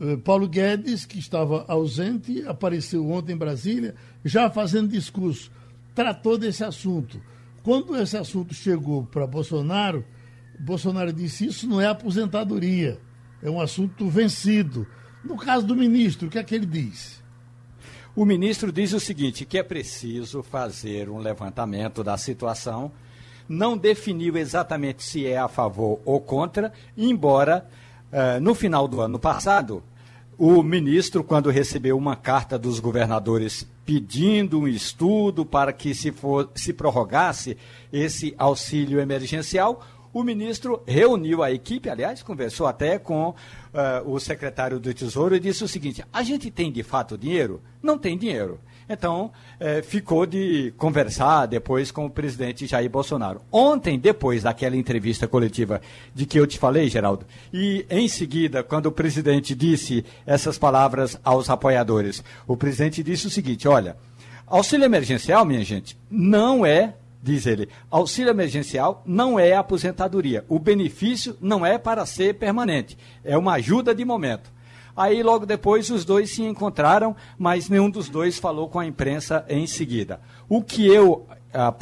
eh, 0.00 0.16
Paulo 0.16 0.48
Guedes, 0.48 1.04
que 1.04 1.18
estava 1.18 1.64
ausente, 1.68 2.42
apareceu 2.46 3.08
ontem 3.10 3.34
em 3.34 3.36
Brasília, 3.36 3.94
já 4.24 4.48
fazendo 4.48 4.88
discurso, 4.88 5.50
tratou 5.94 6.38
desse 6.38 6.64
assunto. 6.64 7.20
Quando 7.62 7.94
esse 7.96 8.16
assunto 8.16 8.54
chegou 8.54 9.04
para 9.04 9.26
Bolsonaro, 9.26 10.02
Bolsonaro 10.58 11.12
disse: 11.12 11.46
Isso 11.46 11.68
não 11.68 11.80
é 11.80 11.86
aposentadoria, 11.86 12.98
é 13.42 13.50
um 13.50 13.60
assunto 13.60 14.08
vencido. 14.08 14.86
No 15.24 15.36
caso 15.36 15.66
do 15.66 15.76
ministro, 15.76 16.28
o 16.28 16.30
que 16.30 16.38
é 16.38 16.44
que 16.44 16.54
ele 16.54 16.66
diz? 16.66 17.22
O 18.14 18.24
ministro 18.24 18.72
diz 18.72 18.92
o 18.92 19.00
seguinte: 19.00 19.44
que 19.44 19.58
é 19.58 19.62
preciso 19.62 20.42
fazer 20.42 21.08
um 21.08 21.18
levantamento 21.18 22.02
da 22.02 22.16
situação. 22.16 22.90
Não 23.48 23.76
definiu 23.76 24.36
exatamente 24.36 25.02
se 25.02 25.26
é 25.26 25.36
a 25.36 25.48
favor 25.48 26.00
ou 26.04 26.20
contra, 26.20 26.72
embora 26.96 27.66
uh, 28.12 28.40
no 28.40 28.54
final 28.54 28.86
do 28.86 29.00
ano 29.00 29.18
passado 29.18 29.82
o 30.42 30.62
ministro, 30.62 31.22
quando 31.22 31.50
recebeu 31.50 31.98
uma 31.98 32.16
carta 32.16 32.58
dos 32.58 32.80
governadores 32.80 33.68
pedindo 33.84 34.60
um 34.60 34.66
estudo 34.66 35.44
para 35.44 35.70
que 35.70 35.94
se, 35.94 36.10
for, 36.10 36.50
se 36.54 36.72
prorrogasse 36.72 37.58
esse 37.92 38.34
auxílio 38.38 39.00
emergencial, 39.00 39.84
o 40.12 40.22
ministro 40.22 40.82
reuniu 40.86 41.42
a 41.42 41.50
equipe, 41.50 41.88
aliás, 41.88 42.22
conversou 42.22 42.66
até 42.66 42.98
com 42.98 43.28
uh, 43.30 43.34
o 44.10 44.18
secretário 44.18 44.80
do 44.80 44.92
Tesouro 44.92 45.36
e 45.36 45.40
disse 45.40 45.62
o 45.62 45.68
seguinte: 45.68 46.04
a 46.12 46.22
gente 46.22 46.50
tem 46.50 46.72
de 46.72 46.82
fato 46.82 47.16
dinheiro? 47.16 47.60
Não 47.82 47.96
tem 47.96 48.18
dinheiro. 48.18 48.60
Então, 48.92 49.30
é, 49.60 49.82
ficou 49.82 50.26
de 50.26 50.74
conversar 50.76 51.46
depois 51.46 51.92
com 51.92 52.06
o 52.06 52.10
presidente 52.10 52.66
Jair 52.66 52.90
Bolsonaro. 52.90 53.40
Ontem, 53.52 53.96
depois 53.96 54.42
daquela 54.42 54.76
entrevista 54.76 55.28
coletiva 55.28 55.80
de 56.12 56.26
que 56.26 56.36
eu 56.36 56.44
te 56.44 56.58
falei, 56.58 56.88
Geraldo, 56.88 57.24
e 57.52 57.86
em 57.88 58.08
seguida, 58.08 58.64
quando 58.64 58.86
o 58.86 58.92
presidente 58.92 59.54
disse 59.54 60.04
essas 60.26 60.58
palavras 60.58 61.16
aos 61.22 61.48
apoiadores, 61.48 62.24
o 62.48 62.56
presidente 62.56 63.00
disse 63.00 63.28
o 63.28 63.30
seguinte: 63.30 63.68
olha, 63.68 63.96
auxílio 64.44 64.86
emergencial, 64.86 65.44
minha 65.44 65.62
gente, 65.62 65.96
não 66.10 66.66
é 66.66 66.94
diz 67.22 67.46
ele, 67.46 67.68
auxílio 67.90 68.30
emergencial 68.30 69.02
não 69.06 69.38
é 69.38 69.54
aposentadoria. 69.54 70.44
O 70.48 70.58
benefício 70.58 71.36
não 71.40 71.64
é 71.64 71.78
para 71.78 72.06
ser 72.06 72.34
permanente, 72.34 72.96
é 73.24 73.36
uma 73.36 73.54
ajuda 73.54 73.94
de 73.94 74.04
momento. 74.04 74.50
Aí 74.96 75.22
logo 75.22 75.46
depois 75.46 75.88
os 75.90 76.04
dois 76.04 76.30
se 76.30 76.42
encontraram, 76.42 77.14
mas 77.38 77.68
nenhum 77.68 77.88
dos 77.88 78.08
dois 78.08 78.38
falou 78.38 78.68
com 78.68 78.78
a 78.78 78.86
imprensa 78.86 79.44
em 79.48 79.66
seguida. 79.66 80.20
O 80.48 80.62
que 80.62 80.86
eu 80.86 81.26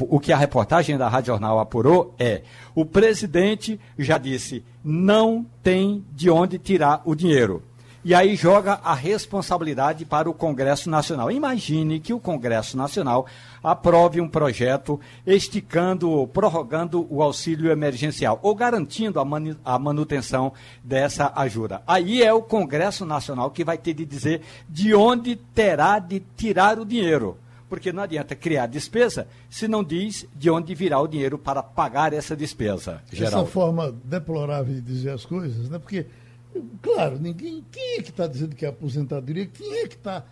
o 0.09 0.18
que 0.18 0.32
a 0.32 0.36
reportagem 0.36 0.97
da 0.97 1.09
Rádio 1.09 1.32
Jornal 1.32 1.59
apurou 1.59 2.14
é: 2.18 2.43
o 2.74 2.86
presidente 2.86 3.78
já 3.99 4.16
disse, 4.16 4.64
não 4.82 5.45
tem 5.62 6.05
de 6.12 6.30
onde 6.30 6.59
tirar 6.59 7.03
o 7.05 7.14
dinheiro. 7.14 7.62
E 8.09 8.15
aí 8.15 8.37
joga 8.37 8.81
a 8.83 8.95
responsabilidade 8.95 10.07
para 10.07 10.31
o 10.31 10.33
Congresso 10.33 10.89
Nacional. 10.89 11.31
Imagine 11.31 12.01
que 12.01 12.15
o 12.15 12.19
Congresso 12.19 12.75
Nacional 12.75 13.27
aprove 13.63 14.19
um 14.19 14.27
projeto 14.27 14.99
esticando, 15.27 16.27
prorrogando 16.29 17.07
o 17.11 17.23
auxílio 17.23 17.71
emergencial 17.71 18.41
ou 18.43 18.55
garantindo 18.55 19.21
a, 19.21 19.27
manu 19.27 19.55
a 19.63 19.79
manutenção 19.79 20.55
dessa 20.83 21.31
ajuda. 21.37 21.83
Aí 21.87 22.23
é 22.23 22.33
o 22.33 22.41
Congresso 22.41 23.05
Nacional 23.05 23.51
que 23.51 23.63
vai 23.63 23.77
ter 23.77 23.93
de 23.93 24.07
dizer 24.07 24.41
de 24.67 24.95
onde 24.95 25.37
terá 25.37 25.99
de 25.99 26.21
tirar 26.35 26.79
o 26.79 26.87
dinheiro 26.87 27.37
porque 27.69 27.93
não 27.93 28.03
adianta 28.03 28.35
criar 28.35 28.65
despesa 28.65 29.27
se 29.51 29.69
não 29.69 29.85
diz 29.85 30.27
de 30.35 30.49
onde 30.49 30.75
virá 30.75 30.99
o 30.99 31.07
dinheiro 31.07 31.37
para 31.37 31.63
pagar 31.63 32.15
essa 32.15 32.35
despesa. 32.35 33.03
Geral. 33.13 33.43
Essa 33.43 33.51
forma 33.51 33.95
deplorável 34.03 34.75
de 34.75 34.81
dizer 34.81 35.11
as 35.11 35.27
coisas, 35.27 35.69
né? 35.69 35.79
Porque, 35.79 36.07
claro, 36.82 37.18
ninguém. 37.18 37.64
Quem 37.70 37.99
é 37.99 38.03
que 38.03 38.11
está 38.11 38.26
dizendo 38.26 38.55
que 38.55 38.64
é 38.64 38.68
aposentadoria? 38.68 39.46
Quem 39.46 39.80
é 39.80 39.88
que 39.88 39.96
está 39.96 40.24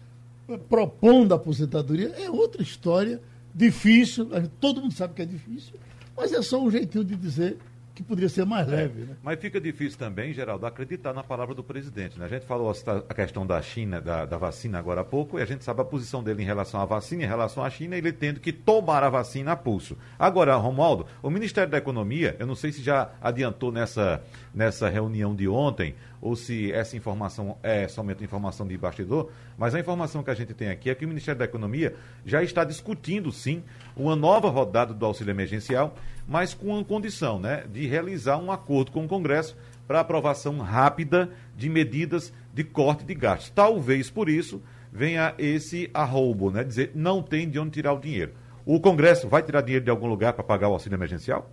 propondo 0.68 1.32
a 1.32 1.36
aposentadoria? 1.36 2.08
É 2.16 2.30
outra 2.30 2.62
história, 2.62 3.20
difícil, 3.54 4.28
todo 4.60 4.80
mundo 4.80 4.94
sabe 4.94 5.14
que 5.14 5.22
é 5.22 5.26
difícil, 5.26 5.74
mas 6.16 6.32
é 6.32 6.42
só 6.42 6.62
um 6.62 6.70
jeitinho 6.70 7.04
de 7.04 7.16
dizer 7.16 7.58
que 7.96 8.02
poderia 8.02 8.28
ser 8.28 8.44
mais 8.44 8.68
leve. 8.68 9.04
Né? 9.04 9.16
Mas 9.22 9.40
fica 9.40 9.58
difícil 9.58 9.98
também, 9.98 10.30
Geraldo, 10.30 10.66
acreditar 10.66 11.14
na 11.14 11.24
palavra 11.24 11.54
do 11.54 11.64
presidente. 11.64 12.18
Né? 12.18 12.26
A 12.26 12.28
gente 12.28 12.44
falou 12.44 12.70
a 12.70 13.14
questão 13.14 13.46
da 13.46 13.60
China, 13.62 14.02
da, 14.02 14.26
da, 14.26 14.36
vacina 14.36 14.78
agora 14.78 15.00
há 15.00 15.04
pouco, 15.04 15.38
e 15.38 15.42
a 15.42 15.46
gente 15.46 15.64
sabe 15.64 15.80
a 15.80 15.84
posição 15.84 16.22
dele 16.22 16.42
em 16.42 16.44
relação 16.44 16.78
à 16.78 16.84
vacina, 16.84 17.24
em 17.24 17.26
relação 17.26 17.64
à 17.64 17.70
China, 17.70 17.96
ele 17.96 18.12
tendo 18.12 18.38
que 18.38 18.52
tomar 18.52 19.02
a 19.02 19.08
vacina 19.08 19.52
a 19.52 19.56
pulso. 19.56 19.96
Agora, 20.18 20.54
Romualdo, 20.56 21.06
o 21.22 21.30
Ministério 21.30 21.70
da 21.70 21.78
Economia, 21.78 22.36
eu 22.38 22.46
não 22.46 22.54
sei 22.54 22.70
se 22.70 22.82
já 22.82 23.12
adiantou 23.18 23.72
nessa, 23.72 24.22
nessa 24.54 24.90
reunião 24.90 25.34
de 25.34 25.48
ontem, 25.48 25.94
ou 26.20 26.36
se 26.36 26.72
essa 26.72 26.96
informação 26.96 27.56
é 27.62 27.88
somente 27.88 28.22
informação 28.22 28.66
de 28.66 28.76
bastidor, 28.76 29.30
mas 29.56 29.74
a 29.74 29.80
informação 29.80 30.22
que 30.22 30.30
a 30.30 30.34
gente 30.34 30.52
tem 30.52 30.68
aqui 30.68 30.90
é 30.90 30.94
que 30.94 31.04
o 31.04 31.08
Ministério 31.08 31.38
da 31.38 31.44
Economia 31.44 31.94
já 32.26 32.42
está 32.42 32.62
discutindo, 32.62 33.32
sim, 33.32 33.62
uma 33.96 34.14
nova 34.14 34.50
rodada 34.50 34.92
do 34.92 35.06
auxílio 35.06 35.30
emergencial, 35.30 35.94
mas 36.26 36.54
com 36.54 36.68
uma 36.68 36.84
condição, 36.84 37.38
né, 37.38 37.64
de 37.72 37.86
realizar 37.86 38.38
um 38.38 38.50
acordo 38.50 38.90
com 38.90 39.04
o 39.04 39.08
Congresso 39.08 39.56
para 39.86 40.00
aprovação 40.00 40.58
rápida 40.58 41.30
de 41.56 41.68
medidas 41.68 42.32
de 42.52 42.64
corte 42.64 43.04
de 43.04 43.14
gastos. 43.14 43.50
Talvez 43.50 44.10
por 44.10 44.28
isso 44.28 44.60
venha 44.92 45.34
esse 45.38 45.90
arroubo, 45.94 46.50
né, 46.50 46.64
dizer 46.64 46.92
não 46.94 47.22
tem 47.22 47.48
de 47.48 47.58
onde 47.58 47.70
tirar 47.70 47.92
o 47.92 48.00
dinheiro. 48.00 48.32
O 48.64 48.80
Congresso 48.80 49.28
vai 49.28 49.42
tirar 49.42 49.60
dinheiro 49.60 49.84
de 49.84 49.90
algum 49.90 50.08
lugar 50.08 50.32
para 50.32 50.42
pagar 50.42 50.68
o 50.68 50.72
auxílio 50.72 50.96
emergencial? 50.96 51.48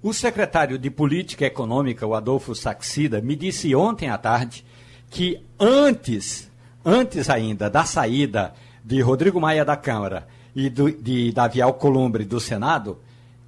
O 0.00 0.14
secretário 0.14 0.78
de 0.78 0.90
Política 0.90 1.44
Econômica, 1.44 2.06
o 2.06 2.14
Adolfo 2.14 2.54
Saxida, 2.54 3.20
me 3.20 3.34
disse 3.34 3.74
ontem 3.74 4.08
à 4.08 4.16
tarde 4.16 4.64
que 5.10 5.44
antes, 5.58 6.50
antes 6.84 7.28
ainda 7.28 7.68
da 7.68 7.84
saída 7.84 8.54
de 8.84 9.00
Rodrigo 9.00 9.40
Maia 9.40 9.64
da 9.64 9.76
Câmara 9.76 10.26
e 10.54 10.70
do, 10.70 10.90
de 10.90 11.32
Davi 11.32 11.60
Alcolumbre 11.60 12.24
do 12.24 12.40
Senado, 12.40 12.98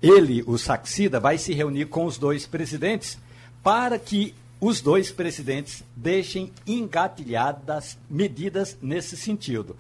ele, 0.03 0.43
o 0.47 0.57
Saxida, 0.57 1.21
vai 1.21 1.37
se 1.39 1.53
reunir 1.53 1.87
com 1.87 2.05
os 2.05 2.17
dois 2.17 2.47
presidentes 2.47 3.19
para 3.63 3.99
que 3.99 4.35
os 4.61 4.81
dois 4.81 5.11
presidentes 5.11 5.83
deixem 5.97 6.53
engatilhadas 6.67 7.99
medidas 8.09 8.77
nesse 8.81 9.17
sentido. 9.17 9.77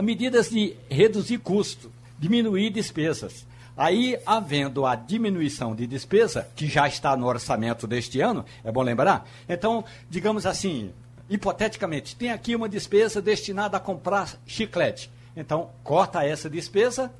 Medidas 0.00 0.50
de 0.50 0.74
reduzir 0.88 1.38
custo, 1.38 1.90
diminuir 2.18 2.70
despesas. 2.70 3.46
Aí, 3.76 4.18
havendo 4.24 4.86
a 4.86 4.94
diminuição 4.94 5.74
de 5.74 5.86
despesa, 5.86 6.48
que 6.56 6.66
já 6.66 6.88
está 6.88 7.14
no 7.14 7.26
orçamento 7.26 7.86
deste 7.86 8.20
ano, 8.20 8.44
é 8.64 8.72
bom 8.72 8.82
lembrar? 8.82 9.28
Então, 9.46 9.84
digamos 10.08 10.46
assim, 10.46 10.90
hipoteticamente, 11.28 12.16
tem 12.16 12.30
aqui 12.30 12.56
uma 12.56 12.70
despesa 12.70 13.20
destinada 13.20 13.76
a 13.76 13.80
comprar 13.80 14.38
chiclete. 14.46 15.10
Então, 15.36 15.70
corta 15.84 16.24
essa 16.24 16.48
despesa 16.48 17.12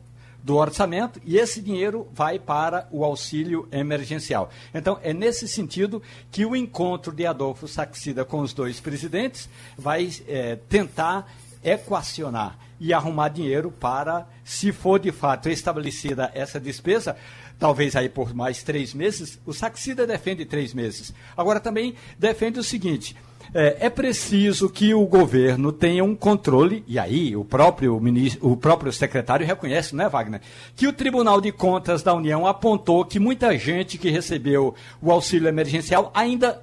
do 0.46 0.54
orçamento 0.54 1.20
e 1.24 1.38
esse 1.38 1.60
dinheiro 1.60 2.06
vai 2.14 2.38
para 2.38 2.86
o 2.92 3.04
auxílio 3.04 3.66
emergencial. 3.72 4.48
Então, 4.72 4.96
é 5.02 5.12
nesse 5.12 5.48
sentido 5.48 6.00
que 6.30 6.46
o 6.46 6.54
encontro 6.54 7.12
de 7.12 7.26
Adolfo 7.26 7.66
Saxida 7.66 8.24
com 8.24 8.38
os 8.38 8.52
dois 8.52 8.78
presidentes 8.78 9.48
vai 9.76 10.08
é, 10.28 10.54
tentar 10.68 11.28
equacionar 11.64 12.56
e 12.78 12.92
arrumar 12.92 13.30
dinheiro 13.30 13.72
para, 13.72 14.24
se 14.44 14.70
for 14.70 15.00
de 15.00 15.10
fato 15.10 15.48
estabelecida 15.48 16.30
essa 16.32 16.60
despesa, 16.60 17.16
talvez 17.58 17.96
aí 17.96 18.08
por 18.08 18.32
mais 18.32 18.62
três 18.62 18.94
meses, 18.94 19.40
o 19.44 19.52
Saxida 19.52 20.06
defende 20.06 20.44
três 20.44 20.72
meses. 20.72 21.12
Agora 21.36 21.58
também 21.58 21.96
defende 22.16 22.60
o 22.60 22.64
seguinte. 22.64 23.16
É, 23.54 23.86
é, 23.86 23.90
preciso 23.90 24.68
que 24.68 24.92
o 24.92 25.06
governo 25.06 25.72
tenha 25.72 26.04
um 26.04 26.14
controle, 26.14 26.84
e 26.86 26.98
aí 26.98 27.36
o 27.36 27.44
próprio, 27.44 27.98
ministro, 28.00 28.50
o 28.50 28.56
próprio 28.56 28.92
secretário 28.92 29.46
reconhece, 29.46 29.94
não 29.94 30.04
é, 30.04 30.08
Wagner? 30.08 30.40
Que 30.74 30.86
o 30.86 30.92
Tribunal 30.92 31.40
de 31.40 31.52
Contas 31.52 32.02
da 32.02 32.14
União 32.14 32.46
apontou 32.46 33.04
que 33.04 33.18
muita 33.18 33.56
gente 33.56 33.98
que 33.98 34.10
recebeu 34.10 34.74
o 35.00 35.10
auxílio 35.10 35.48
emergencial 35.48 36.10
ainda 36.14 36.62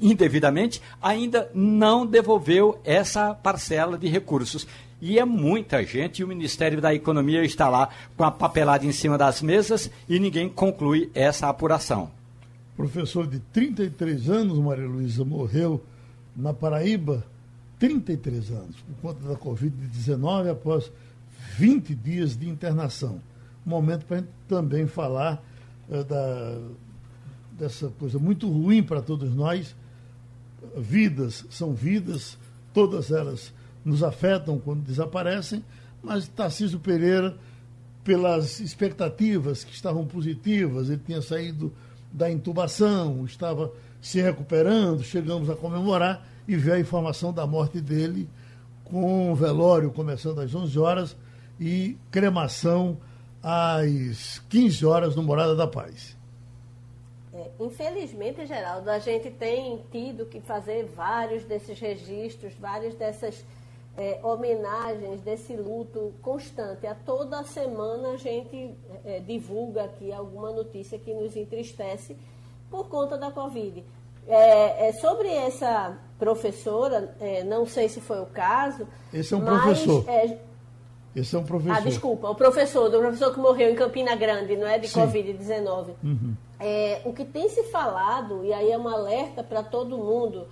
indevidamente, 0.00 0.82
ainda 1.00 1.50
não 1.54 2.06
devolveu 2.06 2.78
essa 2.84 3.34
parcela 3.34 3.96
de 3.96 4.08
recursos. 4.08 4.66
E 5.00 5.18
é 5.18 5.24
muita 5.24 5.82
gente, 5.84 6.20
e 6.20 6.24
o 6.24 6.28
Ministério 6.28 6.80
da 6.80 6.94
Economia 6.94 7.44
está 7.44 7.68
lá 7.68 7.90
com 8.16 8.24
a 8.24 8.30
papelada 8.30 8.86
em 8.86 8.92
cima 8.92 9.18
das 9.18 9.42
mesas 9.42 9.90
e 10.08 10.18
ninguém 10.18 10.48
conclui 10.48 11.10
essa 11.14 11.48
apuração. 11.48 12.10
Professor 12.76 13.26
de 13.26 13.38
33 13.38 14.28
anos, 14.28 14.58
Maria 14.58 14.86
Luísa, 14.86 15.24
morreu 15.24 15.82
na 16.36 16.52
Paraíba, 16.52 17.24
33 17.78 18.50
anos, 18.50 18.76
por 18.80 19.14
conta 19.14 19.28
da 19.28 19.36
Covid-19, 19.36 20.50
após 20.50 20.92
20 21.56 21.94
dias 21.94 22.36
de 22.36 22.48
internação. 22.48 23.20
Momento 23.64 24.04
para 24.04 24.18
a 24.18 24.20
gente 24.20 24.30
também 24.46 24.86
falar 24.86 25.42
eh, 25.90 26.04
da, 26.04 26.58
dessa 27.52 27.88
coisa 27.98 28.18
muito 28.18 28.48
ruim 28.48 28.82
para 28.82 29.00
todos 29.00 29.34
nós. 29.34 29.74
Vidas 30.76 31.44
são 31.50 31.74
vidas, 31.74 32.38
todas 32.72 33.10
elas 33.10 33.52
nos 33.84 34.02
afetam 34.02 34.58
quando 34.58 34.82
desaparecem, 34.82 35.64
mas 36.02 36.28
Tarcísio 36.28 36.78
Pereira, 36.78 37.36
pelas 38.02 38.60
expectativas 38.60 39.64
que 39.64 39.72
estavam 39.72 40.04
positivas, 40.06 40.88
ele 40.88 41.00
tinha 41.04 41.22
saído 41.22 41.72
da 42.12 42.30
intubação, 42.30 43.24
estava 43.24 43.72
se 44.00 44.20
recuperando, 44.20 45.02
chegamos 45.02 45.50
a 45.50 45.56
comemorar 45.56 46.26
e 46.46 46.56
veio 46.56 46.76
a 46.76 46.80
informação 46.80 47.32
da 47.32 47.46
morte 47.46 47.80
dele, 47.80 48.28
com 48.84 49.34
velório 49.34 49.90
começando 49.90 50.40
às 50.40 50.54
11 50.54 50.78
horas 50.78 51.16
e 51.58 51.96
cremação 52.10 52.98
às 53.42 54.40
15 54.48 54.86
horas 54.86 55.16
no 55.16 55.22
Morada 55.22 55.54
da 55.54 55.66
Paz. 55.66 56.16
É, 57.32 57.50
infelizmente, 57.60 58.46
Geraldo, 58.46 58.90
a 58.90 58.98
gente 58.98 59.30
tem 59.30 59.84
tido 59.90 60.26
que 60.26 60.40
fazer 60.40 60.86
vários 60.86 61.44
desses 61.44 61.78
registros, 61.78 62.54
várias 62.54 62.94
dessas 62.94 63.44
é, 63.96 64.20
homenagens 64.22 65.20
desse 65.20 65.54
luto 65.54 66.12
constante. 66.22 66.86
A 66.86 66.94
toda 66.94 67.42
semana 67.44 68.10
a 68.10 68.16
gente 68.16 68.74
é, 69.04 69.20
divulga 69.20 69.84
aqui 69.84 70.12
alguma 70.12 70.50
notícia 70.52 70.98
que 70.98 71.12
nos 71.12 71.36
entristece 71.36 72.16
por 72.70 72.88
conta 72.88 73.16
da 73.16 73.30
Covid. 73.30 73.84
É, 74.26 74.88
é 74.88 74.92
sobre 74.92 75.28
essa 75.28 75.96
professora, 76.18 77.14
é, 77.20 77.44
não 77.44 77.66
sei 77.66 77.88
se 77.88 78.00
foi 78.00 78.20
o 78.20 78.26
caso. 78.26 78.86
Esse 79.12 79.34
é 79.34 79.36
um 79.36 79.42
mas, 79.42 79.62
professor. 79.62 80.04
É, 80.08 80.38
esse 81.14 81.34
é 81.34 81.38
um 81.38 81.44
professor. 81.44 81.76
Ah, 81.76 81.80
desculpa, 81.80 82.28
o 82.28 82.34
professor, 82.34 82.90
do 82.90 82.98
professor 82.98 83.32
que 83.32 83.38
morreu 83.40 83.70
em 83.70 83.74
Campina 83.74 84.14
Grande, 84.16 84.56
não 84.56 84.66
é? 84.66 84.78
De 84.78 84.88
Covid-19. 84.88 85.94
Uhum. 86.02 86.34
É, 86.58 87.00
o 87.04 87.12
que 87.12 87.24
tem 87.24 87.48
se 87.48 87.64
falado, 87.64 88.44
e 88.44 88.52
aí 88.52 88.70
é 88.70 88.78
um 88.78 88.88
alerta 88.88 89.42
para 89.42 89.62
todo 89.62 89.96
mundo 89.96 90.46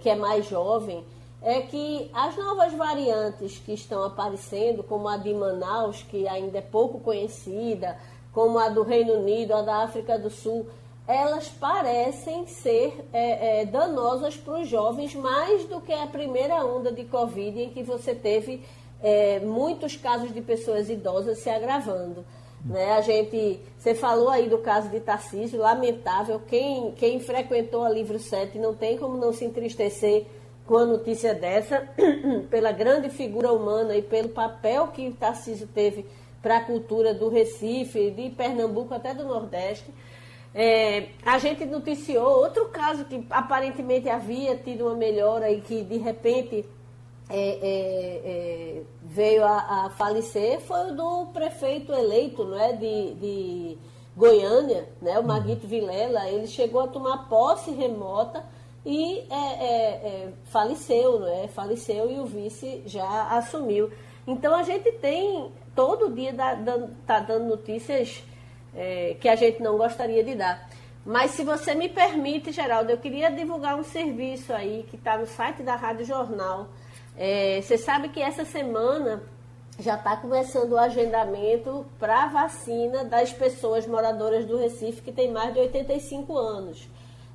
que 0.00 0.08
é 0.08 0.16
mais 0.16 0.46
jovem, 0.48 1.04
é 1.42 1.60
que 1.60 2.08
as 2.14 2.36
novas 2.36 2.72
variantes 2.72 3.58
que 3.58 3.72
estão 3.72 4.04
aparecendo, 4.04 4.82
como 4.82 5.08
a 5.08 5.16
de 5.16 5.34
Manaus, 5.34 6.02
que 6.02 6.28
ainda 6.28 6.58
é 6.58 6.62
pouco 6.62 7.00
conhecida, 7.00 7.98
como 8.32 8.58
a 8.58 8.68
do 8.68 8.82
Reino 8.82 9.14
Unido, 9.14 9.52
a 9.52 9.62
da 9.62 9.82
África 9.82 10.18
do 10.18 10.30
Sul, 10.30 10.66
elas 11.06 11.48
parecem 11.48 12.46
ser 12.46 13.04
é, 13.12 13.62
é, 13.62 13.66
danosas 13.66 14.36
para 14.36 14.60
os 14.60 14.68
jovens 14.68 15.14
mais 15.14 15.64
do 15.64 15.80
que 15.80 15.92
a 15.92 16.06
primeira 16.06 16.64
onda 16.64 16.92
de 16.92 17.04
Covid, 17.04 17.60
em 17.60 17.70
que 17.70 17.82
você 17.82 18.14
teve 18.14 18.62
é, 19.02 19.40
muitos 19.40 19.96
casos 19.96 20.32
de 20.32 20.40
pessoas 20.40 20.88
idosas 20.88 21.38
se 21.38 21.50
agravando. 21.50 22.24
Né? 22.64 22.92
A 22.92 23.00
gente, 23.00 23.60
você 23.76 23.94
falou 23.94 24.28
aí 24.28 24.48
do 24.48 24.58
caso 24.58 24.88
de 24.88 25.00
Tarcísio, 25.00 25.58
lamentável. 25.58 26.40
Quem, 26.46 26.92
quem 26.92 27.18
frequentou 27.18 27.82
a 27.82 27.88
Livro 27.88 28.18
7 28.20 28.56
não 28.58 28.72
tem 28.72 28.96
como 28.96 29.16
não 29.16 29.32
se 29.32 29.44
entristecer 29.44 30.26
com 30.64 30.76
a 30.76 30.86
notícia 30.86 31.34
dessa, 31.34 31.88
pela 32.48 32.70
grande 32.70 33.10
figura 33.10 33.52
humana 33.52 33.96
e 33.96 34.02
pelo 34.02 34.28
papel 34.28 34.86
que 34.88 35.10
Tarcísio 35.12 35.66
teve 35.66 36.06
para 36.40 36.58
a 36.58 36.64
cultura 36.64 37.12
do 37.12 37.28
Recife, 37.28 38.10
de 38.12 38.30
Pernambuco 38.30 38.94
até 38.94 39.12
do 39.12 39.24
Nordeste. 39.24 39.92
É, 40.54 41.08
a 41.24 41.38
gente 41.38 41.64
noticiou 41.64 42.26
outro 42.42 42.68
caso 42.68 43.06
que 43.06 43.26
aparentemente 43.30 44.08
havia 44.08 44.54
tido 44.56 44.86
uma 44.86 44.94
melhora 44.94 45.50
e 45.50 45.62
que 45.62 45.82
de 45.82 45.96
repente 45.96 46.66
é, 47.30 47.40
é, 47.40 48.20
é, 48.24 48.82
veio 49.02 49.44
a, 49.44 49.86
a, 49.86 49.90
falecer 49.90 50.60
foi 50.60 50.90
o 50.90 50.94
do 50.94 51.26
prefeito 51.32 51.90
eleito 51.90 52.44
não 52.44 52.60
é, 52.60 52.74
de, 52.74 53.14
de 53.14 53.78
Goiânia, 54.14 54.86
né, 55.00 55.18
o 55.18 55.24
Maguito 55.24 55.66
Vilela. 55.66 56.28
Ele 56.28 56.46
chegou 56.46 56.82
a 56.82 56.88
tomar 56.88 57.28
posse 57.30 57.70
remota 57.70 58.44
e 58.84 59.20
é, 59.30 59.34
é, 59.34 60.32
faleceu, 60.44 61.20
não 61.20 61.28
é? 61.28 61.48
Faleceu 61.48 62.10
e 62.10 62.18
o 62.18 62.26
vice 62.26 62.82
já 62.84 63.28
assumiu. 63.30 63.90
Então 64.26 64.54
a 64.54 64.62
gente 64.62 64.92
tem 64.92 65.50
todo 65.74 66.12
dia 66.14 66.30
está 66.30 66.56
tá 67.06 67.20
dando 67.20 67.46
notícias 67.46 68.22
é, 68.74 69.16
que 69.20 69.28
a 69.28 69.36
gente 69.36 69.62
não 69.62 69.76
gostaria 69.76 70.22
de 70.22 70.34
dar. 70.34 70.68
Mas 71.04 71.32
se 71.32 71.44
você 71.44 71.74
me 71.74 71.88
permite, 71.88 72.52
Geraldo, 72.52 72.92
eu 72.92 72.98
queria 72.98 73.30
divulgar 73.30 73.76
um 73.76 73.82
serviço 73.82 74.52
aí 74.52 74.86
que 74.88 74.96
está 74.96 75.18
no 75.18 75.26
site 75.26 75.62
da 75.62 75.74
Rádio 75.74 76.04
Jornal. 76.04 76.68
É, 77.16 77.60
você 77.60 77.76
sabe 77.76 78.08
que 78.08 78.22
essa 78.22 78.44
semana 78.44 79.22
já 79.78 79.96
está 79.96 80.16
começando 80.16 80.72
o 80.72 80.78
agendamento 80.78 81.84
para 81.98 82.24
a 82.24 82.26
vacina 82.28 83.04
das 83.04 83.32
pessoas 83.32 83.86
moradoras 83.86 84.46
do 84.46 84.56
Recife 84.56 85.02
que 85.02 85.12
tem 85.12 85.30
mais 85.30 85.52
de 85.52 85.60
85 85.60 86.36
anos. 86.36 86.88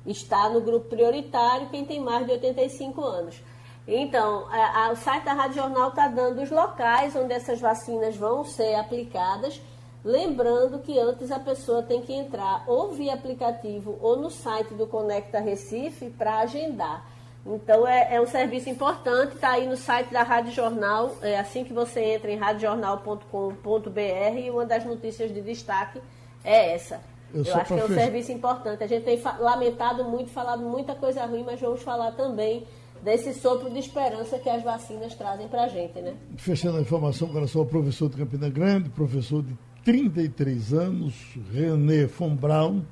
Está 0.06 0.48
no 0.48 0.60
grupo 0.60 0.88
prioritário 0.88 1.68
quem 1.68 1.84
tem 1.84 2.00
mais 2.00 2.24
de 2.24 2.32
85 2.32 3.02
anos. 3.02 3.42
Então, 3.86 4.46
a, 4.50 4.86
a, 4.86 4.92
o 4.92 4.96
site 4.96 5.24
da 5.24 5.32
Rádio 5.32 5.56
Jornal 5.56 5.88
está 5.90 6.08
dando 6.08 6.42
os 6.42 6.50
locais 6.50 7.14
onde 7.16 7.32
essas 7.32 7.60
vacinas 7.60 8.16
vão 8.16 8.44
ser 8.44 8.74
aplicadas 8.76 9.60
Lembrando 10.04 10.78
que 10.78 10.98
antes 10.98 11.30
a 11.30 11.40
pessoa 11.40 11.82
tem 11.82 12.02
que 12.02 12.12
entrar 12.12 12.64
ou 12.66 12.92
via 12.92 13.14
aplicativo 13.14 13.98
ou 14.00 14.16
no 14.16 14.30
site 14.30 14.74
do 14.74 14.86
Conecta 14.86 15.40
Recife 15.40 16.10
para 16.10 16.38
agendar. 16.38 17.04
Então 17.44 17.86
é, 17.86 18.14
é, 18.14 18.20
um 18.20 18.26
serviço 18.26 18.68
importante, 18.68 19.34
está 19.34 19.52
aí 19.52 19.66
no 19.66 19.76
site 19.76 20.12
da 20.12 20.22
Rádio 20.22 20.52
Jornal, 20.52 21.16
é 21.22 21.38
assim 21.38 21.64
que 21.64 21.72
você 21.72 22.00
entra 22.00 22.30
em 22.30 22.36
radiojornal.com.br 22.36 24.38
e 24.38 24.50
uma 24.50 24.66
das 24.66 24.84
notícias 24.84 25.32
de 25.32 25.40
destaque 25.40 26.00
é 26.44 26.74
essa. 26.74 27.00
Eu, 27.32 27.44
Eu 27.44 27.56
acho 27.56 27.74
que 27.74 27.80
é 27.80 27.84
um 27.84 27.88
serviço 27.88 28.32
importante. 28.32 28.84
A 28.84 28.86
gente 28.86 29.04
tem 29.04 29.20
lamentado 29.38 30.04
muito, 30.04 30.30
falado 30.30 30.62
muita 30.62 30.94
coisa 30.94 31.24
ruim, 31.26 31.42
mas 31.44 31.60
vamos 31.60 31.82
falar 31.82 32.12
também 32.12 32.66
desse 33.02 33.32
sopro 33.34 33.70
de 33.70 33.78
esperança 33.78 34.38
que 34.38 34.48
as 34.48 34.62
vacinas 34.62 35.14
trazem 35.14 35.48
para 35.48 35.64
a 35.64 35.68
gente, 35.68 36.00
né? 36.00 36.14
Fechando 36.36 36.78
a 36.78 36.80
informação, 36.80 37.28
agora 37.28 37.46
sou 37.46 37.64
professor 37.64 38.08
de 38.08 38.16
Campina 38.16 38.48
Grande, 38.48 38.88
professor 38.90 39.42
de 39.42 39.56
33 39.88 40.74
anos, 40.74 41.14
René 41.50 42.04
von 42.04 42.36
Braun, 42.36 42.82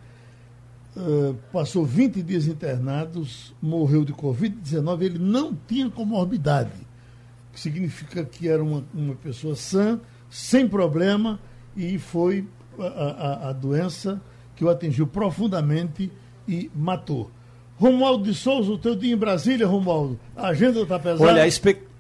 uh, 0.97 1.35
passou 1.53 1.85
20 1.85 2.23
dias 2.23 2.47
internados, 2.47 3.55
morreu 3.61 4.03
de 4.03 4.15
Covid-19. 4.15 5.03
Ele 5.03 5.19
não 5.19 5.55
tinha 5.69 5.91
comorbidade, 5.91 6.73
que 7.53 7.61
significa 7.61 8.25
que 8.25 8.49
era 8.49 8.65
uma, 8.65 8.83
uma 8.95 9.15
pessoa 9.15 9.55
sã, 9.55 10.01
sem 10.31 10.67
problema, 10.67 11.39
e 11.77 11.99
foi 11.99 12.49
a, 12.79 12.87
a, 12.87 13.49
a 13.51 13.53
doença 13.53 14.19
que 14.55 14.65
o 14.65 14.71
atingiu 14.71 15.07
profundamente 15.07 16.11
e 16.49 16.71
matou. 16.75 17.31
Romualdo 17.77 18.25
de 18.25 18.33
Souza, 18.33 18.73
o 18.73 18.79
teu 18.79 18.97
dia 18.97 19.13
em 19.13 19.19
Brasília, 19.19 19.67
Romualdo. 19.67 20.19
A 20.35 20.49
agenda 20.49 20.81
está 20.81 20.99
pesada. 20.99 21.31
Olha, 21.31 21.43
a 21.43 21.47
expectativa 21.47 21.96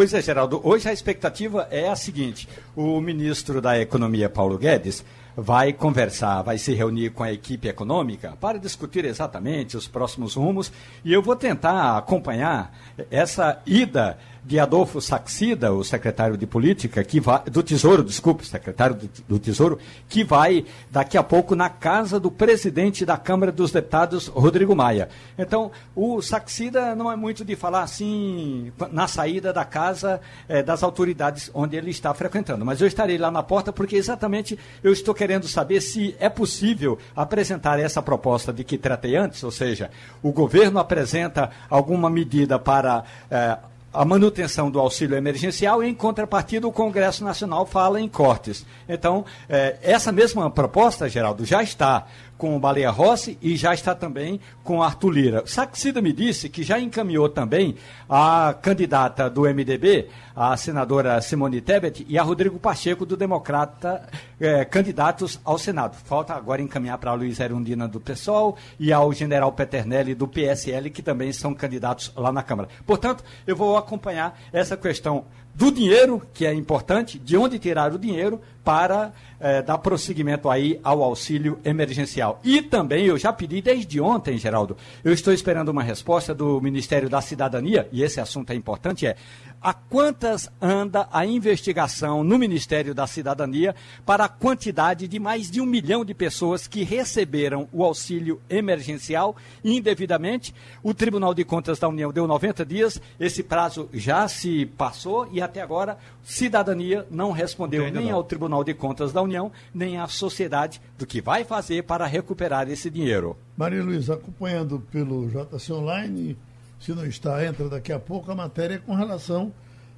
Pois 0.00 0.14
é, 0.14 0.22
Geraldo. 0.22 0.62
Hoje 0.64 0.88
a 0.88 0.94
expectativa 0.94 1.68
é 1.70 1.86
a 1.86 1.94
seguinte: 1.94 2.48
o 2.74 3.02
ministro 3.02 3.60
da 3.60 3.78
Economia, 3.78 4.30
Paulo 4.30 4.56
Guedes, 4.56 5.04
vai 5.36 5.74
conversar, 5.74 6.40
vai 6.40 6.56
se 6.56 6.72
reunir 6.72 7.10
com 7.10 7.22
a 7.22 7.30
equipe 7.30 7.68
econômica 7.68 8.34
para 8.40 8.58
discutir 8.58 9.04
exatamente 9.04 9.76
os 9.76 9.86
próximos 9.86 10.36
rumos 10.36 10.72
e 11.04 11.12
eu 11.12 11.20
vou 11.20 11.36
tentar 11.36 11.98
acompanhar 11.98 12.74
essa 13.10 13.60
ida 13.66 14.18
de 14.44 14.58
Adolfo 14.58 15.00
Saxida, 15.00 15.72
o 15.72 15.84
secretário 15.84 16.36
de 16.36 16.46
Política, 16.46 17.04
que 17.04 17.20
vai, 17.20 17.42
do 17.44 17.62
Tesouro, 17.62 18.02
desculpe, 18.02 18.46
secretário 18.46 18.96
do, 18.96 19.10
do, 19.28 19.38
Tesouro, 19.38 19.78
que 20.08 20.24
vai 20.24 20.64
daqui 20.90 21.18
a 21.18 21.22
pouco 21.22 21.54
na 21.54 21.68
casa 21.68 22.18
do 22.18 22.30
presidente 22.30 23.04
da 23.04 23.16
Câmara 23.16 23.52
dos 23.52 23.70
Deputados, 23.70 24.28
Rodrigo 24.28 24.74
Maia. 24.74 25.08
Então, 25.38 25.70
o 25.94 26.22
Saxida 26.22 26.94
não 26.94 27.10
é 27.12 27.16
muito 27.16 27.44
de 27.44 27.54
falar 27.54 27.82
assim 27.82 28.72
na 28.90 29.06
saída 29.06 29.52
da 29.52 29.64
casa 29.64 30.20
é, 30.48 30.62
das 30.62 30.82
autoridades 30.82 31.50
onde 31.54 31.76
ele 31.76 31.90
está 31.90 32.12
frequentando, 32.14 32.64
mas 32.64 32.80
eu 32.80 32.86
estarei 32.86 33.18
lá 33.18 33.30
na 33.30 33.42
porta 33.42 33.72
porque 33.72 33.96
exatamente 33.96 34.58
eu 34.82 34.92
estou 34.92 35.14
querendo 35.14 35.46
saber 35.46 35.80
se 35.80 36.14
é 36.18 36.28
possível 36.28 36.98
apresentar 37.14 37.78
essa 37.78 38.02
proposta 38.02 38.52
de 38.52 38.64
que 38.64 38.78
tratei 38.78 39.16
antes, 39.16 39.42
ou 39.44 39.50
seja, 39.50 39.90
o 40.22 40.32
governo 40.32 40.78
apresenta 40.78 41.50
alguma 41.68 42.08
medida 42.08 42.58
para 42.58 43.04
é, 43.30 43.58
a 43.92 44.04
manutenção 44.04 44.70
do 44.70 44.78
auxílio 44.78 45.16
emergencial 45.16 45.82
e, 45.82 45.88
em 45.88 45.94
contrapartida, 45.94 46.66
o 46.66 46.72
Congresso 46.72 47.24
Nacional 47.24 47.66
fala 47.66 48.00
em 48.00 48.08
cortes. 48.08 48.64
Então, 48.88 49.24
é, 49.48 49.76
essa 49.82 50.12
mesma 50.12 50.50
proposta, 50.50 51.08
Geraldo, 51.08 51.44
já 51.44 51.62
está 51.62 52.06
com 52.40 52.56
o 52.56 52.58
Baleia 52.58 52.90
Rossi 52.90 53.36
e 53.42 53.54
já 53.54 53.74
está 53.74 53.94
também 53.94 54.40
com 54.64 54.82
Arthur 54.82 55.10
Lira. 55.10 55.42
Saxida 55.44 56.00
me 56.00 56.10
disse 56.10 56.48
que 56.48 56.62
já 56.62 56.80
encaminhou 56.80 57.28
também 57.28 57.76
a 58.08 58.54
candidata 58.62 59.28
do 59.28 59.42
MDB, 59.42 60.08
a 60.34 60.56
senadora 60.56 61.20
Simone 61.20 61.60
Tebet, 61.60 62.06
e 62.08 62.18
a 62.18 62.22
Rodrigo 62.22 62.58
Pacheco, 62.58 63.04
do 63.04 63.14
Democrata, 63.14 64.08
eh, 64.40 64.64
candidatos 64.64 65.38
ao 65.44 65.58
Senado. 65.58 65.96
Falta 66.02 66.32
agora 66.32 66.62
encaminhar 66.62 66.96
para 66.96 67.10
a 67.10 67.14
Luiz 67.14 67.38
Erundina 67.38 67.86
do 67.86 68.00
PSOL 68.00 68.56
e 68.78 68.90
ao 68.90 69.12
general 69.12 69.52
Peternelli 69.52 70.14
do 70.14 70.26
PSL, 70.26 70.88
que 70.88 71.02
também 71.02 71.34
são 71.34 71.52
candidatos 71.52 72.10
lá 72.16 72.32
na 72.32 72.42
Câmara. 72.42 72.70
Portanto, 72.86 73.22
eu 73.46 73.54
vou 73.54 73.76
acompanhar 73.76 74.40
essa 74.50 74.78
questão 74.78 75.26
do 75.54 75.70
dinheiro, 75.70 76.22
que 76.32 76.46
é 76.46 76.54
importante, 76.54 77.18
de 77.18 77.36
onde 77.36 77.58
tirar 77.58 77.92
o 77.92 77.98
dinheiro 77.98 78.40
para 78.64 79.12
eh, 79.40 79.62
dar 79.62 79.78
prosseguimento 79.78 80.48
aí 80.50 80.78
ao 80.84 81.02
auxílio 81.02 81.58
emergencial. 81.64 82.40
E 82.44 82.60
também 82.60 83.06
eu 83.06 83.18
já 83.18 83.32
pedi 83.32 83.62
desde 83.62 84.00
ontem, 84.00 84.36
Geraldo, 84.36 84.76
eu 85.02 85.12
estou 85.12 85.32
esperando 85.32 85.70
uma 85.70 85.82
resposta 85.82 86.34
do 86.34 86.60
Ministério 86.60 87.08
da 87.08 87.20
Cidadania, 87.20 87.88
e 87.90 88.02
esse 88.02 88.20
assunto 88.20 88.50
é 88.50 88.54
importante, 88.54 89.06
é 89.06 89.16
a 89.60 89.74
quantas 89.74 90.50
anda 90.60 91.06
a 91.12 91.26
investigação 91.26 92.24
no 92.24 92.38
Ministério 92.38 92.94
da 92.94 93.06
Cidadania 93.06 93.74
para 94.06 94.24
a 94.24 94.28
quantidade 94.28 95.06
de 95.06 95.18
mais 95.18 95.50
de 95.50 95.60
um 95.60 95.66
milhão 95.66 96.04
de 96.04 96.14
pessoas 96.14 96.66
que 96.66 96.82
receberam 96.82 97.68
o 97.70 97.84
auxílio 97.84 98.40
emergencial 98.48 99.36
indevidamente. 99.62 100.54
O 100.82 100.94
Tribunal 100.94 101.34
de 101.34 101.44
Contas 101.44 101.78
da 101.78 101.88
União 101.88 102.10
deu 102.10 102.26
90 102.26 102.64
dias, 102.64 103.00
esse 103.18 103.42
prazo 103.42 103.88
já 103.92 104.26
se 104.28 104.64
passou 104.64 105.28
e 105.30 105.42
até 105.42 105.60
agora 105.60 105.98
Cidadania 106.22 107.06
não 107.10 107.30
respondeu 107.30 107.90
nem 107.90 108.06
não. 108.06 108.16
ao 108.16 108.24
Tribunal 108.50 108.64
de 108.64 108.74
Contas 108.74 109.12
da 109.12 109.22
União, 109.22 109.52
nem 109.72 109.98
à 109.98 110.08
sociedade 110.08 110.80
do 110.98 111.06
que 111.06 111.22
vai 111.22 111.44
fazer 111.44 111.84
para 111.84 112.04
recuperar 112.06 112.68
esse 112.68 112.90
dinheiro. 112.90 113.36
Maria 113.56 113.82
Luiza, 113.82 114.14
acompanhando 114.14 114.80
pelo 114.90 115.28
JC 115.28 115.72
Online 115.72 116.36
se 116.80 116.92
não 116.92 117.06
está, 117.06 117.44
entra 117.44 117.68
daqui 117.68 117.92
a 117.92 118.00
pouco 118.00 118.32
a 118.32 118.34
matéria 118.34 118.78
com 118.78 118.94
relação 118.94 119.52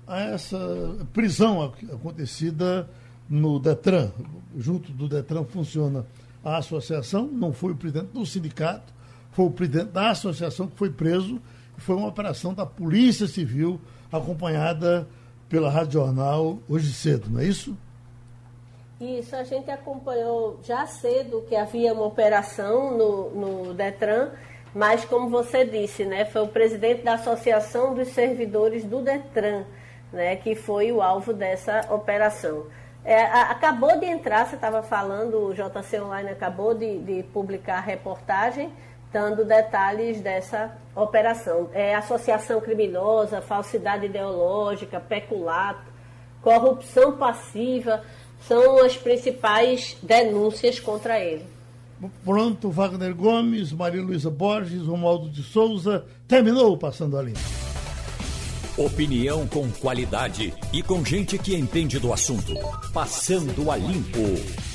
a 0.07 0.21
essa 0.21 0.59
prisão 1.15 1.63
acontecida 1.63 2.89
no 3.29 3.59
Detran. 3.59 4.11
Junto 4.59 4.93
do 4.93 5.09
Detran 5.09 5.45
funciona 5.45 6.05
a 6.45 6.59
associação, 6.59 7.27
não 7.33 7.53
foi 7.53 7.73
o 7.73 7.77
presidente 7.77 8.09
do 8.13 8.27
sindicato, 8.27 8.93
foi 9.31 9.47
o 9.47 9.51
presidente 9.51 9.93
da 9.93 10.11
associação 10.11 10.67
que 10.67 10.77
foi 10.77 10.91
preso. 10.91 11.41
Foi 11.79 11.97
uma 11.97 12.09
operação 12.09 12.53
da 12.53 12.67
Polícia 12.67 13.27
Civil 13.27 13.81
acompanhada 14.13 15.09
pela 15.49 15.71
Rádio 15.71 15.95
Jornal 15.95 16.59
hoje 16.69 16.93
cedo, 16.93 17.31
não 17.31 17.41
é 17.41 17.47
isso? 17.47 17.77
Isso, 19.03 19.35
a 19.35 19.45
gente 19.45 19.71
acompanhou 19.71 20.61
já 20.63 20.87
cedo 20.87 21.45
que 21.49 21.57
havia 21.57 21.93
uma 21.93 22.05
operação 22.05 22.97
no, 22.97 23.31
no 23.31 23.75
Detran 23.75 24.31
mas 24.75 25.05
como 25.05 25.29
você 25.29 25.65
disse, 25.65 26.05
né, 26.05 26.25
foi 26.25 26.43
o 26.43 26.49
presidente 26.49 27.03
da 27.03 27.15
Associação 27.15 27.95
dos 27.95 28.09
Servidores 28.09 28.85
do 28.85 29.03
Detran, 29.03 29.65
né, 30.13 30.37
que 30.37 30.55
foi 30.55 30.91
o 30.91 31.03
alvo 31.03 31.33
dessa 31.33 31.93
operação. 31.93 32.67
É, 33.05 33.23
a, 33.23 33.51
acabou 33.51 33.99
de 33.99 34.07
entrar, 34.07 34.47
você 34.47 34.55
estava 34.55 34.83
falando, 34.83 35.47
o 35.47 35.53
JC 35.53 36.01
Online 36.01 36.31
acabou 36.31 36.73
de, 36.73 36.99
de, 37.01 37.23
publicar 37.25 37.79
a 37.79 37.81
reportagem 37.81 38.73
dando 39.13 39.45
detalhes 39.45 40.23
dessa 40.23 40.75
operação. 40.97 41.69
É 41.75 41.95
associação 41.95 42.63
criminosa, 42.63 43.43
falsidade 43.43 44.07
ideológica, 44.07 44.99
peculato, 44.99 45.93
corrupção 46.41 47.19
passiva, 47.19 48.03
são 48.47 48.85
as 48.85 48.97
principais 48.97 49.97
denúncias 50.03 50.79
contra 50.81 51.19
ele. 51.19 51.45
Pronto, 52.25 52.71
Wagner 52.71 53.15
Gomes, 53.15 53.73
Maria 53.73 54.03
Luísa 54.03 54.31
Borges, 54.31 54.83
Romualdo 54.83 55.29
de 55.29 55.43
Souza. 55.43 56.05
Terminou 56.27 56.77
Passando 56.77 57.17
a 57.17 57.23
Limpo. 57.23 57.41
Opinião 58.77 59.47
com 59.47 59.71
qualidade 59.71 60.53
e 60.73 60.83
com 60.83 61.05
gente 61.05 61.39
que 61.39 61.55
entende 61.55 61.99
do 61.99 62.13
assunto. 62.13 62.55
Passando 62.93 63.71
a 63.71 63.77
Limpo. 63.77 64.72